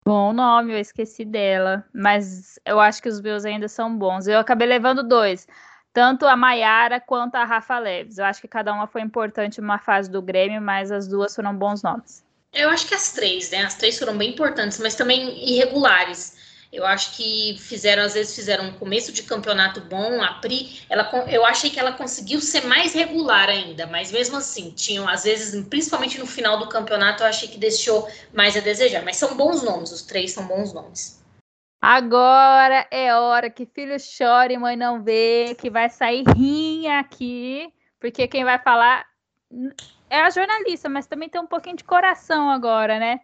Bom 0.06 0.32
nome, 0.32 0.74
eu 0.74 0.78
esqueci 0.78 1.24
dela, 1.24 1.84
mas 1.92 2.56
eu 2.64 2.78
acho 2.78 3.02
que 3.02 3.08
os 3.08 3.20
meus 3.20 3.44
ainda 3.44 3.66
são 3.66 3.98
bons. 3.98 4.28
Eu 4.28 4.38
acabei 4.38 4.68
levando 4.68 5.02
dois 5.02 5.48
tanto 5.94 6.26
a 6.26 6.36
Maiara 6.36 7.00
quanto 7.00 7.36
a 7.36 7.44
Rafa 7.44 7.78
Leves. 7.78 8.18
Eu 8.18 8.24
acho 8.24 8.40
que 8.40 8.48
cada 8.48 8.72
uma 8.72 8.88
foi 8.88 9.00
importante 9.00 9.60
numa 9.60 9.78
fase 9.78 10.10
do 10.10 10.20
Grêmio, 10.20 10.60
mas 10.60 10.90
as 10.90 11.06
duas 11.06 11.34
foram 11.34 11.54
bons 11.54 11.82
nomes. 11.82 12.24
Eu 12.52 12.68
acho 12.68 12.86
que 12.86 12.94
as 12.94 13.12
três, 13.12 13.50
né? 13.50 13.64
As 13.64 13.74
três 13.74 13.96
foram 13.98 14.18
bem 14.18 14.30
importantes, 14.30 14.78
mas 14.80 14.96
também 14.96 15.48
irregulares. 15.48 16.36
Eu 16.72 16.84
acho 16.84 17.16
que 17.16 17.56
fizeram, 17.60 18.02
às 18.02 18.14
vezes, 18.14 18.34
fizeram 18.34 18.64
um 18.64 18.72
começo 18.72 19.12
de 19.12 19.22
campeonato 19.22 19.80
bom. 19.82 20.20
A 20.20 20.34
Pri, 20.34 20.80
ela, 20.90 21.08
eu 21.28 21.44
achei 21.44 21.70
que 21.70 21.78
ela 21.78 21.92
conseguiu 21.92 22.40
ser 22.40 22.66
mais 22.66 22.92
regular 22.92 23.48
ainda, 23.48 23.86
mas 23.86 24.10
mesmo 24.10 24.36
assim, 24.36 24.72
tinham, 24.72 25.08
às 25.08 25.22
vezes, 25.22 25.64
principalmente 25.68 26.18
no 26.18 26.26
final 26.26 26.58
do 26.58 26.68
campeonato, 26.68 27.22
eu 27.22 27.28
achei 27.28 27.48
que 27.48 27.58
deixou 27.58 28.08
mais 28.32 28.56
a 28.56 28.60
desejar. 28.60 29.04
Mas 29.04 29.16
são 29.16 29.36
bons 29.36 29.62
nomes, 29.62 29.92
os 29.92 30.02
três 30.02 30.32
são 30.32 30.44
bons 30.48 30.72
nomes. 30.72 31.23
Agora 31.86 32.86
é 32.90 33.14
hora 33.14 33.50
que 33.50 33.66
filho 33.66 34.00
chore 34.00 34.54
e 34.54 34.58
mãe 34.58 34.74
não 34.74 35.02
vê, 35.02 35.54
que 35.60 35.68
vai 35.68 35.90
sair 35.90 36.24
rinha 36.34 36.98
aqui, 36.98 37.70
porque 38.00 38.26
quem 38.26 38.42
vai 38.42 38.58
falar 38.58 39.04
é 40.08 40.18
a 40.22 40.30
jornalista, 40.30 40.88
mas 40.88 41.06
também 41.06 41.28
tem 41.28 41.38
um 41.38 41.46
pouquinho 41.46 41.76
de 41.76 41.84
coração 41.84 42.48
agora, 42.48 42.98
né? 42.98 43.20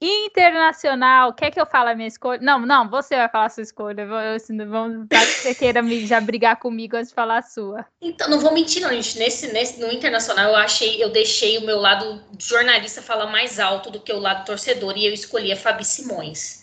Internacional, 0.00 1.32
quer 1.32 1.52
que 1.52 1.60
eu 1.60 1.64
fale 1.64 1.90
a 1.90 1.94
minha 1.94 2.08
escolha? 2.08 2.40
Não, 2.42 2.58
não, 2.66 2.90
você 2.90 3.14
vai 3.14 3.28
falar 3.28 3.44
a 3.44 3.50
sua 3.50 3.62
escolha. 3.62 4.04
Vamos, 4.04 5.06
você 5.08 5.54
queira 5.54 5.80
me, 5.80 6.04
já 6.04 6.20
brigar 6.20 6.56
comigo 6.56 6.96
antes 6.96 7.10
de 7.10 7.14
falar 7.14 7.38
a 7.38 7.42
sua. 7.42 7.86
Então, 8.00 8.28
não 8.28 8.40
vou 8.40 8.52
mentir, 8.52 8.82
não, 8.82 8.90
gente. 8.90 9.16
Nesse, 9.16 9.52
nesse, 9.52 9.80
no 9.80 9.92
Internacional, 9.92 10.50
eu 10.50 10.56
achei, 10.56 11.00
eu 11.00 11.10
deixei 11.10 11.56
o 11.58 11.64
meu 11.64 11.78
lado 11.78 12.20
jornalista 12.36 13.00
falar 13.00 13.26
mais 13.26 13.60
alto 13.60 13.92
do 13.92 14.00
que 14.00 14.12
o 14.12 14.18
lado 14.18 14.44
torcedor, 14.44 14.96
e 14.96 15.06
eu 15.06 15.14
escolhi 15.14 15.52
a 15.52 15.56
Fabi 15.56 15.84
Simões. 15.84 16.61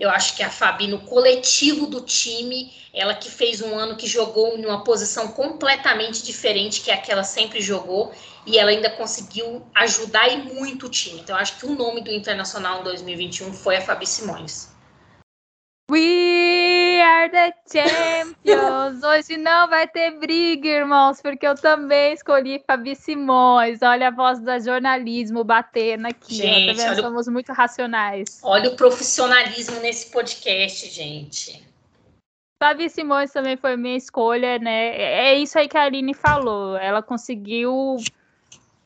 Eu 0.00 0.08
acho 0.08 0.34
que 0.34 0.42
a 0.42 0.48
Fabi, 0.48 0.86
no 0.86 1.00
coletivo 1.00 1.86
do 1.86 2.00
time, 2.00 2.72
ela 2.92 3.14
que 3.14 3.30
fez 3.30 3.60
um 3.60 3.78
ano 3.78 3.96
que 3.96 4.06
jogou 4.06 4.56
em 4.56 4.64
uma 4.64 4.82
posição 4.82 5.28
completamente 5.28 6.24
diferente 6.24 6.80
que 6.80 6.90
a 6.90 6.96
que 6.96 7.12
ela 7.12 7.22
sempre 7.22 7.60
jogou, 7.60 8.10
e 8.46 8.58
ela 8.58 8.70
ainda 8.70 8.88
conseguiu 8.88 9.62
ajudar 9.74 10.26
e 10.28 10.38
muito 10.38 10.86
o 10.86 10.88
time. 10.88 11.20
Então, 11.20 11.36
acho 11.36 11.58
que 11.58 11.66
o 11.66 11.74
nome 11.74 12.00
do 12.00 12.10
Internacional 12.10 12.80
em 12.80 12.84
2021 12.84 13.52
foi 13.52 13.76
a 13.76 13.82
Fabi 13.82 14.06
Simões. 14.06 14.70
We 15.90 16.49
are 17.00 17.30
the 17.30 17.52
champions! 17.70 19.02
Hoje 19.04 19.36
não 19.36 19.68
vai 19.68 19.88
ter 19.88 20.12
briga, 20.18 20.68
irmãos, 20.68 21.20
porque 21.20 21.46
eu 21.46 21.54
também 21.54 22.12
escolhi 22.12 22.62
Fabi 22.66 22.94
Simões. 22.94 23.80
Olha 23.82 24.08
a 24.08 24.10
voz 24.10 24.38
do 24.38 24.60
jornalismo 24.60 25.42
batendo 25.42 26.06
aqui. 26.06 26.34
Gente, 26.34 26.76
tá 26.76 26.90
olha, 26.90 27.02
Somos 27.02 27.28
muito 27.28 27.52
racionais. 27.52 28.40
Olha 28.42 28.70
o 28.70 28.76
profissionalismo 28.76 29.80
nesse 29.80 30.10
podcast, 30.10 30.88
gente. 30.88 31.66
Fabi 32.62 32.90
Simões 32.90 33.32
também 33.32 33.56
foi 33.56 33.76
minha 33.76 33.96
escolha, 33.96 34.58
né? 34.58 34.96
É 34.96 35.34
isso 35.38 35.58
aí 35.58 35.66
que 35.66 35.78
a 35.78 35.84
Aline 35.84 36.12
falou. 36.12 36.76
Ela 36.76 37.02
conseguiu 37.02 37.96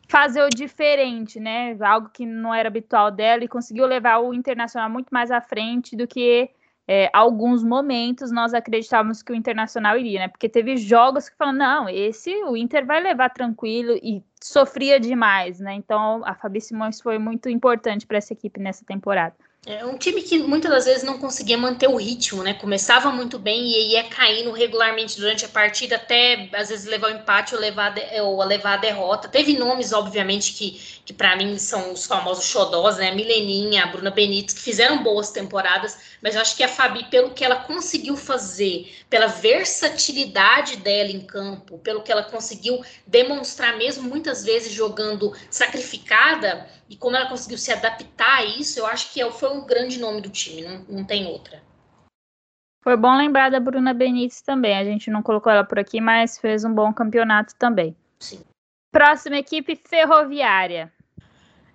fazer 0.08 0.42
o 0.42 0.48
diferente, 0.48 1.40
né? 1.40 1.76
Algo 1.80 2.08
que 2.08 2.24
não 2.24 2.54
era 2.54 2.68
habitual 2.68 3.10
dela 3.10 3.42
e 3.42 3.48
conseguiu 3.48 3.84
levar 3.86 4.18
o 4.18 4.32
internacional 4.32 4.88
muito 4.88 5.08
mais 5.10 5.30
à 5.30 5.40
frente 5.40 5.96
do 5.96 6.06
que 6.06 6.50
é, 6.86 7.08
alguns 7.12 7.64
momentos 7.64 8.30
nós 8.30 8.52
acreditávamos 8.52 9.22
que 9.22 9.32
o 9.32 9.34
Internacional 9.34 9.96
iria, 9.96 10.20
né? 10.20 10.28
Porque 10.28 10.48
teve 10.48 10.76
jogos 10.76 11.28
que 11.28 11.36
falam, 11.36 11.54
não, 11.54 11.88
esse 11.88 12.30
o 12.44 12.56
Inter 12.56 12.84
vai 12.84 13.02
levar 13.02 13.30
tranquilo 13.30 13.92
e 14.02 14.22
sofria 14.42 15.00
demais, 15.00 15.58
né? 15.60 15.74
Então 15.74 16.22
a 16.24 16.34
Fabi 16.34 16.60
Simões 16.60 17.00
foi 17.00 17.18
muito 17.18 17.48
importante 17.48 18.06
para 18.06 18.18
essa 18.18 18.32
equipe 18.34 18.60
nessa 18.60 18.84
temporada. 18.84 19.34
É 19.66 19.82
um 19.82 19.96
time 19.96 20.20
que 20.20 20.38
muitas 20.38 20.70
das 20.70 20.84
vezes 20.84 21.02
não 21.02 21.18
conseguia 21.18 21.56
manter 21.56 21.88
o 21.88 21.96
ritmo, 21.96 22.42
né? 22.42 22.52
Começava 22.52 23.10
muito 23.10 23.38
bem 23.38 23.62
e 23.62 23.92
ia 23.92 24.04
caindo 24.04 24.50
regularmente 24.52 25.18
durante 25.18 25.46
a 25.46 25.48
partida, 25.48 25.96
até 25.96 26.50
às 26.52 26.68
vezes 26.68 26.84
levar 26.84 27.08
o 27.10 27.16
empate 27.16 27.54
ou 27.54 27.60
levar, 27.62 27.94
ou 28.20 28.44
levar 28.44 28.74
a 28.74 28.76
derrota. 28.76 29.26
Teve 29.26 29.56
nomes, 29.56 29.94
obviamente, 29.94 30.52
que, 30.52 30.78
que 31.06 31.14
para 31.14 31.34
mim 31.34 31.56
são 31.56 31.94
os 31.94 32.04
famosos 32.04 32.44
xodós, 32.44 32.98
né? 32.98 33.14
Mileninha, 33.14 33.86
Bruna 33.86 34.10
Benítez, 34.10 34.52
que 34.52 34.60
fizeram 34.60 35.02
boas 35.02 35.30
temporadas, 35.30 35.98
mas 36.22 36.34
eu 36.34 36.42
acho 36.42 36.54
que 36.56 36.62
a 36.62 36.68
Fabi, 36.68 37.04
pelo 37.04 37.30
que 37.30 37.42
ela 37.42 37.56
conseguiu 37.56 38.18
fazer, 38.18 38.94
pela 39.08 39.28
versatilidade 39.28 40.76
dela 40.76 41.10
em 41.10 41.20
campo, 41.20 41.78
pelo 41.78 42.02
que 42.02 42.12
ela 42.12 42.22
conseguiu 42.22 42.84
demonstrar 43.06 43.78
mesmo 43.78 44.06
muitas 44.06 44.44
vezes 44.44 44.72
jogando 44.72 45.32
sacrificada, 45.48 46.68
e 46.88 46.96
como 46.96 47.16
ela 47.16 47.28
conseguiu 47.28 47.58
se 47.58 47.72
adaptar 47.72 48.38
a 48.38 48.44
isso, 48.44 48.78
eu 48.78 48.86
acho 48.86 49.12
que 49.12 49.20
é 49.20 49.30
foi 49.30 49.56
o 49.56 49.64
grande 49.64 49.98
nome 49.98 50.20
do 50.20 50.28
time, 50.28 50.62
não, 50.62 50.84
não 50.88 51.04
tem 51.04 51.26
outra. 51.26 51.62
Foi 52.82 52.96
bom 52.98 53.16
lembrar 53.16 53.50
da 53.50 53.58
Bruna 53.58 53.94
Benítez 53.94 54.42
também. 54.42 54.76
A 54.76 54.84
gente 54.84 55.10
não 55.10 55.22
colocou 55.22 55.50
ela 55.50 55.64
por 55.64 55.78
aqui, 55.78 56.02
mas 56.02 56.36
fez 56.36 56.64
um 56.66 56.74
bom 56.74 56.92
campeonato 56.92 57.54
também. 57.54 57.96
Sim. 58.20 58.40
Próxima 58.92 59.38
equipe, 59.38 59.74
Ferroviária. 59.88 60.92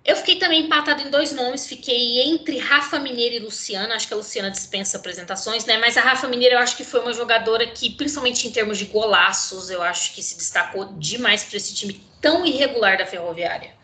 Eu 0.04 0.16
fiquei 0.16 0.36
também 0.36 0.64
empatada 0.64 1.02
em 1.02 1.10
dois 1.10 1.32
nomes, 1.32 1.66
fiquei 1.66 2.22
entre 2.22 2.58
Rafa 2.58 2.98
Mineiro 2.98 3.34
e 3.34 3.38
Luciana. 3.40 3.96
Acho 3.96 4.06
que 4.06 4.14
a 4.14 4.16
Luciana 4.16 4.50
dispensa 4.50 4.96
apresentações, 4.96 5.66
né? 5.66 5.76
Mas 5.78 5.96
a 5.96 6.00
Rafa 6.00 6.28
Mineiro 6.28 6.54
eu 6.54 6.58
acho 6.60 6.76
que 6.76 6.84
foi 6.84 7.00
uma 7.00 7.12
jogadora 7.12 7.66
que, 7.66 7.90
principalmente 7.90 8.46
em 8.46 8.52
termos 8.52 8.78
de 8.78 8.86
golaços, 8.86 9.68
eu 9.68 9.82
acho 9.82 10.14
que 10.14 10.22
se 10.22 10.36
destacou 10.36 10.94
demais 10.94 11.44
para 11.44 11.56
esse 11.56 11.74
time 11.74 12.00
tão 12.20 12.46
irregular 12.46 12.96
da 12.96 13.04
Ferroviária. 13.04 13.74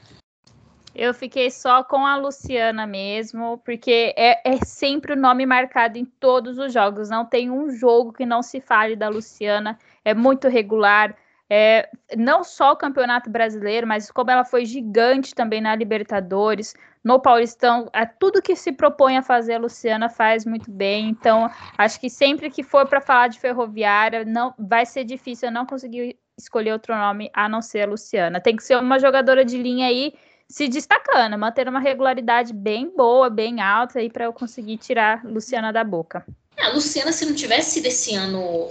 Eu 0.98 1.12
fiquei 1.12 1.50
só 1.50 1.84
com 1.84 2.06
a 2.06 2.16
Luciana 2.16 2.86
mesmo, 2.86 3.58
porque 3.58 4.14
é, 4.16 4.40
é, 4.48 4.56
sempre 4.64 5.12
o 5.12 5.16
nome 5.16 5.44
marcado 5.44 5.98
em 5.98 6.06
todos 6.06 6.56
os 6.58 6.72
jogos. 6.72 7.10
Não 7.10 7.26
tem 7.26 7.50
um 7.50 7.68
jogo 7.68 8.14
que 8.14 8.24
não 8.24 8.42
se 8.42 8.62
fale 8.62 8.96
da 8.96 9.10
Luciana. 9.10 9.78
É 10.02 10.14
muito 10.14 10.48
regular. 10.48 11.14
É, 11.50 11.86
não 12.16 12.42
só 12.42 12.72
o 12.72 12.76
Campeonato 12.76 13.28
Brasileiro, 13.28 13.86
mas 13.86 14.10
como 14.10 14.30
ela 14.30 14.42
foi 14.42 14.64
gigante 14.64 15.34
também 15.34 15.60
na 15.60 15.76
Libertadores, 15.76 16.74
no 17.04 17.20
Paulistão, 17.20 17.90
é, 17.92 18.06
tudo 18.06 18.40
que 18.40 18.56
se 18.56 18.72
propõe 18.72 19.18
a 19.18 19.22
fazer 19.22 19.56
a 19.56 19.58
Luciana 19.58 20.08
faz 20.08 20.46
muito 20.46 20.70
bem. 20.70 21.10
Então, 21.10 21.50
acho 21.76 22.00
que 22.00 22.08
sempre 22.08 22.48
que 22.48 22.62
for 22.62 22.88
para 22.88 23.02
falar 23.02 23.28
de 23.28 23.38
Ferroviária, 23.38 24.24
não 24.24 24.54
vai 24.58 24.86
ser 24.86 25.04
difícil 25.04 25.50
eu 25.50 25.52
não 25.52 25.66
conseguir 25.66 26.18
escolher 26.38 26.72
outro 26.72 26.96
nome 26.96 27.30
a 27.34 27.50
não 27.50 27.60
ser 27.60 27.82
a 27.82 27.86
Luciana. 27.86 28.40
Tem 28.40 28.56
que 28.56 28.62
ser 28.62 28.78
uma 28.78 28.98
jogadora 28.98 29.44
de 29.44 29.58
linha 29.58 29.88
aí 29.88 30.14
se 30.48 30.68
destacando, 30.68 31.36
manter 31.38 31.68
uma 31.68 31.80
regularidade 31.80 32.52
bem 32.52 32.90
boa, 32.94 33.28
bem 33.28 33.60
alta 33.60 33.98
aí 33.98 34.08
para 34.08 34.24
eu 34.24 34.32
conseguir 34.32 34.76
tirar 34.78 35.24
Luciana 35.24 35.72
da 35.72 35.82
boca. 35.82 36.24
É, 36.56 36.64
a 36.64 36.72
Luciana, 36.72 37.12
se 37.12 37.26
não 37.26 37.34
tivesse 37.34 37.72
sido 37.72 37.86
esse 37.86 38.14
ano 38.14 38.70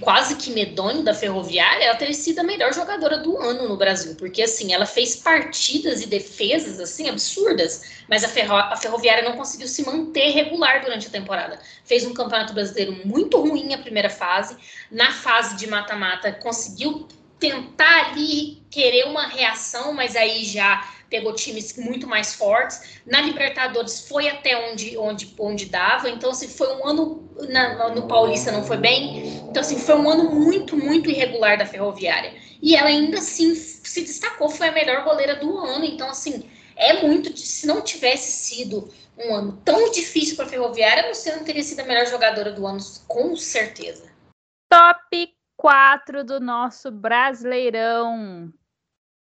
quase 0.00 0.36
que 0.36 0.52
medonho 0.52 1.02
da 1.02 1.12
Ferroviária, 1.12 1.84
ela 1.84 1.96
teria 1.96 2.14
sido 2.14 2.38
a 2.38 2.44
melhor 2.44 2.72
jogadora 2.72 3.18
do 3.18 3.36
ano 3.38 3.68
no 3.68 3.76
Brasil, 3.76 4.14
porque 4.14 4.42
assim, 4.42 4.72
ela 4.72 4.86
fez 4.86 5.16
partidas 5.16 6.02
e 6.02 6.06
defesas 6.06 6.78
assim 6.78 7.08
absurdas, 7.08 8.04
mas 8.08 8.22
a, 8.22 8.28
Ferro 8.28 8.54
a 8.54 8.76
Ferroviária 8.76 9.28
não 9.28 9.36
conseguiu 9.36 9.66
se 9.66 9.84
manter 9.84 10.30
regular 10.30 10.82
durante 10.82 11.08
a 11.08 11.10
temporada. 11.10 11.58
Fez 11.84 12.06
um 12.06 12.14
campeonato 12.14 12.54
brasileiro 12.54 12.96
muito 13.04 13.38
ruim 13.40 13.74
a 13.74 13.78
primeira 13.78 14.08
fase, 14.08 14.56
na 14.90 15.10
fase 15.10 15.56
de 15.56 15.66
mata-mata 15.66 16.32
conseguiu 16.32 17.08
tentar 17.38 18.06
ali 18.06 18.62
querer 18.70 19.06
uma 19.06 19.26
reação, 19.26 19.92
mas 19.92 20.16
aí 20.16 20.44
já 20.44 20.82
pegou 21.08 21.34
times 21.34 21.76
muito 21.76 22.06
mais 22.06 22.34
fortes. 22.34 23.00
Na 23.06 23.20
Libertadores 23.20 24.08
foi 24.08 24.28
até 24.28 24.70
onde, 24.70 24.96
onde, 24.96 25.34
onde 25.38 25.66
dava. 25.66 26.10
Então, 26.10 26.30
assim, 26.30 26.48
foi 26.48 26.74
um 26.76 26.86
ano. 26.86 27.28
Na, 27.48 27.90
no 27.90 28.06
Paulista 28.06 28.50
não 28.50 28.64
foi 28.64 28.76
bem. 28.76 29.28
Então, 29.48 29.60
assim, 29.60 29.78
foi 29.78 29.96
um 29.96 30.08
ano 30.08 30.34
muito, 30.34 30.76
muito 30.76 31.10
irregular 31.10 31.58
da 31.58 31.66
Ferroviária. 31.66 32.34
E 32.62 32.74
ela 32.74 32.88
ainda 32.88 33.18
assim 33.18 33.54
se 33.54 34.00
destacou, 34.02 34.48
foi 34.48 34.68
a 34.68 34.72
melhor 34.72 35.04
goleira 35.04 35.36
do 35.36 35.58
ano. 35.58 35.84
Então, 35.84 36.08
assim, 36.08 36.48
é 36.74 37.02
muito. 37.02 37.36
Se 37.36 37.66
não 37.66 37.82
tivesse 37.82 38.30
sido 38.30 38.92
um 39.18 39.34
ano 39.34 39.60
tão 39.64 39.90
difícil 39.90 40.36
para 40.36 40.46
a 40.46 40.48
Ferroviária, 40.48 41.12
você 41.12 41.34
não 41.34 41.44
teria 41.44 41.62
sido 41.62 41.80
a 41.80 41.84
melhor 41.84 42.06
jogadora 42.06 42.52
do 42.52 42.66
ano, 42.66 42.80
com 43.06 43.34
certeza. 43.36 44.10
Top 44.68 45.36
4 45.56 46.24
do 46.24 46.40
nosso 46.40 46.90
Brasileirão. 46.90 48.52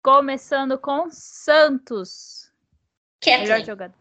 Começando 0.03 0.77
com 0.77 1.09
Santos. 1.09 2.51
Kathleen. 3.19 3.41
Melhor 3.43 3.65
jogador. 3.65 3.95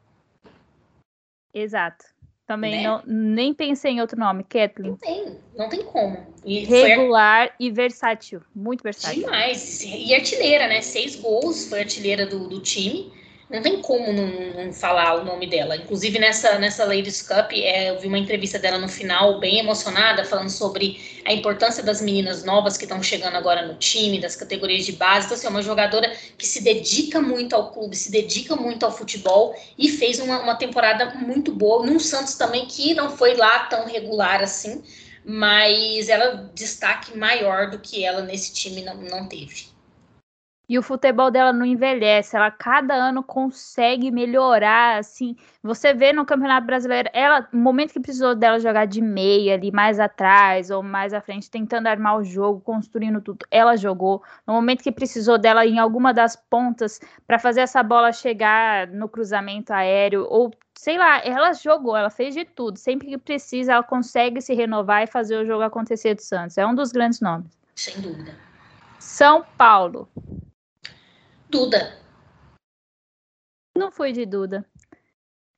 Exato. 1.52 2.04
Também 2.46 2.78
né? 2.78 2.82
não, 2.82 3.02
nem 3.06 3.54
pensei 3.54 3.92
em 3.92 4.00
outro 4.00 4.18
nome, 4.18 4.42
Kathleen. 4.42 4.90
Não 4.90 4.96
tem, 4.96 5.38
não 5.56 5.68
tem 5.68 5.84
como. 5.84 6.26
E 6.44 6.64
Regular 6.64 7.54
e 7.60 7.70
versátil, 7.70 8.42
muito 8.52 8.82
versátil. 8.82 9.22
Demais. 9.22 9.82
E 9.82 10.12
artilheira, 10.14 10.66
né? 10.66 10.80
Seis 10.80 11.14
gols, 11.16 11.68
foi 11.68 11.80
artilheira 11.80 12.26
do, 12.26 12.48
do 12.48 12.60
time 12.60 13.12
não 13.50 13.60
tem 13.60 13.82
como 13.82 14.12
não, 14.12 14.28
não, 14.54 14.72
falar 14.72 15.20
o 15.20 15.24
nome 15.24 15.44
dela. 15.48 15.74
Inclusive, 15.74 16.20
nessa, 16.20 16.56
nessa 16.58 16.84
Ladies 16.84 17.20
Cup, 17.20 17.50
é, 17.52 17.90
eu 17.90 17.98
vi 17.98 18.06
uma 18.06 18.18
entrevista 18.18 18.60
dela 18.60 18.78
no 18.78 18.88
final, 18.88 19.40
bem 19.40 19.58
emocionada, 19.58 20.24
falando 20.24 20.48
sobre 20.48 21.20
a 21.24 21.32
importância 21.32 21.82
das 21.82 22.00
meninas 22.00 22.44
novas 22.44 22.76
que 22.76 22.84
estão 22.84 23.02
chegando 23.02 23.34
agora 23.34 23.66
no 23.66 23.74
time, 23.74 24.20
das 24.20 24.36
categorias 24.36 24.86
de 24.86 24.92
base. 24.92 25.26
Então, 25.26 25.36
assim, 25.36 25.48
é 25.48 25.50
uma 25.50 25.62
jogadora 25.62 26.12
que 26.38 26.46
se 26.46 26.62
dedica 26.62 27.20
muito 27.20 27.56
ao 27.56 27.72
clube, 27.72 27.96
se 27.96 28.12
dedica 28.12 28.54
muito 28.54 28.86
ao 28.86 28.92
futebol 28.92 29.52
e 29.76 29.88
fez 29.88 30.20
uma, 30.20 30.38
uma 30.38 30.54
temporada 30.54 31.06
muito 31.16 31.52
boa. 31.52 31.84
Num 31.84 31.98
Santos 31.98 32.34
também, 32.34 32.66
que 32.66 32.94
não 32.94 33.16
foi 33.16 33.34
lá 33.34 33.64
tão 33.64 33.84
regular 33.84 34.40
assim, 34.44 34.80
mas 35.24 36.08
ela 36.08 36.50
destaque 36.54 37.18
maior 37.18 37.68
do 37.68 37.80
que 37.80 38.04
ela 38.04 38.22
nesse 38.22 38.54
time 38.54 38.82
não, 38.82 38.94
não 38.94 39.26
teve. 39.26 39.79
E 40.70 40.78
o 40.78 40.82
futebol 40.82 41.32
dela 41.32 41.52
não 41.52 41.66
envelhece, 41.66 42.36
ela 42.36 42.48
cada 42.48 42.94
ano 42.94 43.24
consegue 43.24 44.08
melhorar, 44.12 45.00
assim. 45.00 45.34
Você 45.64 45.92
vê 45.92 46.12
no 46.12 46.24
Campeonato 46.24 46.64
Brasileiro, 46.64 47.10
ela, 47.12 47.48
no 47.52 47.58
momento 47.58 47.92
que 47.92 47.98
precisou 47.98 48.36
dela 48.36 48.60
jogar 48.60 48.84
de 48.84 49.02
meia 49.02 49.54
ali 49.54 49.72
mais 49.72 49.98
atrás 49.98 50.70
ou 50.70 50.80
mais 50.80 51.12
à 51.12 51.20
frente, 51.20 51.50
tentando 51.50 51.88
armar 51.88 52.18
o 52.18 52.22
jogo, 52.22 52.60
construindo 52.60 53.20
tudo, 53.20 53.44
ela 53.50 53.76
jogou. 53.76 54.22
No 54.46 54.54
momento 54.54 54.84
que 54.84 54.92
precisou 54.92 55.36
dela 55.38 55.66
em 55.66 55.80
alguma 55.80 56.14
das 56.14 56.36
pontas 56.36 57.00
para 57.26 57.40
fazer 57.40 57.62
essa 57.62 57.82
bola 57.82 58.12
chegar 58.12 58.86
no 58.86 59.08
cruzamento 59.08 59.72
aéreo 59.72 60.24
ou 60.30 60.52
sei 60.76 60.96
lá, 60.96 61.20
ela 61.24 61.52
jogou, 61.52 61.96
ela 61.96 62.10
fez 62.10 62.32
de 62.32 62.44
tudo. 62.44 62.78
Sempre 62.78 63.08
que 63.08 63.18
precisa, 63.18 63.72
ela 63.72 63.82
consegue 63.82 64.40
se 64.40 64.54
renovar 64.54 65.02
e 65.02 65.08
fazer 65.08 65.36
o 65.36 65.44
jogo 65.44 65.64
acontecer 65.64 66.14
do 66.14 66.22
Santos. 66.22 66.56
É 66.56 66.64
um 66.64 66.76
dos 66.76 66.92
grandes 66.92 67.20
nomes. 67.20 67.50
Sem 67.74 68.00
dúvida. 68.00 68.36
São 69.00 69.44
Paulo. 69.58 70.08
Duda. 71.50 71.98
Não 73.76 73.90
foi 73.90 74.12
de 74.12 74.24
Duda. 74.24 74.64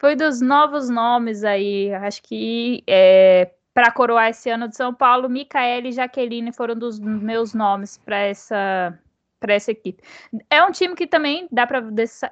Foi 0.01 0.17
dos 0.17 0.41
novos 0.41 0.89
nomes 0.89 1.45
aí. 1.45 1.93
Acho 1.95 2.23
que 2.23 2.83
é, 2.89 3.53
para 3.75 3.93
coroar 3.93 4.31
esse 4.31 4.51
ano 4.51 4.69
de 4.69 4.77
São 4.77 4.95
Paulo, 4.95 5.29
Micaele 5.29 5.91
e 5.91 5.93
Jaqueline 5.93 6.53
foram 6.53 6.75
dos 6.75 6.99
meus 6.99 7.55
nomes 7.55 7.99
para 7.99 8.19
essa 8.19 8.99
para 9.43 9.55
essa 9.55 9.73
equipe. 9.73 10.01
É 10.49 10.63
um 10.63 10.71
time 10.71 10.95
que 10.95 11.05
também 11.05 11.49
dá 11.51 11.67
para 11.67 11.83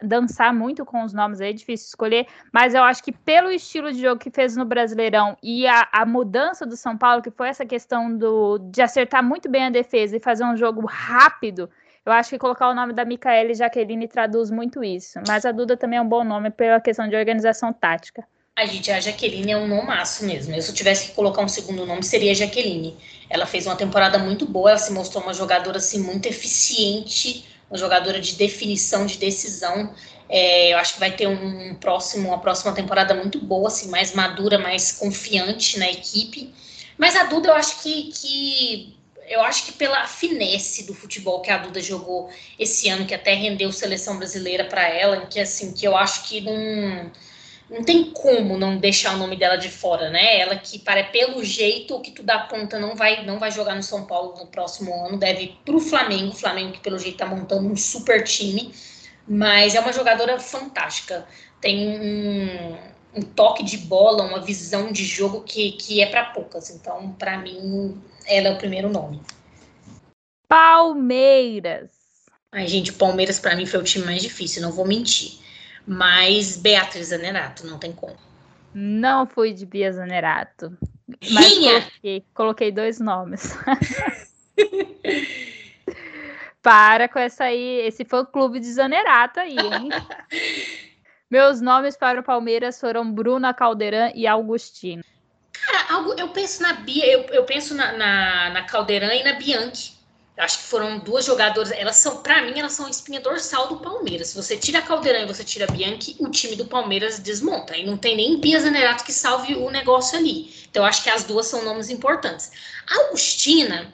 dançar 0.00 0.54
muito 0.54 0.84
com 0.84 1.02
os 1.02 1.12
nomes 1.12 1.40
aí, 1.40 1.50
é 1.50 1.52
difícil 1.52 1.88
escolher, 1.88 2.24
mas 2.52 2.72
eu 2.72 2.84
acho 2.84 3.02
que 3.02 3.10
pelo 3.10 3.50
estilo 3.50 3.92
de 3.92 4.00
jogo 4.00 4.20
que 4.20 4.30
fez 4.30 4.56
no 4.56 4.64
Brasileirão 4.64 5.36
e 5.42 5.66
a, 5.66 5.88
a 5.92 6.06
mudança 6.06 6.64
do 6.64 6.76
São 6.76 6.96
Paulo, 6.96 7.20
que 7.20 7.32
foi 7.32 7.48
essa 7.48 7.66
questão 7.66 8.16
do, 8.16 8.58
de 8.58 8.80
acertar 8.80 9.24
muito 9.24 9.50
bem 9.50 9.64
a 9.64 9.70
defesa 9.70 10.16
e 10.16 10.20
fazer 10.20 10.44
um 10.44 10.56
jogo 10.56 10.86
rápido, 10.86 11.68
eu 12.04 12.12
acho 12.12 12.30
que 12.30 12.38
colocar 12.38 12.68
o 12.68 12.74
nome 12.74 12.92
da 12.92 13.04
Micaele 13.04 13.54
Jaqueline 13.54 14.08
traduz 14.08 14.50
muito 14.50 14.82
isso. 14.82 15.20
Mas 15.26 15.44
a 15.44 15.52
Duda 15.52 15.76
também 15.76 15.98
é 15.98 16.02
um 16.02 16.08
bom 16.08 16.24
nome 16.24 16.50
pela 16.50 16.80
questão 16.80 17.08
de 17.08 17.14
organização 17.14 17.72
tática. 17.72 18.24
A 18.56 18.66
gente, 18.66 18.90
a 18.90 19.00
Jaqueline 19.00 19.52
é 19.52 19.56
um 19.56 19.68
nomaço 19.68 20.24
mesmo. 20.24 20.54
Eu, 20.54 20.62
se 20.62 20.70
eu 20.70 20.74
tivesse 20.74 21.08
que 21.08 21.14
colocar 21.14 21.42
um 21.42 21.48
segundo 21.48 21.86
nome, 21.86 22.02
seria 22.02 22.34
Jaqueline. 22.34 22.96
Ela 23.28 23.46
fez 23.46 23.66
uma 23.66 23.76
temporada 23.76 24.18
muito 24.18 24.46
boa, 24.46 24.70
ela 24.70 24.78
se 24.78 24.92
mostrou 24.92 25.22
uma 25.22 25.32
jogadora 25.32 25.78
assim, 25.78 26.02
muito 26.02 26.26
eficiente, 26.26 27.44
uma 27.70 27.78
jogadora 27.78 28.20
de 28.20 28.34
definição, 28.34 29.06
de 29.06 29.18
decisão. 29.18 29.94
É, 30.28 30.72
eu 30.72 30.78
acho 30.78 30.94
que 30.94 31.00
vai 31.00 31.10
ter 31.12 31.26
um 31.26 31.74
próximo, 31.74 32.28
uma 32.28 32.38
próxima 32.38 32.72
temporada 32.72 33.14
muito 33.14 33.38
boa, 33.40 33.68
assim, 33.68 33.88
mais 33.88 34.12
madura, 34.12 34.58
mais 34.58 34.92
confiante 34.92 35.78
na 35.78 35.90
equipe. 35.90 36.52
Mas 36.98 37.16
a 37.16 37.24
Duda, 37.24 37.48
eu 37.48 37.54
acho 37.54 37.82
que, 37.82 38.12
que 38.12 38.99
eu 39.30 39.40
acho 39.42 39.64
que 39.64 39.72
pela 39.72 40.08
finesse 40.08 40.84
do 40.84 40.92
futebol 40.92 41.40
que 41.40 41.52
a 41.52 41.56
Duda 41.56 41.80
jogou 41.80 42.28
esse 42.58 42.88
ano, 42.88 43.06
que 43.06 43.14
até 43.14 43.32
rendeu 43.32 43.70
seleção 43.70 44.18
brasileira 44.18 44.64
para 44.64 44.88
ela, 44.88 45.24
que 45.26 45.38
assim, 45.38 45.72
que 45.72 45.86
eu 45.86 45.96
acho 45.96 46.28
que 46.28 46.40
não 46.40 47.10
não 47.70 47.84
tem 47.84 48.10
como 48.10 48.58
não 48.58 48.76
deixar 48.76 49.14
o 49.14 49.18
nome 49.18 49.36
dela 49.36 49.54
de 49.54 49.68
fora, 49.68 50.10
né? 50.10 50.40
Ela 50.40 50.56
que 50.56 50.80
para 50.80 51.04
pelo 51.04 51.44
jeito 51.44 51.94
o 51.94 52.00
que 52.00 52.10
tu 52.10 52.24
dá 52.24 52.40
ponta 52.40 52.80
não 52.80 52.96
vai 52.96 53.24
não 53.24 53.38
vai 53.38 53.52
jogar 53.52 53.76
no 53.76 53.82
São 53.84 54.04
Paulo 54.04 54.34
no 54.36 54.48
próximo 54.48 54.92
ano, 55.06 55.16
deve 55.16 55.44
ir 55.44 55.58
pro 55.64 55.78
Flamengo, 55.78 56.30
o 56.32 56.36
Flamengo 56.36 56.72
que 56.72 56.80
pelo 56.80 56.98
jeito 56.98 57.18
tá 57.18 57.26
montando 57.26 57.68
um 57.68 57.76
super 57.76 58.24
time, 58.24 58.74
mas 59.28 59.76
é 59.76 59.80
uma 59.80 59.92
jogadora 59.92 60.40
fantástica. 60.40 61.24
Tem 61.60 61.88
um 61.88 62.76
um 63.14 63.22
toque 63.22 63.64
de 63.64 63.78
bola, 63.78 64.24
uma 64.24 64.40
visão 64.40 64.92
de 64.92 65.04
jogo 65.04 65.42
que, 65.42 65.72
que 65.72 66.00
é 66.00 66.06
para 66.06 66.26
poucas. 66.26 66.70
Então, 66.70 67.12
para 67.12 67.38
mim, 67.38 68.00
ela 68.26 68.48
é 68.48 68.52
o 68.52 68.58
primeiro 68.58 68.88
nome. 68.88 69.20
Palmeiras. 70.48 71.90
Ai, 72.52 72.66
gente, 72.66 72.92
Palmeiras 72.92 73.38
para 73.38 73.54
mim 73.54 73.66
foi 73.66 73.80
o 73.80 73.84
time 73.84 74.04
mais 74.04 74.22
difícil, 74.22 74.62
não 74.62 74.72
vou 74.72 74.86
mentir. 74.86 75.38
Mas 75.86 76.56
Beatriz 76.56 77.08
Zanerato, 77.08 77.66
não 77.66 77.78
tem 77.78 77.92
como. 77.92 78.16
Não 78.74 79.26
fui 79.26 79.52
de 79.52 79.66
Bia 79.66 79.92
Zanerato. 79.92 80.76
Mas 81.30 81.58
coloquei, 81.58 82.24
coloquei 82.34 82.72
dois 82.72 83.00
nomes. 83.00 83.56
Para 86.62 87.08
com 87.08 87.18
essa 87.18 87.44
aí, 87.44 87.86
esse 87.86 88.04
fã 88.04 88.24
clube 88.24 88.60
de 88.60 88.72
Zanerato 88.72 89.40
aí, 89.40 89.56
hein? 89.56 89.88
Meus 91.30 91.60
nomes 91.60 91.96
para 91.96 92.18
o 92.18 92.24
Palmeiras 92.24 92.80
foram 92.80 93.10
Bruna 93.12 93.54
Caldeirão 93.54 94.10
e 94.14 94.26
Augustino. 94.26 95.04
Cara, 95.52 96.04
eu 96.18 96.28
penso 96.30 96.60
na 96.62 96.72
Bia, 96.72 97.06
eu, 97.06 97.20
eu 97.26 97.44
penso 97.44 97.74
na, 97.74 97.92
na, 97.92 98.50
na 98.50 98.62
Caldeirão 98.64 99.12
e 99.12 99.22
na 99.22 99.34
Bianchi. 99.34 100.00
Acho 100.36 100.58
que 100.58 100.64
foram 100.64 100.98
duas 100.98 101.26
jogadoras. 101.26 101.70
Elas 101.70 101.96
são, 101.96 102.22
para 102.22 102.42
mim, 102.42 102.58
elas 102.58 102.72
são 102.72 102.86
a 102.86 102.90
espinha 102.90 103.20
dorsal 103.20 103.68
do 103.68 103.76
Palmeiras. 103.76 104.28
Se 104.28 104.36
você 104.36 104.56
tira 104.56 104.78
a 104.78 104.82
Caldeirão 104.82 105.20
e 105.20 105.26
você 105.26 105.44
tira 105.44 105.66
a 105.66 105.70
Bianchi, 105.70 106.16
o 106.18 106.30
time 106.30 106.56
do 106.56 106.64
Palmeiras 106.64 107.18
desmonta. 107.18 107.76
E 107.76 107.84
não 107.84 107.96
tem 107.96 108.16
nem 108.16 108.40
Bia 108.40 108.58
Zanerato 108.58 109.04
que 109.04 109.12
salve 109.12 109.54
o 109.54 109.70
negócio 109.70 110.18
ali. 110.18 110.52
Então, 110.68 110.84
acho 110.84 111.02
que 111.02 111.10
as 111.10 111.24
duas 111.24 111.46
são 111.46 111.62
nomes 111.62 111.90
importantes. 111.90 112.50
A 112.90 113.02
Augustina 113.04 113.92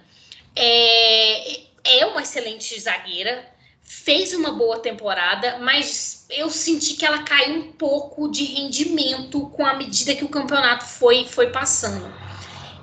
é, 0.54 1.60
é 1.84 2.06
uma 2.06 2.22
excelente 2.22 2.78
zagueira, 2.80 3.44
fez 3.86 4.34
uma 4.34 4.52
boa 4.52 4.80
temporada, 4.80 5.58
mas 5.58 6.26
eu 6.28 6.50
senti 6.50 6.94
que 6.94 7.06
ela 7.06 7.22
caiu 7.22 7.60
um 7.60 7.72
pouco 7.72 8.28
de 8.28 8.44
rendimento 8.44 9.48
com 9.50 9.64
a 9.64 9.74
medida 9.74 10.14
que 10.14 10.24
o 10.24 10.28
campeonato 10.28 10.84
foi, 10.84 11.24
foi 11.24 11.50
passando. 11.50 12.12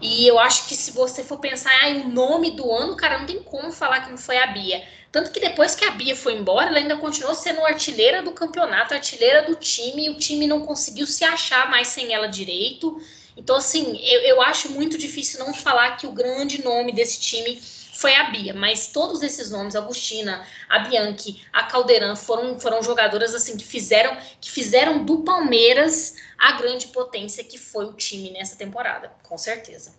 E 0.01 0.27
eu 0.27 0.39
acho 0.39 0.67
que 0.67 0.75
se 0.75 0.91
você 0.91 1.23
for 1.23 1.39
pensar 1.39 1.71
ah, 1.83 1.89
o 1.89 2.09
nome 2.09 2.51
do 2.51 2.69
ano, 2.71 2.95
cara, 2.95 3.19
não 3.19 3.25
tem 3.25 3.41
como 3.41 3.71
falar 3.71 4.01
que 4.01 4.11
não 4.11 4.17
foi 4.17 4.37
a 4.37 4.47
Bia. 4.47 4.83
Tanto 5.11 5.31
que 5.31 5.39
depois 5.39 5.75
que 5.75 5.85
a 5.85 5.91
Bia 5.91 6.15
foi 6.15 6.33
embora, 6.33 6.67
ela 6.67 6.77
ainda 6.77 6.97
continuou 6.97 7.35
sendo 7.35 7.63
artilheira 7.65 8.21
do 8.21 8.31
campeonato, 8.31 8.93
artilheira 8.93 9.43
do 9.43 9.55
time, 9.55 10.07
e 10.07 10.09
o 10.09 10.17
time 10.17 10.47
não 10.47 10.65
conseguiu 10.65 11.05
se 11.05 11.23
achar 11.23 11.69
mais 11.69 11.87
sem 11.87 12.13
ela 12.13 12.27
direito. 12.27 12.99
Então, 13.37 13.55
assim, 13.55 13.97
eu, 14.03 14.21
eu 14.21 14.41
acho 14.41 14.71
muito 14.71 14.97
difícil 14.97 15.39
não 15.39 15.53
falar 15.53 15.97
que 15.97 16.07
o 16.07 16.11
grande 16.11 16.63
nome 16.63 16.91
desse 16.91 17.19
time 17.19 17.61
foi 18.03 18.15
a 18.15 18.25
Bia, 18.25 18.53
mas 18.53 18.87
todos 18.87 19.23
esses 19.23 19.49
nomes, 19.49 19.77
a 19.77 19.79
Agostina, 19.79 20.45
a 20.67 20.79
Bianchi, 20.79 21.41
a 21.53 21.63
Caldeirão, 21.63 22.17
foram, 22.17 22.59
foram 22.59 22.83
jogadoras 22.83 23.33
assim 23.33 23.55
que 23.55 23.63
fizeram 23.63 24.17
que 24.41 24.51
fizeram 24.51 25.05
do 25.05 25.19
Palmeiras 25.19 26.13
a 26.37 26.51
grande 26.51 26.87
potência 26.87 27.45
que 27.45 27.57
foi 27.57 27.85
o 27.85 27.93
time 27.93 28.29
nessa 28.31 28.57
temporada, 28.57 29.09
com 29.23 29.37
certeza. 29.37 29.95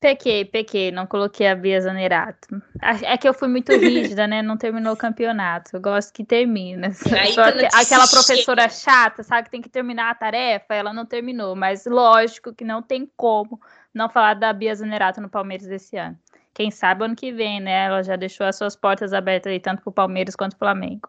Pequei, 0.00 0.44
pequei, 0.44 0.92
não 0.92 1.08
coloquei 1.08 1.48
a 1.48 1.56
Bia 1.56 1.80
Zanerato. 1.80 2.62
É 3.02 3.16
que 3.16 3.26
eu 3.26 3.34
fui 3.34 3.48
muito 3.48 3.72
rígida, 3.72 4.28
né? 4.28 4.42
Não 4.42 4.56
terminou 4.56 4.92
o 4.92 4.96
campeonato. 4.96 5.74
Eu 5.74 5.80
gosto 5.80 6.12
que 6.12 6.22
termina. 6.22 6.92
Só 6.92 7.50
que, 7.50 7.66
aquela 7.72 8.06
professora 8.06 8.68
chata, 8.68 9.22
sabe, 9.22 9.44
que 9.44 9.50
tem 9.50 9.62
que 9.62 9.68
terminar 9.70 10.10
a 10.10 10.14
tarefa, 10.14 10.74
ela 10.74 10.92
não 10.92 11.06
terminou. 11.06 11.56
Mas 11.56 11.86
lógico 11.86 12.54
que 12.54 12.64
não 12.64 12.82
tem 12.82 13.10
como 13.16 13.58
não 13.94 14.10
falar 14.10 14.34
da 14.34 14.52
Bia 14.52 14.74
Zanerato 14.74 15.22
no 15.22 15.30
Palmeiras 15.30 15.66
desse 15.66 15.96
ano 15.96 16.18
quem 16.54 16.70
sabe 16.70 17.04
ano 17.04 17.16
que 17.16 17.32
vem, 17.32 17.60
né? 17.60 17.86
Ela 17.86 18.02
já 18.02 18.16
deixou 18.16 18.46
as 18.46 18.56
suas 18.56 18.76
portas 18.76 19.12
abertas 19.12 19.52
aí, 19.52 19.58
tanto 19.58 19.82
para 19.82 19.90
o 19.90 19.92
Palmeiras 19.92 20.36
quanto 20.36 20.56
para 20.56 20.68
o 20.68 20.70
Flamengo. 20.70 21.08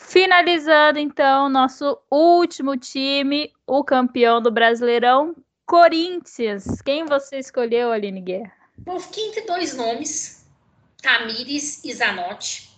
Finalizando, 0.00 0.98
então, 0.98 1.48
nosso 1.48 1.98
último 2.10 2.76
time, 2.76 3.52
o 3.66 3.82
campeão 3.82 4.40
do 4.40 4.50
Brasileirão, 4.50 5.34
Corinthians. 5.66 6.80
Quem 6.82 7.04
você 7.04 7.38
escolheu, 7.38 7.90
Aline 7.90 8.20
Guerra? 8.20 8.52
Bom, 8.78 9.00
fiquei 9.00 9.28
entre 9.28 9.40
dois 9.42 9.74
nomes, 9.76 10.46
Tamires 11.02 11.82
e 11.84 11.92
Zanotti. 11.92 12.68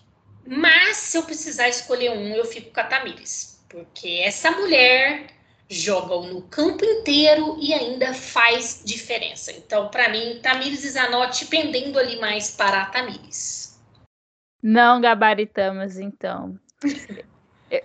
Mas 0.46 0.96
se 0.96 1.18
eu 1.18 1.22
precisar 1.22 1.68
escolher 1.68 2.12
um, 2.12 2.34
eu 2.34 2.44
fico 2.44 2.72
com 2.72 2.80
a 2.80 2.84
Tamires. 2.84 3.62
Porque 3.68 4.22
essa 4.24 4.50
mulher 4.50 5.26
jogam 5.70 6.24
no 6.24 6.42
campo 6.42 6.84
inteiro 6.84 7.56
e 7.60 7.72
ainda 7.72 8.12
faz 8.12 8.82
diferença. 8.84 9.52
Então, 9.52 9.88
para 9.88 10.08
mim, 10.08 10.40
Tamires 10.42 10.82
e 10.82 10.90
Zanotti 10.90 11.46
pendendo 11.46 11.98
ali 11.98 12.20
mais 12.20 12.50
para 12.50 12.82
a 12.82 12.86
Tamires. 12.86 13.80
Não 14.60 15.00
gabaritamos, 15.00 15.96
então. 15.96 16.58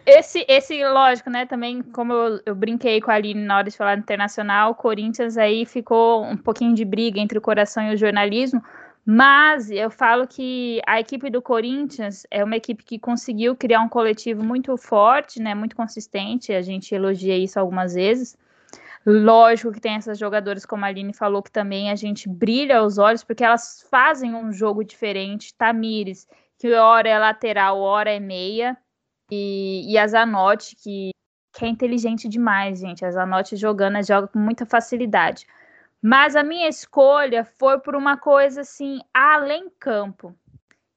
Esse, 0.03 0.43
esse, 0.47 0.83
lógico, 0.83 1.29
né? 1.29 1.45
Também, 1.45 1.83
como 1.83 2.11
eu, 2.11 2.41
eu, 2.43 2.55
brinquei 2.55 2.99
com 2.99 3.11
a 3.11 3.13
Aline 3.13 3.43
na 3.43 3.57
hora 3.57 3.69
de 3.69 3.77
falar 3.77 3.99
internacional, 3.99 4.73
Corinthians 4.73 5.37
aí 5.37 5.63
ficou 5.63 6.23
um 6.23 6.35
pouquinho 6.35 6.73
de 6.73 6.83
briga 6.83 7.19
entre 7.19 7.37
o 7.37 7.41
coração 7.41 7.83
e 7.83 7.93
o 7.93 7.97
jornalismo, 7.97 8.63
mas 9.05 9.69
eu 9.69 9.91
falo 9.91 10.27
que 10.27 10.81
a 10.87 10.99
equipe 10.99 11.29
do 11.29 11.39
Corinthians 11.39 12.25
é 12.31 12.43
uma 12.43 12.55
equipe 12.55 12.83
que 12.83 12.97
conseguiu 12.97 13.55
criar 13.55 13.81
um 13.81 13.89
coletivo 13.89 14.43
muito 14.43 14.75
forte, 14.77 15.39
né, 15.39 15.53
muito 15.53 15.75
consistente. 15.75 16.51
A 16.51 16.61
gente 16.63 16.95
elogia 16.95 17.37
isso 17.37 17.59
algumas 17.59 17.93
vezes. 17.93 18.35
Lógico 19.05 19.71
que 19.71 19.79
tem 19.79 19.93
essas 19.93 20.17
jogadoras, 20.17 20.65
como 20.65 20.83
a 20.83 20.87
Aline 20.87 21.13
falou, 21.13 21.43
que 21.43 21.51
também 21.51 21.91
a 21.91 21.95
gente 21.95 22.27
brilha 22.27 22.81
os 22.81 22.97
olhos, 22.97 23.23
porque 23.23 23.43
elas 23.43 23.85
fazem 23.91 24.33
um 24.33 24.51
jogo 24.51 24.83
diferente. 24.83 25.53
Tamires, 25.53 26.27
que 26.57 26.73
hora 26.73 27.07
é 27.07 27.19
lateral, 27.19 27.79
hora 27.79 28.09
é 28.11 28.19
meia. 28.19 28.75
E, 29.29 29.91
e 29.91 29.97
a 29.99 30.07
Zanotti, 30.07 30.75
que, 30.75 31.11
que 31.53 31.63
é 31.63 31.67
inteligente 31.67 32.27
demais, 32.27 32.79
gente. 32.79 33.05
A 33.05 33.11
Zanotti 33.11 33.55
jogando, 33.55 34.01
joga 34.03 34.27
com 34.27 34.39
muita 34.39 34.65
facilidade. 34.65 35.45
Mas 36.07 36.35
a 36.35 36.43
minha 36.43 36.69
escolha 36.69 37.43
foi 37.43 37.79
por 37.79 37.95
uma 37.95 38.15
coisa 38.15 38.61
assim, 38.61 38.99
além 39.11 39.71
campo, 39.79 40.35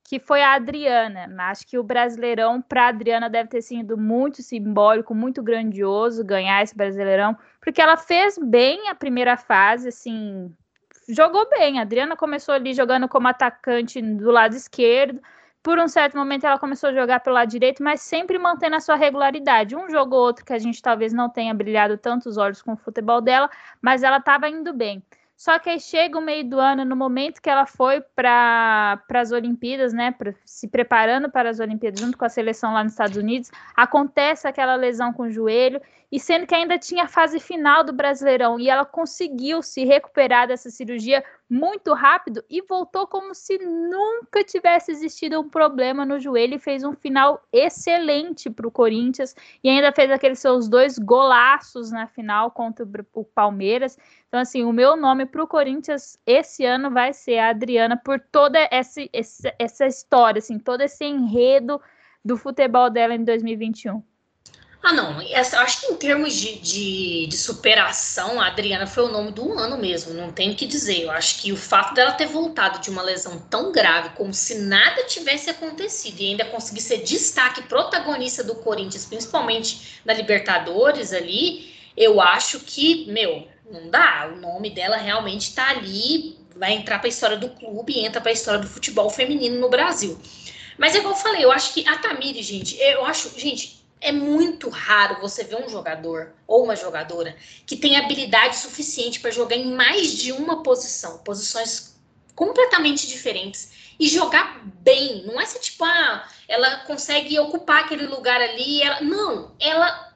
que 0.06 0.18
foi 0.18 0.42
a 0.42 0.52
Adriana. 0.52 1.26
Acho 1.44 1.66
que 1.66 1.78
o 1.78 1.82
Brasileirão 1.82 2.60
para 2.60 2.88
Adriana 2.88 3.30
deve 3.30 3.48
ter 3.48 3.62
sido 3.62 3.96
muito 3.96 4.42
simbólico, 4.42 5.14
muito 5.14 5.42
grandioso 5.42 6.22
ganhar 6.22 6.62
esse 6.62 6.76
Brasileirão, 6.76 7.34
porque 7.58 7.80
ela 7.80 7.96
fez 7.96 8.36
bem 8.36 8.90
a 8.90 8.94
primeira 8.94 9.38
fase, 9.38 9.88
assim, 9.88 10.54
jogou 11.08 11.48
bem. 11.48 11.78
A 11.78 11.82
Adriana 11.84 12.14
começou 12.14 12.54
ali 12.54 12.74
jogando 12.74 13.08
como 13.08 13.28
atacante 13.28 14.02
do 14.02 14.30
lado 14.30 14.54
esquerdo, 14.56 15.22
por 15.62 15.78
um 15.78 15.88
certo 15.88 16.16
momento 16.16 16.44
ela 16.46 16.58
começou 16.58 16.90
a 16.90 16.92
jogar 16.92 17.20
pelo 17.20 17.34
lado 17.34 17.48
direito, 17.48 17.82
mas 17.82 18.00
sempre 18.00 18.38
mantendo 18.38 18.76
a 18.76 18.80
sua 18.80 18.96
regularidade. 18.96 19.76
Um 19.76 19.88
jogo 19.90 20.14
ou 20.14 20.22
outro 20.22 20.44
que 20.44 20.52
a 20.52 20.58
gente 20.58 20.80
talvez 20.80 21.12
não 21.12 21.28
tenha 21.28 21.52
brilhado 21.52 21.98
tantos 21.98 22.36
olhos 22.36 22.62
com 22.62 22.72
o 22.72 22.76
futebol 22.76 23.20
dela, 23.20 23.50
mas 23.82 24.02
ela 24.02 24.18
estava 24.18 24.48
indo 24.48 24.72
bem. 24.72 25.02
Só 25.38 25.56
que 25.60 25.70
aí 25.70 25.78
chega 25.78 26.18
o 26.18 26.20
meio 26.20 26.44
do 26.48 26.58
ano, 26.58 26.84
no 26.84 26.96
momento 26.96 27.40
que 27.40 27.48
ela 27.48 27.64
foi 27.64 28.00
para 28.00 29.00
as 29.08 29.30
Olimpíadas, 29.30 29.92
né, 29.92 30.10
pra, 30.10 30.34
se 30.44 30.66
preparando 30.66 31.30
para 31.30 31.48
as 31.48 31.60
Olimpíadas 31.60 32.00
junto 32.00 32.18
com 32.18 32.24
a 32.24 32.28
seleção 32.28 32.72
lá 32.72 32.82
nos 32.82 32.92
Estados 32.94 33.16
Unidos, 33.16 33.48
acontece 33.76 34.48
aquela 34.48 34.74
lesão 34.74 35.12
com 35.12 35.22
o 35.24 35.30
joelho, 35.30 35.80
e 36.10 36.18
sendo 36.18 36.46
que 36.46 36.54
ainda 36.54 36.78
tinha 36.78 37.04
a 37.04 37.08
fase 37.08 37.38
final 37.38 37.84
do 37.84 37.92
Brasileirão, 37.92 38.58
e 38.58 38.68
ela 38.68 38.84
conseguiu 38.84 39.62
se 39.62 39.84
recuperar 39.84 40.48
dessa 40.48 40.70
cirurgia 40.70 41.22
muito 41.48 41.92
rápido 41.92 42.42
e 42.48 42.62
voltou 42.62 43.06
como 43.06 43.34
se 43.34 43.58
nunca 43.58 44.42
tivesse 44.42 44.90
existido 44.90 45.40
um 45.40 45.48
problema 45.48 46.04
no 46.04 46.18
joelho 46.18 46.54
e 46.54 46.58
fez 46.58 46.84
um 46.84 46.92
final 46.92 47.42
excelente 47.52 48.50
para 48.50 48.66
o 48.66 48.70
Corinthians 48.70 49.34
e 49.62 49.68
ainda 49.68 49.92
fez 49.92 50.10
aqueles 50.10 50.38
seus 50.38 50.68
dois 50.68 50.98
golaços 50.98 51.90
na 51.90 52.06
final 52.06 52.50
contra 52.50 52.86
o 53.14 53.24
Palmeiras. 53.24 53.98
Então, 54.28 54.40
assim, 54.40 54.62
o 54.64 54.72
meu 54.72 54.96
nome 54.96 55.24
para 55.26 55.42
o 55.42 55.46
Corinthians 55.46 56.18
esse 56.26 56.64
ano 56.64 56.90
vai 56.90 57.12
ser 57.12 57.38
a 57.38 57.50
Adriana 57.50 57.96
por 57.96 58.20
toda 58.20 58.58
essa, 58.70 59.00
essa, 59.12 59.54
essa 59.58 59.86
história, 59.86 60.38
assim, 60.38 60.58
todo 60.58 60.82
esse 60.82 61.04
enredo 61.04 61.80
do 62.22 62.36
futebol 62.36 62.90
dela 62.90 63.14
em 63.14 63.24
2021. 63.24 64.02
Ah, 64.82 64.92
não. 64.92 65.20
Essa, 65.20 65.60
acho 65.60 65.80
que 65.80 65.92
em 65.92 65.96
termos 65.96 66.32
de, 66.34 66.58
de, 66.60 67.26
de, 67.26 67.36
superação, 67.36 68.40
a 68.40 68.46
Adriana 68.46 68.86
foi 68.86 69.04
o 69.04 69.08
nome 69.08 69.32
do 69.32 69.52
ano 69.58 69.76
mesmo. 69.76 70.14
Não 70.14 70.30
tem 70.32 70.52
o 70.52 70.54
que 70.54 70.66
dizer. 70.66 71.02
Eu 71.02 71.10
acho 71.10 71.42
que 71.42 71.52
o 71.52 71.56
fato 71.56 71.94
dela 71.94 72.12
ter 72.12 72.26
voltado 72.26 72.78
de 72.80 72.88
uma 72.88 73.02
lesão 73.02 73.38
tão 73.50 73.72
grave, 73.72 74.10
como 74.10 74.32
se 74.32 74.56
nada 74.60 75.02
tivesse 75.04 75.50
acontecido, 75.50 76.20
e 76.20 76.30
ainda 76.30 76.44
conseguir 76.44 76.80
ser 76.80 76.98
destaque 76.98 77.62
protagonista 77.62 78.44
do 78.44 78.54
Corinthians, 78.54 79.04
principalmente 79.04 80.00
na 80.04 80.14
Libertadores 80.14 81.12
ali, 81.12 81.74
eu 81.96 82.20
acho 82.20 82.60
que, 82.60 83.10
meu, 83.10 83.48
não 83.70 83.90
dá. 83.90 84.30
O 84.32 84.40
nome 84.40 84.70
dela 84.70 84.96
realmente 84.96 85.48
está 85.48 85.70
ali, 85.70 86.38
vai 86.56 86.72
entrar 86.72 86.98
para 86.98 87.08
a 87.08 87.10
história 87.10 87.36
do 87.36 87.50
clube, 87.50 87.98
entra 87.98 88.20
para 88.20 88.30
a 88.30 88.34
história 88.34 88.60
do 88.60 88.68
futebol 88.68 89.10
feminino 89.10 89.60
no 89.60 89.68
Brasil. 89.68 90.18
Mas 90.78 90.94
é 90.94 90.98
igual 90.98 91.14
eu 91.14 91.20
falei, 91.20 91.44
eu 91.44 91.50
acho 91.50 91.74
que 91.74 91.86
a 91.88 91.98
Tamiri, 91.98 92.40
gente, 92.40 92.76
eu 92.80 93.04
acho, 93.04 93.36
gente, 93.36 93.77
é 94.00 94.12
muito 94.12 94.68
raro 94.68 95.20
você 95.20 95.44
ver 95.44 95.56
um 95.56 95.68
jogador 95.68 96.32
ou 96.46 96.64
uma 96.64 96.76
jogadora 96.76 97.36
que 97.66 97.76
tem 97.76 97.96
habilidade 97.96 98.56
suficiente 98.56 99.20
para 99.20 99.30
jogar 99.30 99.56
em 99.56 99.74
mais 99.74 100.12
de 100.12 100.32
uma 100.32 100.62
posição, 100.62 101.18
posições 101.18 101.96
completamente 102.34 103.06
diferentes 103.06 103.70
e 103.98 104.08
jogar 104.08 104.62
bem. 104.64 105.24
Não 105.26 105.40
é 105.40 105.44
se 105.44 105.60
tipo, 105.60 105.84
ah, 105.84 106.28
ela 106.46 106.78
consegue 106.80 107.38
ocupar 107.38 107.84
aquele 107.84 108.06
lugar 108.06 108.40
ali, 108.40 108.82
ela 108.82 109.00
não, 109.00 109.54
ela 109.58 110.08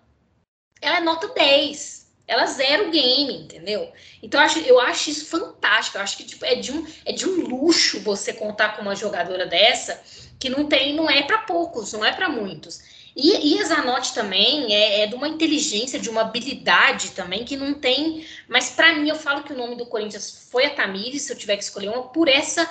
ela 0.82 0.98
é 0.98 1.00
nota 1.00 1.28
10. 1.28 2.02
Ela 2.26 2.46
zera 2.46 2.84
o 2.84 2.90
game, 2.90 3.44
entendeu? 3.44 3.92
Então 4.22 4.40
eu 4.40 4.46
acho, 4.46 4.58
eu 4.60 4.80
acho 4.80 5.10
isso 5.10 5.26
fantástico. 5.26 5.96
Eu 5.96 6.02
acho 6.02 6.16
que 6.16 6.24
tipo, 6.24 6.44
é, 6.44 6.56
de 6.56 6.72
um, 6.72 6.86
é 7.04 7.12
de 7.12 7.28
um 7.28 7.46
luxo 7.46 8.00
você 8.00 8.32
contar 8.32 8.76
com 8.76 8.82
uma 8.82 8.96
jogadora 8.96 9.46
dessa 9.46 10.02
que 10.38 10.48
não 10.48 10.66
tem, 10.66 10.94
não 10.94 11.08
é 11.08 11.22
para 11.22 11.38
poucos, 11.38 11.92
não 11.92 12.04
é 12.04 12.12
para 12.12 12.28
muitos. 12.28 12.80
E, 13.14 13.54
e 13.54 13.60
a 13.60 13.64
Zanotti 13.64 14.14
também 14.14 14.74
é, 14.74 15.02
é, 15.02 15.06
de 15.06 15.14
uma 15.14 15.28
inteligência, 15.28 15.98
de 15.98 16.08
uma 16.08 16.22
habilidade 16.22 17.10
também 17.10 17.44
que 17.44 17.56
não 17.56 17.74
tem. 17.74 18.26
Mas 18.48 18.70
para 18.70 18.94
mim, 18.94 19.08
eu 19.08 19.16
falo 19.16 19.42
que 19.42 19.52
o 19.52 19.56
nome 19.56 19.76
do 19.76 19.86
Corinthians 19.86 20.48
foi 20.50 20.66
a 20.66 20.74
Tamires, 20.74 21.22
se 21.22 21.32
eu 21.32 21.36
tiver 21.36 21.56
que 21.56 21.64
escolher 21.64 21.88
uma, 21.88 22.04
por 22.04 22.26
essa, 22.26 22.68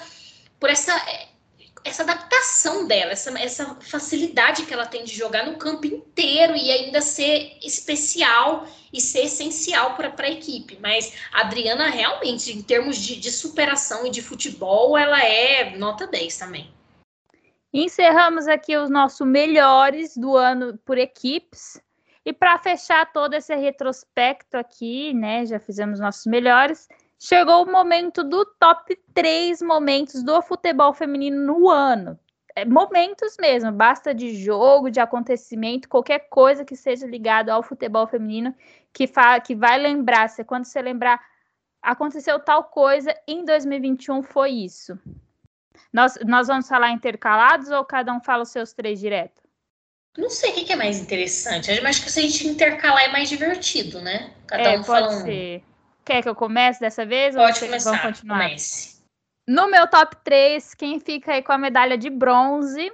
por 0.59 0.69
essa, 0.69 0.93
essa 1.83 2.01
adaptação 2.01 2.87
dela, 2.87 3.11
essa, 3.11 3.37
essa 3.39 3.77
facilidade 3.81 4.65
que 4.65 4.73
ela 4.73 4.85
tem 4.85 5.03
de 5.03 5.15
jogar 5.15 5.45
no 5.45 5.57
campo 5.57 5.85
inteiro 5.85 6.55
e 6.55 6.71
ainda 6.71 7.01
ser 7.01 7.57
especial 7.61 8.67
e 8.91 8.99
ser 8.99 9.25
essencial 9.25 9.95
para 9.95 10.11
a 10.17 10.31
equipe. 10.31 10.77
Mas 10.81 11.13
a 11.31 11.41
Adriana, 11.41 11.87
realmente, 11.87 12.51
em 12.51 12.63
termos 12.63 12.97
de, 12.97 13.15
de 13.15 13.31
superação 13.31 14.07
e 14.07 14.09
de 14.09 14.23
futebol, 14.23 14.97
ela 14.97 15.23
é 15.23 15.77
nota 15.77 16.07
10 16.07 16.35
também. 16.37 16.80
Encerramos 17.73 18.47
aqui 18.47 18.75
os 18.75 18.89
nossos 18.89 19.25
melhores 19.25 20.17
do 20.17 20.35
ano 20.35 20.77
por 20.79 20.97
equipes. 20.97 21.81
E 22.25 22.33
para 22.33 22.59
fechar 22.59 23.11
todo 23.11 23.33
esse 23.33 23.55
retrospecto 23.55 24.57
aqui, 24.57 25.13
né, 25.13 25.45
já 25.45 25.59
fizemos 25.59 25.99
nossos 25.99 26.25
melhores, 26.25 26.87
chegou 27.17 27.63
o 27.63 27.71
momento 27.71 28.23
do 28.23 28.45
top 28.45 28.95
3 29.13 29.61
momentos 29.61 30.21
do 30.21 30.41
futebol 30.41 30.93
feminino 30.93 31.43
no 31.43 31.69
ano. 31.69 32.19
É, 32.55 32.65
momentos 32.65 33.37
mesmo, 33.39 33.71
basta 33.71 34.13
de 34.13 34.35
jogo, 34.35 34.91
de 34.91 34.99
acontecimento, 34.99 35.87
qualquer 35.87 36.27
coisa 36.29 36.65
que 36.65 36.75
seja 36.75 37.07
ligado 37.07 37.49
ao 37.49 37.63
futebol 37.63 38.05
feminino 38.05 38.53
que, 38.91 39.07
fa 39.07 39.39
que 39.39 39.55
vai 39.55 39.77
lembrar, 39.77 40.27
se 40.29 40.43
quando 40.43 40.65
você 40.65 40.81
lembrar, 40.81 41.19
aconteceu 41.81 42.39
tal 42.39 42.65
coisa, 42.65 43.15
em 43.25 43.45
2021 43.45 44.21
foi 44.21 44.51
isso. 44.51 44.99
Nós, 45.91 46.17
nós 46.25 46.47
vamos 46.47 46.67
falar 46.67 46.91
intercalados 46.91 47.69
ou 47.69 47.83
cada 47.83 48.13
um 48.13 48.21
fala 48.21 48.43
os 48.43 48.49
seus 48.49 48.73
três 48.73 48.99
direto? 48.99 49.41
Não 50.17 50.29
sei 50.29 50.51
o 50.51 50.53
que, 50.53 50.73
é 50.73 50.75
mais 50.75 50.99
interessante. 50.99 51.71
Eu 51.71 51.87
acho 51.87 52.03
que 52.03 52.11
se 52.11 52.19
a 52.19 52.23
gente 52.23 52.47
intercalar 52.47 53.03
é 53.03 53.07
mais 53.09 53.29
divertido, 53.29 54.01
né? 54.01 54.33
Cada 54.45 54.63
é, 54.63 54.77
um 54.77 54.83
pode 54.83 55.05
fala 55.05 55.21
ser. 55.21 55.59
Um. 55.59 55.71
Quer 56.03 56.21
que 56.21 56.29
eu 56.29 56.35
comece 56.35 56.79
dessa 56.79 57.05
vez? 57.05 57.35
Pode 57.35 57.59
ou 57.59 57.65
começar. 57.65 57.91
Vamos 57.91 58.05
continuar? 58.05 58.37
Comece. 58.39 59.01
No 59.47 59.69
meu 59.69 59.87
top 59.87 60.17
3, 60.23 60.73
quem 60.75 60.99
fica 60.99 61.33
aí 61.33 61.41
com 61.41 61.51
a 61.51 61.57
medalha 61.57 61.97
de 61.97 62.09
bronze, 62.09 62.91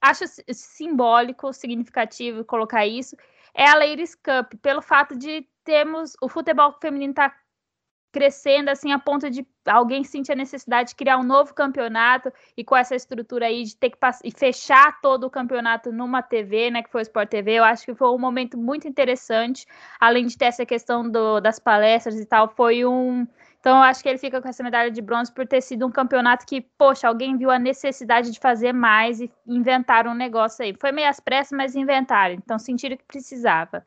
acho 0.00 0.24
simbólico, 0.52 1.52
significativo 1.52 2.44
colocar 2.44 2.86
isso, 2.86 3.16
é 3.54 3.68
a 3.68 3.74
Ladies 3.74 4.14
Cup, 4.14 4.54
pelo 4.62 4.82
fato 4.82 5.16
de 5.16 5.46
termos 5.64 6.14
o 6.20 6.28
futebol 6.28 6.72
feminino 6.80 7.12
estar 7.12 7.30
tá 7.30 7.36
crescendo 8.14 8.68
assim 8.68 8.92
a 8.92 8.98
ponto 8.98 9.28
de 9.28 9.44
alguém 9.66 10.04
sentir 10.04 10.30
a 10.30 10.36
necessidade 10.36 10.90
de 10.90 10.94
criar 10.94 11.18
um 11.18 11.24
novo 11.24 11.52
campeonato 11.52 12.32
e 12.56 12.62
com 12.62 12.76
essa 12.76 12.94
estrutura 12.94 13.46
aí 13.46 13.64
de 13.64 13.76
ter 13.76 13.90
que 13.90 13.98
e 14.22 14.30
fechar 14.30 15.00
todo 15.00 15.24
o 15.24 15.30
campeonato 15.30 15.90
numa 15.90 16.22
TV, 16.22 16.70
né, 16.70 16.80
que 16.80 16.90
foi 16.92 17.00
o 17.00 17.02
Sport 17.02 17.28
TV, 17.28 17.54
eu 17.54 17.64
acho 17.64 17.84
que 17.84 17.92
foi 17.92 18.08
um 18.10 18.18
momento 18.18 18.56
muito 18.56 18.86
interessante, 18.86 19.66
além 19.98 20.26
de 20.26 20.38
ter 20.38 20.44
essa 20.44 20.64
questão 20.64 21.10
do, 21.10 21.40
das 21.40 21.58
palestras 21.58 22.20
e 22.20 22.24
tal, 22.24 22.48
foi 22.48 22.86
um 22.86 23.26
então, 23.58 23.78
eu 23.78 23.82
acho 23.84 24.02
que 24.02 24.10
ele 24.10 24.18
fica 24.18 24.42
com 24.42 24.48
essa 24.48 24.62
medalha 24.62 24.90
de 24.90 25.00
bronze 25.00 25.32
por 25.32 25.46
ter 25.46 25.62
sido 25.62 25.86
um 25.86 25.90
campeonato 25.90 26.44
que, 26.44 26.60
poxa, 26.76 27.08
alguém 27.08 27.38
viu 27.38 27.50
a 27.50 27.58
necessidade 27.58 28.30
de 28.30 28.38
fazer 28.38 28.74
mais 28.74 29.22
e 29.22 29.32
inventaram 29.46 30.10
um 30.10 30.14
negócio 30.14 30.62
aí. 30.62 30.74
Foi 30.78 30.92
meio 30.92 31.08
às 31.08 31.18
pressas, 31.18 31.56
mas 31.56 31.74
inventaram. 31.74 32.34
Então, 32.34 32.58
sentiram 32.58 32.94
que 32.94 33.04
precisava. 33.06 33.82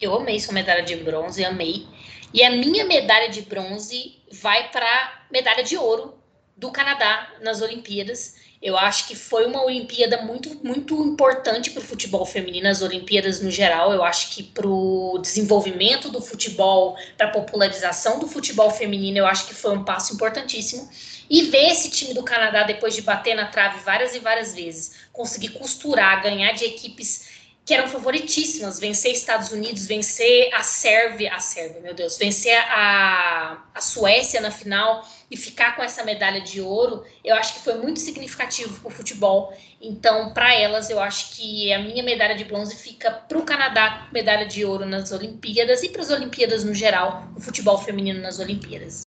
Eu 0.00 0.14
amei 0.14 0.38
sua 0.38 0.54
medalha 0.54 0.84
de 0.84 0.94
bronze, 0.94 1.44
amei. 1.44 1.84
E 2.32 2.44
a 2.44 2.50
minha 2.50 2.84
medalha 2.84 3.28
de 3.28 3.42
bronze 3.42 4.16
vai 4.30 4.70
para 4.70 5.24
medalha 5.28 5.64
de 5.64 5.76
ouro 5.76 6.14
do 6.56 6.70
Canadá 6.70 7.32
nas 7.42 7.60
Olimpíadas. 7.60 8.36
Eu 8.62 8.78
acho 8.78 9.08
que 9.08 9.16
foi 9.16 9.46
uma 9.46 9.64
Olimpíada 9.64 10.22
muito, 10.22 10.54
muito 10.64 10.94
importante 11.02 11.72
para 11.72 11.82
o 11.82 11.84
futebol 11.84 12.24
feminino, 12.24 12.68
as 12.68 12.80
Olimpíadas 12.80 13.40
no 13.40 13.50
geral. 13.50 13.92
Eu 13.92 14.04
acho 14.04 14.30
que 14.30 14.44
para 14.44 14.68
o 14.68 15.18
desenvolvimento 15.18 16.12
do 16.12 16.22
futebol, 16.22 16.96
para 17.16 17.26
a 17.26 17.32
popularização 17.32 18.20
do 18.20 18.28
futebol 18.28 18.70
feminino, 18.70 19.18
eu 19.18 19.26
acho 19.26 19.48
que 19.48 19.54
foi 19.54 19.76
um 19.76 19.84
passo 19.84 20.14
importantíssimo. 20.14 20.88
E 21.28 21.42
ver 21.42 21.72
esse 21.72 21.90
time 21.90 22.14
do 22.14 22.22
Canadá, 22.22 22.62
depois 22.62 22.94
de 22.94 23.02
bater 23.02 23.34
na 23.34 23.46
trave 23.46 23.80
várias 23.80 24.14
e 24.14 24.20
várias 24.20 24.54
vezes, 24.54 24.94
conseguir 25.12 25.48
costurar, 25.48 26.22
ganhar 26.22 26.52
de 26.52 26.64
equipes 26.64 27.37
que 27.68 27.74
eram 27.74 27.86
favoritíssimas, 27.86 28.80
vencer 28.80 29.12
Estados 29.12 29.52
Unidos, 29.52 29.86
vencer 29.86 30.48
a 30.54 30.62
Sérvia, 30.62 31.34
a 31.34 31.38
Sérvia, 31.38 31.82
meu 31.82 31.92
Deus, 31.92 32.16
vencer 32.16 32.56
a, 32.56 33.62
a 33.74 33.80
Suécia 33.82 34.40
na 34.40 34.50
final 34.50 35.06
e 35.30 35.36
ficar 35.36 35.76
com 35.76 35.82
essa 35.82 36.02
medalha 36.02 36.40
de 36.40 36.62
ouro, 36.62 37.04
eu 37.22 37.36
acho 37.36 37.52
que 37.52 37.60
foi 37.60 37.74
muito 37.74 38.00
significativo 38.00 38.80
para 38.80 38.88
o 38.88 38.90
futebol. 38.90 39.54
Então, 39.82 40.32
para 40.32 40.54
elas, 40.54 40.88
eu 40.88 40.98
acho 40.98 41.36
que 41.36 41.70
a 41.70 41.78
minha 41.78 42.02
medalha 42.02 42.34
de 42.34 42.44
bronze 42.44 42.74
fica 42.74 43.10
para 43.10 43.36
o 43.36 43.42
Canadá, 43.42 44.08
medalha 44.10 44.46
de 44.46 44.64
ouro 44.64 44.86
nas 44.86 45.12
Olimpíadas 45.12 45.82
e 45.82 45.90
para 45.90 46.00
as 46.00 46.08
Olimpíadas 46.08 46.64
no 46.64 46.72
geral, 46.72 47.28
o 47.36 47.40
futebol 47.40 47.76
feminino 47.76 48.22
nas 48.22 48.38
Olimpíadas. 48.38 49.07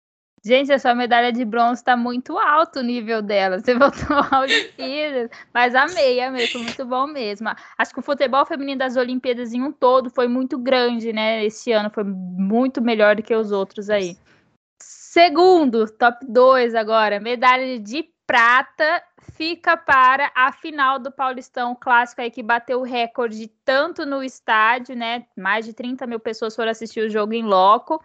Gente, 0.47 0.72
a 0.72 0.78
sua 0.78 0.94
medalha 0.94 1.32
de 1.32 1.44
bronze 1.44 1.80
está 1.80 1.97
muito 1.97 2.38
alto 2.38 2.78
o 2.78 2.82
nível 2.84 3.20
dela. 3.20 3.59
Você 3.59 3.74
voltou 3.74 4.16
ao 4.30 4.42
Olimpíadas, 4.42 5.28
mas 5.53 5.74
amei, 5.74 6.20
amei, 6.20 6.47
foi 6.47 6.62
muito 6.62 6.84
bom 6.84 7.09
mesmo. 7.09 7.49
Acho 7.76 7.92
que 7.92 7.99
o 7.99 8.03
futebol 8.03 8.47
feminino 8.47 8.78
das 8.78 8.97
Olimpíadas 8.97 9.53
em 9.53 9.61
um 9.61 9.72
todo 9.72 10.09
foi 10.09 10.28
muito 10.28 10.57
grande, 10.57 11.12
né? 11.12 11.44
Esse 11.44 11.72
ano 11.72 11.90
foi 11.90 12.05
muito 12.05 12.80
melhor 12.80 13.16
do 13.16 13.24
que 13.24 13.34
os 13.34 13.51
outros 13.51 13.90
aí. 13.90 14.16
Segundo, 14.80 15.90
top 15.90 16.24
2 16.24 16.76
agora, 16.76 17.18
medalha 17.18 17.80
de 17.80 18.09
prata 18.24 19.03
fica 19.32 19.76
para 19.76 20.30
a 20.32 20.53
final 20.53 21.01
do 21.01 21.11
Paulistão 21.11 21.74
Clássico 21.74 22.20
aí 22.20 22.30
que 22.30 22.42
bateu 22.42 22.78
o 22.78 22.84
recorde 22.84 23.49
tanto 23.64 24.07
no 24.07 24.22
estádio, 24.22 24.94
né? 24.94 25.26
Mais 25.36 25.66
de 25.66 25.72
30 25.72 26.07
mil 26.07 26.20
pessoas 26.20 26.55
foram 26.55 26.70
assistir 26.70 27.01
o 27.01 27.11
jogo 27.11 27.34
em 27.34 27.42
loco 27.42 28.01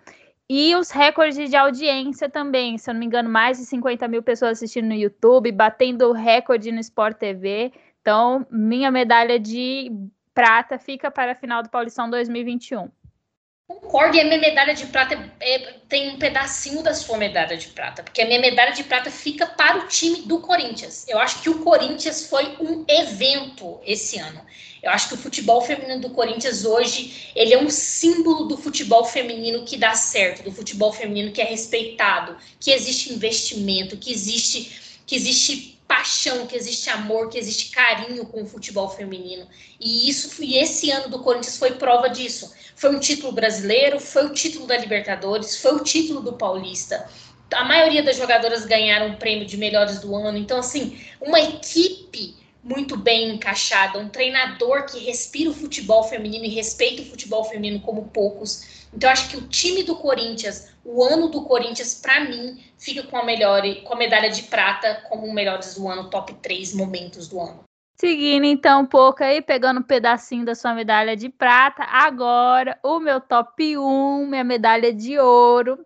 e 0.54 0.76
os 0.76 0.92
recordes 0.92 1.50
de 1.50 1.56
audiência 1.56 2.30
também, 2.30 2.78
se 2.78 2.90
eu 2.90 2.94
não 2.94 3.00
me 3.00 3.06
engano, 3.06 3.30
mais 3.30 3.58
de 3.58 3.64
50 3.64 4.06
mil 4.10 4.22
pessoas 4.22 4.58
assistindo 4.58 4.90
no 4.90 4.94
YouTube, 4.94 5.50
batendo 5.50 6.10
o 6.10 6.12
recorde 6.12 6.74
no 6.74 6.80
Sport 6.82 7.18
TV. 7.18 7.72
Então, 8.02 8.46
minha 8.52 8.92
medalha 8.92 9.40
de 9.40 9.90
prata 10.34 10.78
fica 10.78 11.10
para 11.10 11.32
a 11.32 11.36
final 11.36 11.64
do 11.64 11.70
Paulistão 11.70 12.10
2021. 12.10 12.90
Concordo, 13.80 14.18
e 14.18 14.20
a 14.20 14.26
minha 14.26 14.38
medalha 14.38 14.74
de 14.74 14.86
prata 14.88 15.32
é, 15.40 15.60
tem 15.88 16.10
um 16.10 16.18
pedacinho 16.18 16.84
da 16.84 16.94
sua 16.94 17.18
medalha 17.18 17.56
de 17.56 17.68
prata, 17.68 18.04
porque 18.04 18.22
a 18.22 18.26
minha 18.26 18.40
medalha 18.40 18.74
de 18.74 18.84
prata 18.84 19.10
fica 19.10 19.46
para 19.46 19.78
o 19.78 19.88
time 19.88 20.24
do 20.24 20.40
Corinthians. 20.40 21.06
Eu 21.08 21.18
acho 21.20 21.42
que 21.42 21.50
o 21.50 21.60
Corinthians 21.60 22.28
foi 22.28 22.58
um 22.60 22.84
evento 22.88 23.80
esse 23.86 24.20
ano. 24.20 24.42
Eu 24.84 24.92
acho 24.92 25.08
que 25.08 25.14
o 25.14 25.18
futebol 25.18 25.62
feminino 25.62 26.02
do 26.02 26.10
Corinthians 26.10 26.66
hoje, 26.66 27.32
ele 27.34 27.54
é 27.54 27.58
um 27.58 27.70
símbolo 27.70 28.46
do 28.46 28.58
futebol 28.58 29.06
feminino 29.06 29.64
que 29.64 29.78
dá 29.78 29.94
certo, 29.94 30.44
do 30.44 30.52
futebol 30.52 30.92
feminino 30.92 31.32
que 31.32 31.42
é 31.42 31.46
respeitado, 31.46 32.36
que 32.60 32.72
existe 32.72 33.14
investimento, 33.14 33.96
que 33.96 34.12
existe 34.12 34.80
que 35.06 35.16
existe 35.16 35.78
paixão, 35.88 36.48
que 36.48 36.56
existe 36.56 36.90
amor, 36.90 37.30
que 37.30 37.38
existe 37.38 37.70
carinho 37.72 38.26
com 38.26 38.44
o 38.44 38.46
futebol 38.46 38.90
feminino. 38.90 39.46
E 39.80 40.10
isso 40.10 40.42
e 40.42 40.58
esse 40.58 40.90
ano 40.90 41.10
do 41.10 41.20
Corinthians 41.20 41.58
foi 41.58 41.72
prova 41.72 42.10
disso. 42.10 42.54
Foi 42.82 42.96
um 42.96 43.00
título 43.00 43.32
brasileiro, 43.32 44.00
foi 44.00 44.26
o 44.26 44.34
título 44.34 44.66
da 44.66 44.76
Libertadores, 44.76 45.62
foi 45.62 45.76
o 45.76 45.84
título 45.84 46.20
do 46.20 46.34
Paulista. 46.34 47.08
A 47.54 47.64
maioria 47.64 48.02
das 48.02 48.18
jogadoras 48.18 48.66
ganharam 48.66 49.12
o 49.12 49.18
prêmio 49.18 49.46
de 49.46 49.56
melhores 49.56 50.00
do 50.00 50.16
ano. 50.16 50.36
Então, 50.36 50.58
assim, 50.58 51.00
uma 51.22 51.40
equipe 51.40 52.36
muito 52.64 52.98
bem 52.98 53.36
encaixada, 53.36 54.00
um 54.00 54.10
treinador 54.10 54.88
que 54.88 54.98
respira 54.98 55.52
o 55.52 55.54
futebol 55.54 56.06
feminino 56.06 56.46
e 56.46 56.50
respeita 56.50 57.04
o 57.04 57.06
futebol 57.06 57.44
feminino 57.44 57.80
como 57.82 58.08
poucos. 58.08 58.88
Então, 58.92 59.12
acho 59.12 59.30
que 59.30 59.38
o 59.38 59.48
time 59.48 59.84
do 59.84 59.96
Corinthians, 59.98 60.70
o 60.84 61.04
ano 61.04 61.28
do 61.28 61.44
Corinthians, 61.44 61.94
para 61.94 62.22
mim, 62.22 62.64
fica 62.80 63.04
com 63.04 63.16
a 63.16 63.24
melhor, 63.24 63.62
com 63.84 63.94
a 63.94 63.98
medalha 63.98 64.32
de 64.32 64.42
prata 64.42 65.04
como 65.08 65.32
melhores 65.32 65.76
do 65.76 65.88
ano, 65.88 66.10
top 66.10 66.34
3 66.42 66.74
momentos 66.74 67.28
do 67.28 67.40
ano. 67.40 67.64
Seguindo 68.02 68.46
então 68.46 68.82
um 68.82 68.86
pouco 68.88 69.24
aí, 69.24 69.44
pegando 69.44 69.80
um 69.80 69.84
pedacinho 69.84 70.44
da 70.44 70.56
sua 70.56 70.74
medalha 70.74 71.16
de 71.16 71.30
prata, 71.30 71.84
agora 71.84 72.76
o 72.82 73.00
meu 73.00 73.22
top 73.22 73.78
1, 73.78 74.26
minha 74.26 74.44
medalha 74.44 74.92
de 74.92 75.20
ouro, 75.20 75.78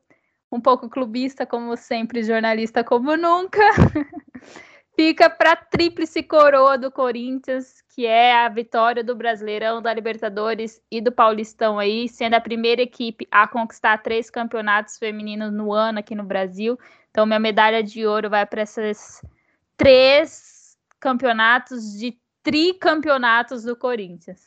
um 0.49 0.61
pouco 0.61 0.87
clubista 0.87 1.45
como 1.45 1.75
sempre, 1.75 2.23
jornalista 2.23 2.85
como 2.85 3.17
nunca. 3.17 3.59
fica 4.95 5.29
para 5.29 5.51
a 5.51 5.55
tríplice 5.57 6.23
coroa 6.23 6.77
do 6.77 6.89
Corinthians, 6.89 7.83
que 7.93 8.05
é 8.05 8.45
a 8.45 8.47
vitória 8.47 9.03
do 9.03 9.13
Brasileirão, 9.13 9.81
da 9.81 9.93
Libertadores 9.93 10.81
e 10.89 11.01
do 11.01 11.11
Paulistão 11.11 11.77
aí, 11.77 12.07
sendo 12.07 12.35
a 12.35 12.39
primeira 12.39 12.81
equipe 12.81 13.27
a 13.29 13.45
conquistar 13.45 13.97
três 13.97 14.29
campeonatos 14.29 14.97
femininos 14.97 15.51
no 15.51 15.73
ano 15.73 15.99
aqui 15.99 16.15
no 16.15 16.23
Brasil. 16.23 16.79
Então, 17.11 17.25
minha 17.25 17.39
medalha 17.39 17.83
de 17.83 18.07
ouro 18.07 18.29
vai 18.29 18.45
para 18.45 18.61
esses 18.61 19.19
três 19.75 20.54
campeonatos 21.05 21.93
de 21.99 22.17
tricampeonatos 22.41 23.61
do 23.61 23.75
Corinthians. 23.75 24.41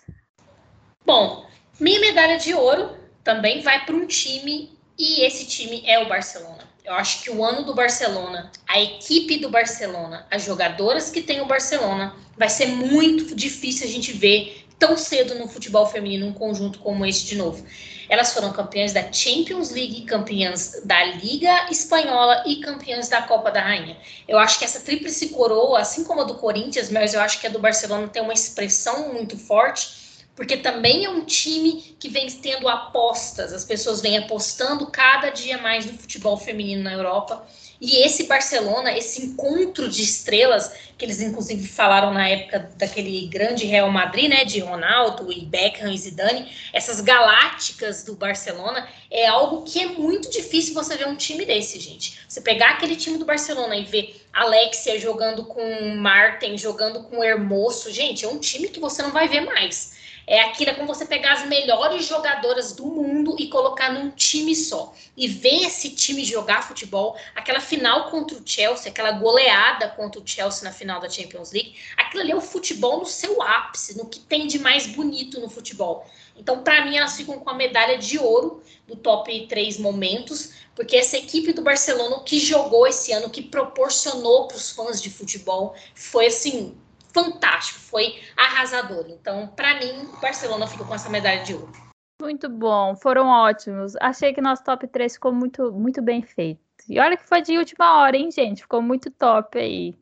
Bom, 1.07 1.47
Minha 1.79 2.01
medalha 2.01 2.37
de 2.37 2.53
ouro 2.53 2.97
também 3.23 3.61
vai 3.61 3.85
para 3.87 3.95
um 3.95 4.05
time 4.05 4.77
e 4.99 5.25
esse 5.25 5.47
time 5.47 5.85
é 5.87 6.01
o 6.01 6.09
Barcelona. 6.09 6.65
Eu 6.85 6.95
acho 6.95 7.23
que 7.23 7.31
o 7.31 7.45
ano 7.45 7.63
do 7.65 7.73
Barcelona, 7.73 8.51
a 8.67 8.81
equipe 8.81 9.39
do 9.39 9.49
Barcelona, 9.49 10.27
as 10.29 10.45
jogadoras 10.45 11.11
que 11.11 11.23
tem 11.23 11.41
o 11.41 11.47
Barcelona, 11.47 12.17
vai 12.37 12.49
ser 12.49 12.67
muito 12.67 13.37
difícil 13.37 13.87
a 13.87 13.91
gente 13.91 14.11
ver 14.11 14.67
tão 14.79 14.97
cedo 14.97 15.35
no 15.35 15.49
futebol 15.49 15.87
feminino 15.87 16.27
um 16.27 16.33
conjunto 16.33 16.79
como 16.79 17.05
esse 17.05 17.27
de 17.27 17.37
novo. 17.37 17.65
Elas 18.09 18.33
foram 18.33 18.53
campeãs 18.53 18.93
da 18.93 19.13
Champions 19.13 19.71
League, 19.71 20.03
campeãs 20.03 20.81
da 20.85 21.05
Liga 21.05 21.71
Espanhola 21.71 22.43
e 22.47 22.57
campeãs 22.57 23.09
da 23.09 23.21
Copa 23.23 23.51
da 23.51 23.61
Rainha. 23.61 23.99
Eu 24.27 24.39
acho 24.39 24.59
que 24.59 24.65
essa 24.65 24.81
tríplice 24.81 25.29
coroa, 25.29 25.81
assim 25.81 26.05
como 26.05 26.23
a 26.23 26.25
do 26.25 26.37
Corinthians, 26.37 26.91
mas 26.91 27.13
eu 27.13 27.21
acho 27.21 27.41
que 27.41 27.47
a 27.47 27.51
do 27.51 27.59
Barcelona 27.59 28.09
tem 28.09 28.23
uma 28.23 28.33
expressão 28.33 29.13
muito 29.13 29.37
forte 29.37 29.98
porque 30.39 30.57
também 30.57 31.05
é 31.05 31.11
um 31.11 31.25
time 31.25 31.97
que 31.99 32.09
vem 32.09 32.29
tendo 32.29 32.69
apostas, 32.69 33.53
as 33.53 33.65
pessoas 33.65 34.01
vêm 34.01 34.19
apostando 34.19 34.87
cada 34.87 35.31
dia 35.31 35.59
mais 35.59 35.85
no 35.85 35.99
futebol 35.99 36.37
feminino 36.37 36.85
na 36.85 36.93
Europa. 36.93 37.45
E 37.81 38.07
esse 38.07 38.23
Barcelona, 38.23 38.97
esse 38.97 39.21
encontro 39.21 39.89
de 39.89 40.01
estrelas, 40.01 40.73
que 40.97 41.05
eles 41.05 41.21
inclusive 41.21 41.67
falaram 41.67 42.15
na 42.15 42.29
época 42.29 42.71
daquele 42.77 43.27
grande 43.27 43.67
Real 43.67 43.91
Madrid, 43.91 44.31
né, 44.31 44.45
de 44.45 44.61
Ronaldo 44.61 45.33
e 45.33 45.45
Beckham 45.45 45.93
e 45.93 45.99
Zidane, 45.99 46.53
essas 46.73 47.01
galácticas 47.01 48.05
do 48.05 48.15
Barcelona, 48.15 48.89
é 49.11 49.27
algo 49.27 49.65
que 49.65 49.81
é 49.81 49.87
muito 49.87 50.31
difícil 50.31 50.73
você 50.73 50.97
ver 50.97 51.09
um 51.09 51.17
time 51.17 51.45
desse, 51.45 51.81
gente. 51.81 52.21
Você 52.29 52.41
pegar 52.41 52.75
aquele 52.75 52.95
time 52.95 53.19
do 53.19 53.25
Barcelona 53.25 53.75
e 53.75 53.85
ver 53.85 54.25
Alexia 54.33 55.01
jogando 55.01 55.47
com 55.47 55.97
Martin, 55.97 56.57
jogando 56.57 57.03
com 57.03 57.25
Hermoso, 57.25 57.91
gente, 57.91 58.25
é 58.25 58.29
um 58.29 58.39
time 58.39 58.69
que 58.69 58.79
você 58.79 59.03
não 59.03 59.11
vai 59.11 59.27
ver 59.27 59.41
mais. 59.41 59.99
É 60.31 60.43
aquilo 60.43 60.71
é 60.71 60.75
como 60.75 60.87
você 60.87 61.07
pegar 61.07 61.33
as 61.33 61.47
melhores 61.47 62.05
jogadoras 62.05 62.75
do 62.75 62.85
mundo 62.85 63.35
e 63.39 63.49
colocar 63.49 63.91
num 63.91 64.11
time 64.11 64.55
só. 64.55 64.95
E 65.17 65.27
ver 65.27 65.65
esse 65.65 65.95
time 65.95 66.23
jogar 66.23 66.69
futebol, 66.69 67.17
aquela 67.35 67.61
final 67.61 68.11
contra 68.11 68.37
o 68.37 68.43
Chelsea, 68.45 68.93
aquela 68.93 69.13
goleada 69.13 69.89
contra 69.89 70.21
o 70.21 70.27
Chelsea 70.27 70.69
na 70.69 70.71
final 70.71 71.01
da 71.01 71.09
Champions 71.09 71.51
League, 71.51 71.77
aquilo 71.97 72.23
ali 72.23 72.33
é 72.33 72.37
o 72.37 72.43
futebol 72.43 72.99
no 72.99 73.07
seu 73.07 73.41
ápice, 73.41 73.97
no 73.97 74.05
que 74.05 74.21
tem 74.21 74.47
de 74.47 74.59
mais 74.59 74.87
bonito 74.87 75.41
no 75.41 75.49
futebol. 75.49 76.07
Então, 76.37 76.63
para 76.63 76.85
mim, 76.85 76.99
elas 76.99 77.17
ficam 77.17 77.39
com 77.39 77.49
a 77.49 77.55
medalha 77.55 77.97
de 77.97 78.19
ouro 78.19 78.63
do 78.87 78.97
top 78.97 79.47
3 79.47 79.79
momentos, 79.79 80.53
porque 80.75 80.95
essa 80.99 81.17
equipe 81.17 81.55
do 81.55 81.63
Barcelona, 81.63 82.23
que 82.23 82.39
jogou 82.39 82.87
esse 82.87 83.13
ano, 83.13 83.31
que 83.31 83.41
proporcionou 83.41 84.47
para 84.47 84.59
os 84.59 84.71
fãs 84.73 85.01
de 85.01 85.09
futebol, 85.09 85.75
foi 85.95 86.27
assim 86.27 86.77
fantástico, 87.25 87.81
foi 87.81 88.21
arrasador. 88.37 89.07
Então, 89.09 89.49
para 89.49 89.79
mim, 89.79 90.09
o 90.13 90.21
Barcelona 90.21 90.67
ficou 90.67 90.87
com 90.87 90.95
essa 90.95 91.09
medalha 91.09 91.43
de 91.43 91.55
ouro. 91.55 91.73
Muito 92.21 92.49
bom, 92.49 92.97
foram 92.97 93.29
ótimos. 93.29 93.95
Achei 94.01 94.33
que 94.33 94.41
nosso 94.41 94.65
top 94.65 94.87
3 94.89 95.15
ficou 95.15 95.33
muito, 95.33 95.73
muito 95.73 96.03
bem 96.03 96.23
feito. 96.23 96.61
E 96.89 96.99
olha 96.99 97.17
que 97.17 97.29
foi 97.29 97.43
de 97.43 97.57
última 97.57 98.01
hora, 98.01 98.17
hein, 98.17 98.31
gente? 98.31 98.63
Ficou 98.63 98.83
muito 98.83 99.11
top 99.11 99.59
aí. 99.59 99.95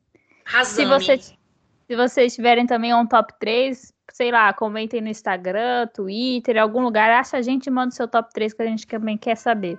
Razão. 0.44 0.76
Se, 0.76 0.84
você, 0.84 1.18
se 1.18 1.96
vocês 1.96 2.34
tiverem 2.34 2.66
também 2.66 2.94
um 2.94 3.06
top 3.06 3.34
3, 3.38 3.92
sei 4.12 4.30
lá, 4.30 4.52
comentem 4.52 5.00
no 5.00 5.08
Instagram, 5.08 5.88
Twitter, 5.88 6.56
algum 6.56 6.82
lugar, 6.82 7.10
acha 7.10 7.36
a 7.36 7.42
gente 7.42 7.66
e 7.66 7.70
manda 7.70 7.88
o 7.88 7.96
seu 7.96 8.08
top 8.08 8.32
3 8.32 8.54
que 8.54 8.62
a 8.62 8.66
gente 8.66 8.86
também 8.86 9.18
quer 9.18 9.36
saber. 9.36 9.78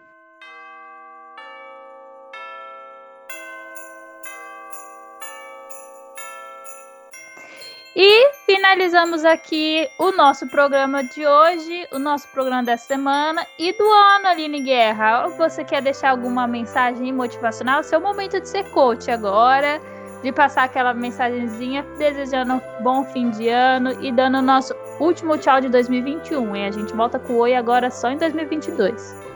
E 7.99 8.31
finalizamos 8.45 9.25
aqui 9.25 9.89
o 9.97 10.11
nosso 10.11 10.45
programa 10.45 11.03
de 11.03 11.25
hoje, 11.25 11.87
o 11.91 11.97
nosso 11.97 12.27
programa 12.27 12.61
dessa 12.61 12.85
semana 12.85 13.43
e 13.57 13.73
do 13.73 13.83
ano, 13.83 14.27
Aline 14.27 14.61
Guerra. 14.61 15.27
Você 15.29 15.63
quer 15.63 15.81
deixar 15.81 16.11
alguma 16.11 16.45
mensagem 16.45 17.11
motivacional? 17.11 17.81
Seu 17.81 17.99
momento 17.99 18.39
de 18.39 18.47
ser 18.47 18.69
coach 18.69 19.09
agora, 19.09 19.81
de 20.21 20.31
passar 20.31 20.65
aquela 20.65 20.93
mensagenzinha 20.93 21.81
desejando 21.97 22.61
bom 22.83 23.03
fim 23.03 23.31
de 23.31 23.49
ano 23.49 23.99
e 23.99 24.11
dando 24.11 24.37
o 24.37 24.43
nosso 24.43 24.75
último 24.99 25.35
tchau 25.35 25.59
de 25.59 25.67
2021. 25.67 26.55
E 26.55 26.67
a 26.67 26.71
gente 26.71 26.93
volta 26.93 27.17
com 27.17 27.33
o 27.33 27.37
Oi 27.37 27.55
agora 27.55 27.89
só 27.89 28.11
em 28.11 28.17
2022. 28.17 29.26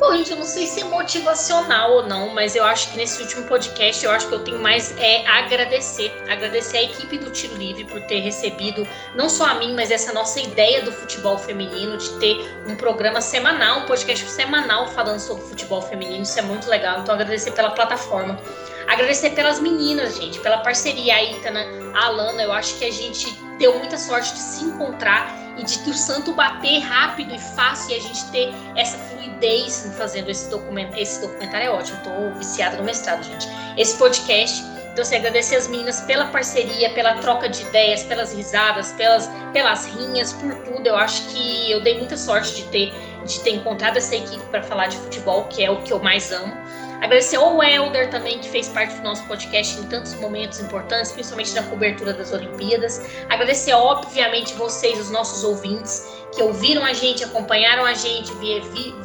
Bom, 0.00 0.16
gente, 0.16 0.30
eu 0.30 0.38
não 0.38 0.46
sei 0.46 0.66
se 0.66 0.80
é 0.80 0.84
motivacional 0.84 1.92
ou 1.92 2.06
não, 2.06 2.30
mas 2.30 2.56
eu 2.56 2.64
acho 2.64 2.90
que 2.90 2.96
nesse 2.96 3.20
último 3.20 3.46
podcast 3.46 4.02
eu 4.02 4.10
acho 4.10 4.28
que 4.28 4.34
eu 4.34 4.42
tenho 4.42 4.58
mais 4.58 4.96
é 4.96 5.26
agradecer. 5.26 6.10
Agradecer 6.26 6.78
a 6.78 6.82
equipe 6.84 7.18
do 7.18 7.30
Tiro 7.30 7.54
Livre 7.56 7.84
por 7.84 8.00
ter 8.04 8.20
recebido 8.20 8.88
não 9.14 9.28
só 9.28 9.44
a 9.44 9.54
mim, 9.56 9.74
mas 9.74 9.90
essa 9.90 10.10
nossa 10.14 10.40
ideia 10.40 10.80
do 10.80 10.90
futebol 10.90 11.36
feminino, 11.36 11.98
de 11.98 12.18
ter 12.18 12.34
um 12.66 12.76
programa 12.76 13.20
semanal, 13.20 13.80
um 13.80 13.84
podcast 13.84 14.26
semanal 14.30 14.88
falando 14.88 15.20
sobre 15.20 15.44
futebol 15.44 15.82
feminino. 15.82 16.22
Isso 16.22 16.38
é 16.38 16.42
muito 16.42 16.66
legal. 16.70 17.00
Então, 17.00 17.14
agradecer 17.14 17.50
pela 17.50 17.72
plataforma. 17.72 18.40
Agradecer 18.88 19.30
pelas 19.32 19.60
meninas, 19.60 20.16
gente, 20.16 20.40
pela 20.40 20.58
parceria, 20.58 21.14
a 21.14 21.22
Itana, 21.22 21.62
a 21.92 22.06
Alana. 22.06 22.42
Eu 22.42 22.52
acho 22.54 22.78
que 22.78 22.86
a 22.86 22.90
gente 22.90 23.30
deu 23.58 23.78
muita 23.78 23.98
sorte 23.98 24.32
de 24.32 24.40
se 24.40 24.64
encontrar 24.64 25.38
e 25.58 25.62
de 25.62 25.90
o 25.90 25.94
santo 25.94 26.32
bater 26.32 26.78
rápido 26.78 27.34
e 27.34 27.38
fácil 27.38 27.94
e 27.94 27.98
a 27.98 28.00
gente 28.00 28.24
ter 28.30 28.50
essa 28.74 28.96
fluidez 29.40 29.90
fazendo 29.96 30.28
esse 30.28 30.48
documento. 30.50 30.96
Esse 30.96 31.20
documentário 31.20 31.66
é 31.66 31.70
ótimo, 31.70 31.98
tô 32.04 32.38
viciada 32.38 32.76
no 32.76 32.84
mestrado, 32.84 33.24
gente. 33.24 33.48
Esse 33.76 33.96
podcast. 33.96 34.62
Então, 34.92 35.02
assim, 35.02 35.16
agradecer 35.16 35.56
as 35.56 35.68
meninas 35.68 36.00
pela 36.00 36.26
parceria, 36.26 36.90
pela 36.90 37.14
troca 37.14 37.48
de 37.48 37.62
ideias, 37.62 38.02
pelas 38.02 38.34
risadas, 38.34 38.92
pelas, 38.92 39.30
pelas 39.52 39.86
rinhas, 39.86 40.32
por 40.32 40.52
tudo. 40.56 40.86
Eu 40.86 40.96
acho 40.96 41.28
que 41.28 41.70
eu 41.70 41.80
dei 41.80 41.96
muita 41.96 42.16
sorte 42.16 42.56
de 42.56 42.64
ter, 42.64 42.92
de 43.24 43.40
ter 43.40 43.50
encontrado 43.54 43.96
essa 43.96 44.16
equipe 44.16 44.44
para 44.50 44.62
falar 44.62 44.88
de 44.88 44.96
futebol, 44.96 45.44
que 45.44 45.64
é 45.64 45.70
o 45.70 45.80
que 45.82 45.92
eu 45.92 46.00
mais 46.00 46.32
amo. 46.32 46.52
Agradecer 47.00 47.36
ao 47.36 47.62
Helder 47.62 48.10
também, 48.10 48.38
que 48.38 48.48
fez 48.48 48.68
parte 48.68 48.94
do 48.96 49.02
nosso 49.02 49.24
podcast 49.24 49.78
em 49.78 49.84
tantos 49.84 50.14
momentos 50.14 50.60
importantes, 50.60 51.12
principalmente 51.12 51.54
na 51.54 51.62
cobertura 51.62 52.12
das 52.12 52.30
Olimpíadas. 52.32 53.00
Agradecer, 53.28 53.72
obviamente, 53.72 54.52
vocês, 54.54 55.00
os 55.00 55.10
nossos 55.10 55.42
ouvintes, 55.42 56.06
que 56.34 56.42
ouviram 56.42 56.84
a 56.84 56.92
gente, 56.92 57.24
acompanharam 57.24 57.84
a 57.84 57.94
gente, 57.94 58.30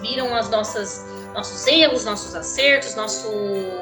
viram 0.02 0.36
as 0.36 0.50
nossas 0.50 1.06
nossos 1.36 1.68
erros, 1.68 2.06
nossos 2.06 2.34
acertos, 2.34 2.96
nosso, 2.96 3.30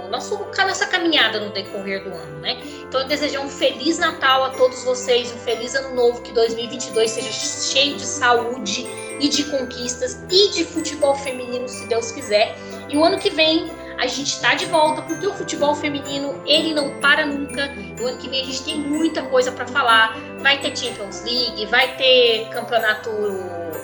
nosso, 0.09 0.39
nossa 0.57 0.87
caminhada 0.87 1.39
no 1.39 1.51
decorrer 1.51 2.03
do 2.03 2.09
ano, 2.09 2.39
né? 2.39 2.59
Então, 2.81 3.01
eu 3.01 3.07
desejo 3.07 3.39
um 3.41 3.47
feliz 3.47 3.99
Natal 3.99 4.43
a 4.43 4.49
todos 4.49 4.83
vocês, 4.83 5.31
um 5.31 5.37
feliz 5.37 5.75
ano 5.75 5.93
novo, 5.93 6.21
que 6.23 6.31
2022 6.33 7.11
seja 7.11 7.31
cheio 7.31 7.95
de 7.95 8.05
saúde 8.05 8.87
e 9.19 9.29
de 9.29 9.43
conquistas 9.43 10.17
e 10.31 10.49
de 10.49 10.65
futebol 10.65 11.15
feminino, 11.15 11.69
se 11.69 11.85
Deus 11.85 12.11
quiser. 12.11 12.57
E 12.89 12.97
o 12.97 13.05
ano 13.05 13.19
que 13.19 13.29
vem 13.29 13.71
a 14.03 14.07
gente 14.07 14.33
está 14.33 14.53
de 14.53 14.65
volta, 14.65 15.01
porque 15.01 15.25
o 15.25 15.33
futebol 15.33 15.73
feminino, 15.73 16.35
ele 16.45 16.73
não 16.73 16.99
para 16.99 17.25
nunca. 17.25 17.73
O 18.01 18.05
ano 18.05 18.17
que 18.17 18.27
vem 18.27 18.41
a 18.41 18.45
gente 18.45 18.63
tem 18.63 18.77
muita 18.77 19.21
coisa 19.23 19.49
para 19.49 19.65
falar. 19.65 20.17
Vai 20.39 20.59
ter 20.59 20.75
Champions 20.77 21.23
League, 21.23 21.65
vai 21.67 21.95
ter 21.95 22.49
campeonato 22.49 23.09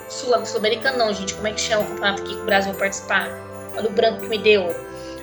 sul-americano, 0.09 0.97
não, 0.97 1.13
gente. 1.13 1.33
Como 1.33 1.47
é 1.47 1.53
que 1.53 1.61
chama 1.61 1.83
o 1.83 1.87
campeonato 1.87 2.21
aqui 2.21 2.35
que 2.35 2.41
o 2.41 2.45
Brasil 2.45 2.71
vai 2.73 2.81
participar? 2.81 3.29
Olha 3.77 3.87
o 3.87 3.91
branco 3.91 4.19
que 4.19 4.27
me 4.27 4.37
deu. 4.37 4.75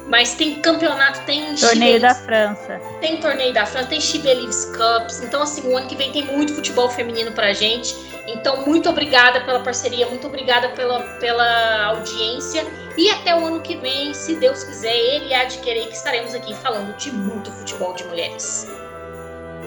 Mas 0.06 0.34
tem 0.34 0.60
campeonato, 0.60 1.20
tem 1.22 1.54
torneio 1.56 2.00
da 2.00 2.14
França. 2.14 2.80
Tem 3.00 3.16
torneio 3.18 3.52
da 3.52 3.66
França, 3.66 3.88
tem 3.88 4.00
She 4.00 4.18
Believes 4.18 4.64
Cups. 4.66 5.20
Então, 5.20 5.42
assim, 5.42 5.62
o 5.68 5.76
ano 5.76 5.88
que 5.88 5.96
vem 5.96 6.12
tem 6.12 6.24
muito 6.24 6.54
futebol 6.54 6.88
feminino 6.88 7.32
pra 7.32 7.52
gente. 7.52 7.94
Então, 8.26 8.64
muito 8.64 8.88
obrigada 8.88 9.40
pela 9.40 9.60
parceria, 9.60 10.06
muito 10.06 10.26
obrigada 10.26 10.68
pela, 10.70 11.00
pela 11.18 11.86
audiência. 11.86 12.64
E 12.96 13.10
até 13.10 13.34
o 13.34 13.44
ano 13.44 13.60
que 13.60 13.76
vem, 13.76 14.14
se 14.14 14.36
Deus 14.36 14.64
quiser, 14.64 14.94
ele 14.94 15.34
há 15.34 15.44
de 15.44 15.58
querer 15.58 15.86
que 15.86 15.96
estaremos 15.96 16.34
aqui 16.34 16.54
falando 16.54 16.96
de 16.96 17.12
muito 17.12 17.50
futebol 17.50 17.92
de 17.92 18.04
mulheres. 18.04 18.66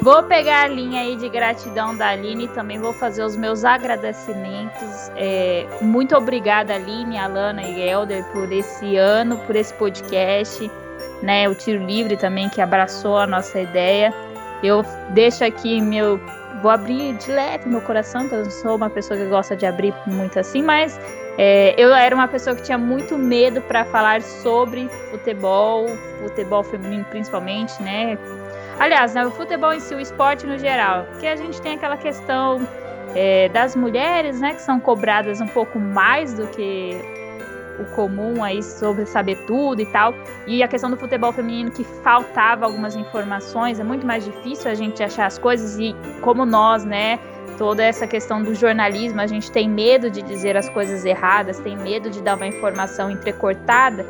Vou 0.02 0.24
pegar 0.24 0.64
a 0.64 0.68
linha 0.68 1.02
aí 1.02 1.18
de 1.18 1.28
gratidão 1.28 1.96
da 1.96 2.10
Aline 2.10 2.46
e 2.46 2.48
também 2.48 2.80
vou 2.80 2.94
fazer 2.94 3.22
os 3.22 3.36
meus 3.36 3.66
agradecimentos. 3.66 5.12
É, 5.18 5.68
muito 5.82 6.16
obrigada, 6.16 6.76
Aline, 6.76 7.18
Alana 7.18 7.64
e 7.64 7.82
Helder, 7.82 8.24
por 8.32 8.50
esse 8.50 8.96
ano, 8.96 9.38
por 9.40 9.58
esse 9.58 9.74
podcast, 9.74 10.72
né? 11.22 11.50
O 11.50 11.56
Tiro 11.56 11.86
Livre 11.86 12.16
também, 12.16 12.48
que 12.48 12.62
abraçou 12.62 13.18
a 13.18 13.28
nossa 13.28 13.60
ideia. 13.60 14.14
Eu 14.64 14.86
deixo 15.10 15.44
aqui 15.44 15.82
meu. 15.82 16.18
Vou 16.62 16.72
abrir 16.72 17.16
de 17.18 17.32
leve 17.32 17.68
meu 17.70 17.82
coração, 17.82 18.22
porque 18.22 18.36
eu 18.36 18.44
não 18.44 18.52
sou 18.52 18.76
uma 18.78 18.90
pessoa 18.90 19.20
que 19.20 19.26
gosta 19.26 19.56
de 19.56 19.66
abrir 19.66 19.94
muito 20.06 20.40
assim, 20.40 20.62
mas 20.62 21.00
é, 21.38 21.74
eu 21.78 21.94
era 21.94 22.14
uma 22.14 22.28
pessoa 22.28 22.54
que 22.54 22.64
tinha 22.64 22.78
muito 22.78 23.18
medo 23.18 23.62
para 23.62 23.86
falar 23.86 24.22
sobre 24.22 24.90
futebol, 25.10 25.88
futebol 26.22 26.64
feminino 26.64 27.06
principalmente, 27.06 27.82
né? 27.82 28.18
Aliás, 28.80 29.14
né, 29.14 29.26
o 29.26 29.32
futebol 29.32 29.74
em 29.74 29.80
si, 29.82 29.94
o 29.94 30.00
esporte 30.00 30.48
no 30.48 30.58
geral, 30.58 31.06
porque 31.12 31.28
a 31.28 31.36
gente 31.36 31.62
tem 31.62 31.76
aquela 31.76 31.98
questão 31.98 32.66
é, 33.14 33.50
das 33.50 33.76
mulheres, 33.76 34.40
né, 34.40 34.54
que 34.54 34.62
são 34.62 34.80
cobradas 34.80 35.42
um 35.42 35.48
pouco 35.48 35.78
mais 35.78 36.34
do 36.34 36.48
que 36.48 36.98
o 37.78 37.86
comum 37.96 38.42
aí 38.44 38.64
sobre 38.64 39.06
saber 39.06 39.36
tudo 39.46 39.82
e 39.82 39.86
tal. 39.86 40.14
E 40.48 40.64
a 40.64 40.68
questão 40.68 40.90
do 40.90 40.98
futebol 40.98 41.32
feminino 41.34 41.72
que 41.72 41.84
faltava 41.84 42.66
algumas 42.66 42.96
informações, 42.96 43.80
é 43.80 43.84
muito 43.84 44.06
mais 44.06 44.24
difícil 44.24 44.72
a 44.72 44.74
gente 44.74 45.04
achar 45.04 45.26
as 45.26 45.38
coisas 45.38 45.78
e 45.78 45.96
como 46.22 46.46
nós, 46.46 46.86
né, 46.86 47.20
toda 47.60 47.84
essa 47.84 48.08
questão 48.08 48.42
do 48.42 48.56
jornalismo, 48.56 49.20
a 49.20 49.28
gente 49.28 49.52
tem 49.52 49.70
medo 49.70 50.10
de 50.10 50.22
dizer 50.22 50.56
as 50.56 50.70
coisas 50.70 51.04
erradas, 51.04 51.60
tem 51.60 51.78
medo 51.78 52.10
de 52.10 52.22
dar 52.22 52.38
uma 52.38 52.48
informação 52.48 53.12
entrecortada. 53.12 54.06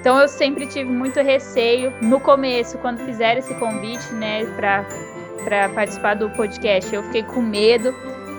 Então 0.00 0.20
eu 0.20 0.28
sempre 0.28 0.66
tive 0.68 0.88
muito 0.88 1.20
receio 1.20 1.92
no 2.00 2.20
começo, 2.20 2.78
quando 2.78 3.04
fizeram 3.04 3.40
esse 3.40 3.54
convite, 3.56 4.14
né, 4.14 4.44
para 5.44 5.68
participar 5.70 6.14
do 6.14 6.30
podcast, 6.30 6.94
eu 6.94 7.02
fiquei 7.02 7.24
com 7.24 7.42
medo 7.42 7.92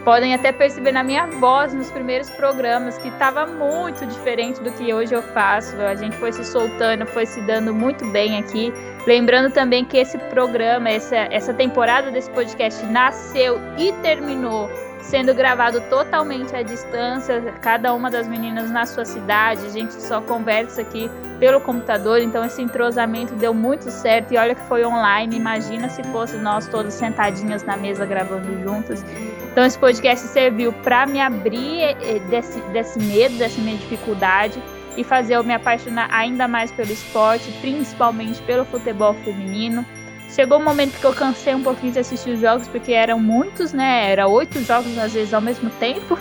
Podem 0.03 0.34
até 0.34 0.51
perceber 0.51 0.91
na 0.91 1.01
minha 1.01 1.26
voz 1.28 1.74
nos 1.74 1.89
primeiros 1.89 2.30
programas 2.30 2.97
que 2.97 3.07
estava 3.07 3.45
muito 3.45 4.05
diferente 4.05 4.61
do 4.61 4.70
que 4.74 4.93
hoje 4.93 5.14
eu 5.14 5.22
faço. 5.22 5.78
A 5.78 5.95
gente 5.95 6.18
foi 6.18 6.34
se 6.34 6.43
soltando, 6.43 7.05
foi 7.05 7.26
se 7.26 7.39
dando 7.41 7.74
muito 7.74 8.05
bem 8.11 8.38
aqui. 8.38 8.74
Lembrando 9.06 9.51
também 9.51 9.84
que 9.84 9.97
esse 9.97 10.18
programa, 10.18 10.89
essa, 10.89 11.16
essa 11.16 11.54
temporada 11.54 12.10
desse 12.10 12.30
podcast 12.32 12.86
nasceu 12.86 13.60
e 13.78 13.91
terminou 14.01 14.70
sendo 15.04 15.34
gravado 15.34 15.82
totalmente 15.89 16.56
à 16.56 16.64
distância, 16.64 17.41
cada 17.62 17.93
uma 17.93 18.10
das 18.10 18.28
meninas 18.28 18.72
na 18.72 18.86
sua 18.86 19.04
cidade, 19.04 19.66
a 19.66 19.70
gente 19.70 19.93
só 20.01 20.22
conversa 20.22 20.82
aqui 20.82 21.12
pelo 21.39 21.60
computador, 21.60 22.22
então 22.22 22.43
esse 22.45 22.62
entrosamento 22.62 23.36
deu 23.36 23.54
muito 23.54 23.91
certo 23.91 24.34
e 24.34 24.38
olha 24.38 24.56
que 24.56 24.62
foi 24.62 24.86
online, 24.86 25.36
imagina 25.36 25.89
se 25.89 26.01
fosse 26.06 26.38
nós 26.38 26.68
todas 26.68 26.93
sentadinhas 26.93 27.64
na 27.64 27.76
mesa 27.76 28.06
gravando 28.06 28.58
juntas. 28.64 29.06
Então 29.51 29.66
esse 29.66 29.78
podcast 29.78 30.26
serviu 30.28 30.72
para 30.72 31.06
me 31.06 31.20
abrir 31.20 31.82
eh, 31.82 32.20
desse, 32.30 32.60
desse 32.72 32.97
medo, 32.99 33.38
dessa 33.38 33.60
minha 33.62 33.78
dificuldade 33.78 34.60
e 34.98 35.04
fazer 35.04 35.36
eu 35.36 35.44
me 35.44 35.54
apaixonar 35.54 36.08
ainda 36.12 36.48
mais 36.48 36.72
pelo 36.72 36.91
esporte, 36.91 37.52
principalmente 37.62 38.41
pelo 38.44 38.66
futebol 38.66 39.14
feminino. 39.14 39.86
Chegou 40.30 40.60
um 40.60 40.64
momento 40.64 41.00
que 41.00 41.06
eu 41.06 41.14
cansei 41.14 41.54
um 41.54 41.62
pouquinho 41.62 41.94
de 41.94 42.00
assistir 42.00 42.32
os 42.32 42.39
jogos, 42.39 42.68
porque 42.68 42.91
eram 42.91 43.20
muitos, 43.20 43.72
né? 43.72 44.12
Era 44.12 44.28
oito 44.28 44.64
jogos 44.64 44.98
às 44.98 45.14
vezes 45.14 45.34
ao 45.34 45.41
mesmo 45.41 45.70
tempo, 45.72 46.18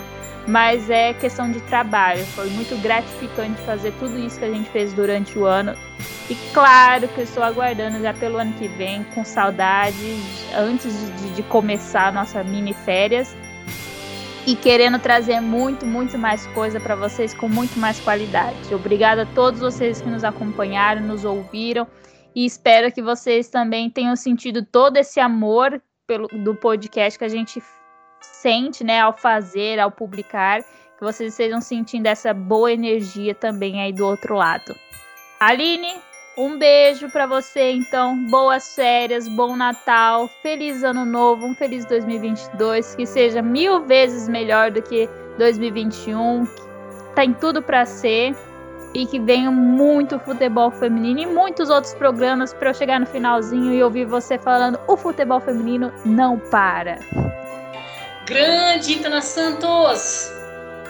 mas 0.47 0.89
é 0.89 1.13
questão 1.13 1.51
de 1.51 1.59
trabalho. 1.61 2.23
Foi 2.27 2.47
muito 2.49 2.79
gratificante 2.81 3.59
fazer 3.61 3.91
tudo 3.93 4.19
isso 4.19 4.37
que 4.37 4.45
a 4.45 4.51
gente 4.51 4.69
fez 4.69 4.93
durante 4.93 5.37
o 5.37 5.45
ano. 5.45 5.73
E 6.29 6.35
claro 6.53 7.07
que 7.07 7.19
eu 7.19 7.23
estou 7.23 7.43
aguardando 7.43 8.01
já 8.01 8.13
pelo 8.13 8.37
ano 8.37 8.53
que 8.53 8.67
vem, 8.67 9.03
com 9.15 9.25
saudade, 9.25 10.15
antes 10.55 10.93
de, 11.19 11.29
de 11.31 11.43
começar 11.43 12.07
a 12.09 12.11
nossa 12.11 12.43
mini 12.43 12.73
férias. 12.73 13.35
E 14.45 14.57
querendo 14.57 14.99
trazer 14.99 15.39
muito, 15.39 15.85
muito 15.85 16.17
mais 16.17 16.45
coisa 16.47 16.77
para 16.77 16.95
vocês 16.95 17.33
com 17.33 17.47
muito 17.47 17.79
mais 17.79 17.97
qualidade. 18.01 18.75
Obrigada 18.75 19.23
a 19.23 19.25
todos 19.25 19.61
vocês 19.61 20.01
que 20.01 20.09
nos 20.09 20.23
acompanharam, 20.23 21.01
nos 21.01 21.23
ouviram 21.23 21.87
e 22.35 22.45
espero 22.45 22.91
que 22.91 23.01
vocês 23.01 23.47
também 23.47 23.89
tenham 23.89 24.15
sentido 24.17 24.65
todo 24.65 24.97
esse 24.97 25.19
amor 25.19 25.81
pelo, 26.05 26.27
do 26.27 26.55
podcast 26.55 27.17
que 27.17 27.23
a 27.23 27.29
gente 27.29 27.63
sente, 28.21 28.83
né, 28.83 28.99
ao 28.99 29.15
fazer, 29.15 29.79
ao 29.79 29.91
publicar, 29.91 30.61
que 30.61 31.01
vocês 31.01 31.31
estejam 31.31 31.61
sentindo 31.61 32.07
essa 32.07 32.33
boa 32.33 32.71
energia 32.71 33.33
também 33.33 33.81
aí 33.81 33.93
do 33.93 34.05
outro 34.05 34.35
lado. 34.35 34.75
Aline, 35.39 35.93
um 36.37 36.57
beijo 36.57 37.09
para 37.09 37.25
você, 37.25 37.71
então. 37.71 38.17
Boas 38.29 38.75
férias, 38.75 39.27
bom 39.27 39.55
Natal, 39.55 40.29
feliz 40.41 40.83
Ano 40.83 41.05
Novo, 41.05 41.45
um 41.45 41.53
feliz 41.53 41.85
2022, 41.85 42.95
que 42.95 43.05
seja 43.05 43.41
mil 43.41 43.85
vezes 43.85 44.27
melhor 44.27 44.71
do 44.71 44.81
que 44.81 45.09
2021. 45.37 46.47
Tem 47.15 47.33
tudo 47.33 47.61
para 47.61 47.85
ser 47.85 48.35
e 48.93 49.05
que 49.05 49.19
venha 49.19 49.49
muito 49.49 50.19
futebol 50.19 50.69
feminino 50.71 51.19
e 51.19 51.25
muitos 51.25 51.69
outros 51.69 51.93
programas 51.93 52.53
para 52.53 52.69
eu 52.69 52.73
chegar 52.73 52.99
no 52.99 53.05
finalzinho 53.05 53.73
e 53.73 53.83
ouvir 53.83 54.05
você 54.05 54.37
falando 54.37 54.79
o 54.87 54.95
futebol 54.95 55.39
feminino 55.39 55.91
não 56.05 56.37
para. 56.37 56.99
Grande 58.25 58.93
Itana 58.93 59.21
Santos, 59.21 60.31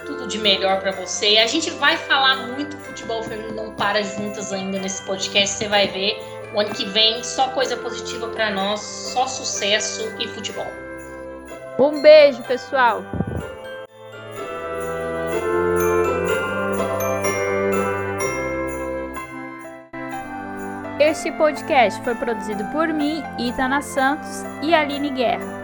tudo 0.04 0.26
de 0.26 0.38
melhor 0.38 0.80
para 0.80 0.92
você. 0.92 1.38
A 1.38 1.46
gente 1.46 1.70
vai 1.70 1.96
falar 1.96 2.48
muito 2.48 2.76
futebol 2.78 3.22
feminino 3.22 3.54
não 3.54 3.74
para 3.74 4.02
juntas 4.02 4.52
ainda 4.52 4.78
nesse 4.78 5.02
podcast, 5.04 5.56
você 5.56 5.68
vai 5.68 5.88
ver. 5.88 6.16
O 6.54 6.60
ano 6.60 6.70
que 6.70 6.84
vem 6.86 7.22
só 7.24 7.48
coisa 7.48 7.76
positiva 7.76 8.28
para 8.28 8.50
nós, 8.50 8.80
só 8.80 9.26
sucesso 9.26 10.08
e 10.20 10.28
futebol. 10.28 10.66
Um 11.78 12.00
beijo, 12.00 12.42
pessoal. 12.44 13.02
Este 21.00 21.30
podcast 21.32 22.00
foi 22.02 22.14
produzido 22.14 22.64
por 22.66 22.88
mim, 22.88 23.22
Itana 23.38 23.82
Santos 23.82 24.44
e 24.62 24.72
Aline 24.72 25.10
Guerra. 25.10 25.63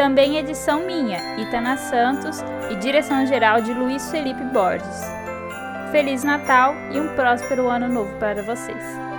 Também 0.00 0.38
edição 0.38 0.86
minha, 0.86 1.18
Itana 1.38 1.76
Santos, 1.76 2.38
e 2.70 2.76
direção 2.76 3.26
geral 3.26 3.60
de 3.60 3.74
Luiz 3.74 4.10
Felipe 4.10 4.42
Borges. 4.44 5.04
Feliz 5.92 6.24
Natal 6.24 6.74
e 6.90 6.98
um 6.98 7.14
próspero 7.14 7.68
ano 7.68 7.86
novo 7.86 8.18
para 8.18 8.42
vocês. 8.42 9.09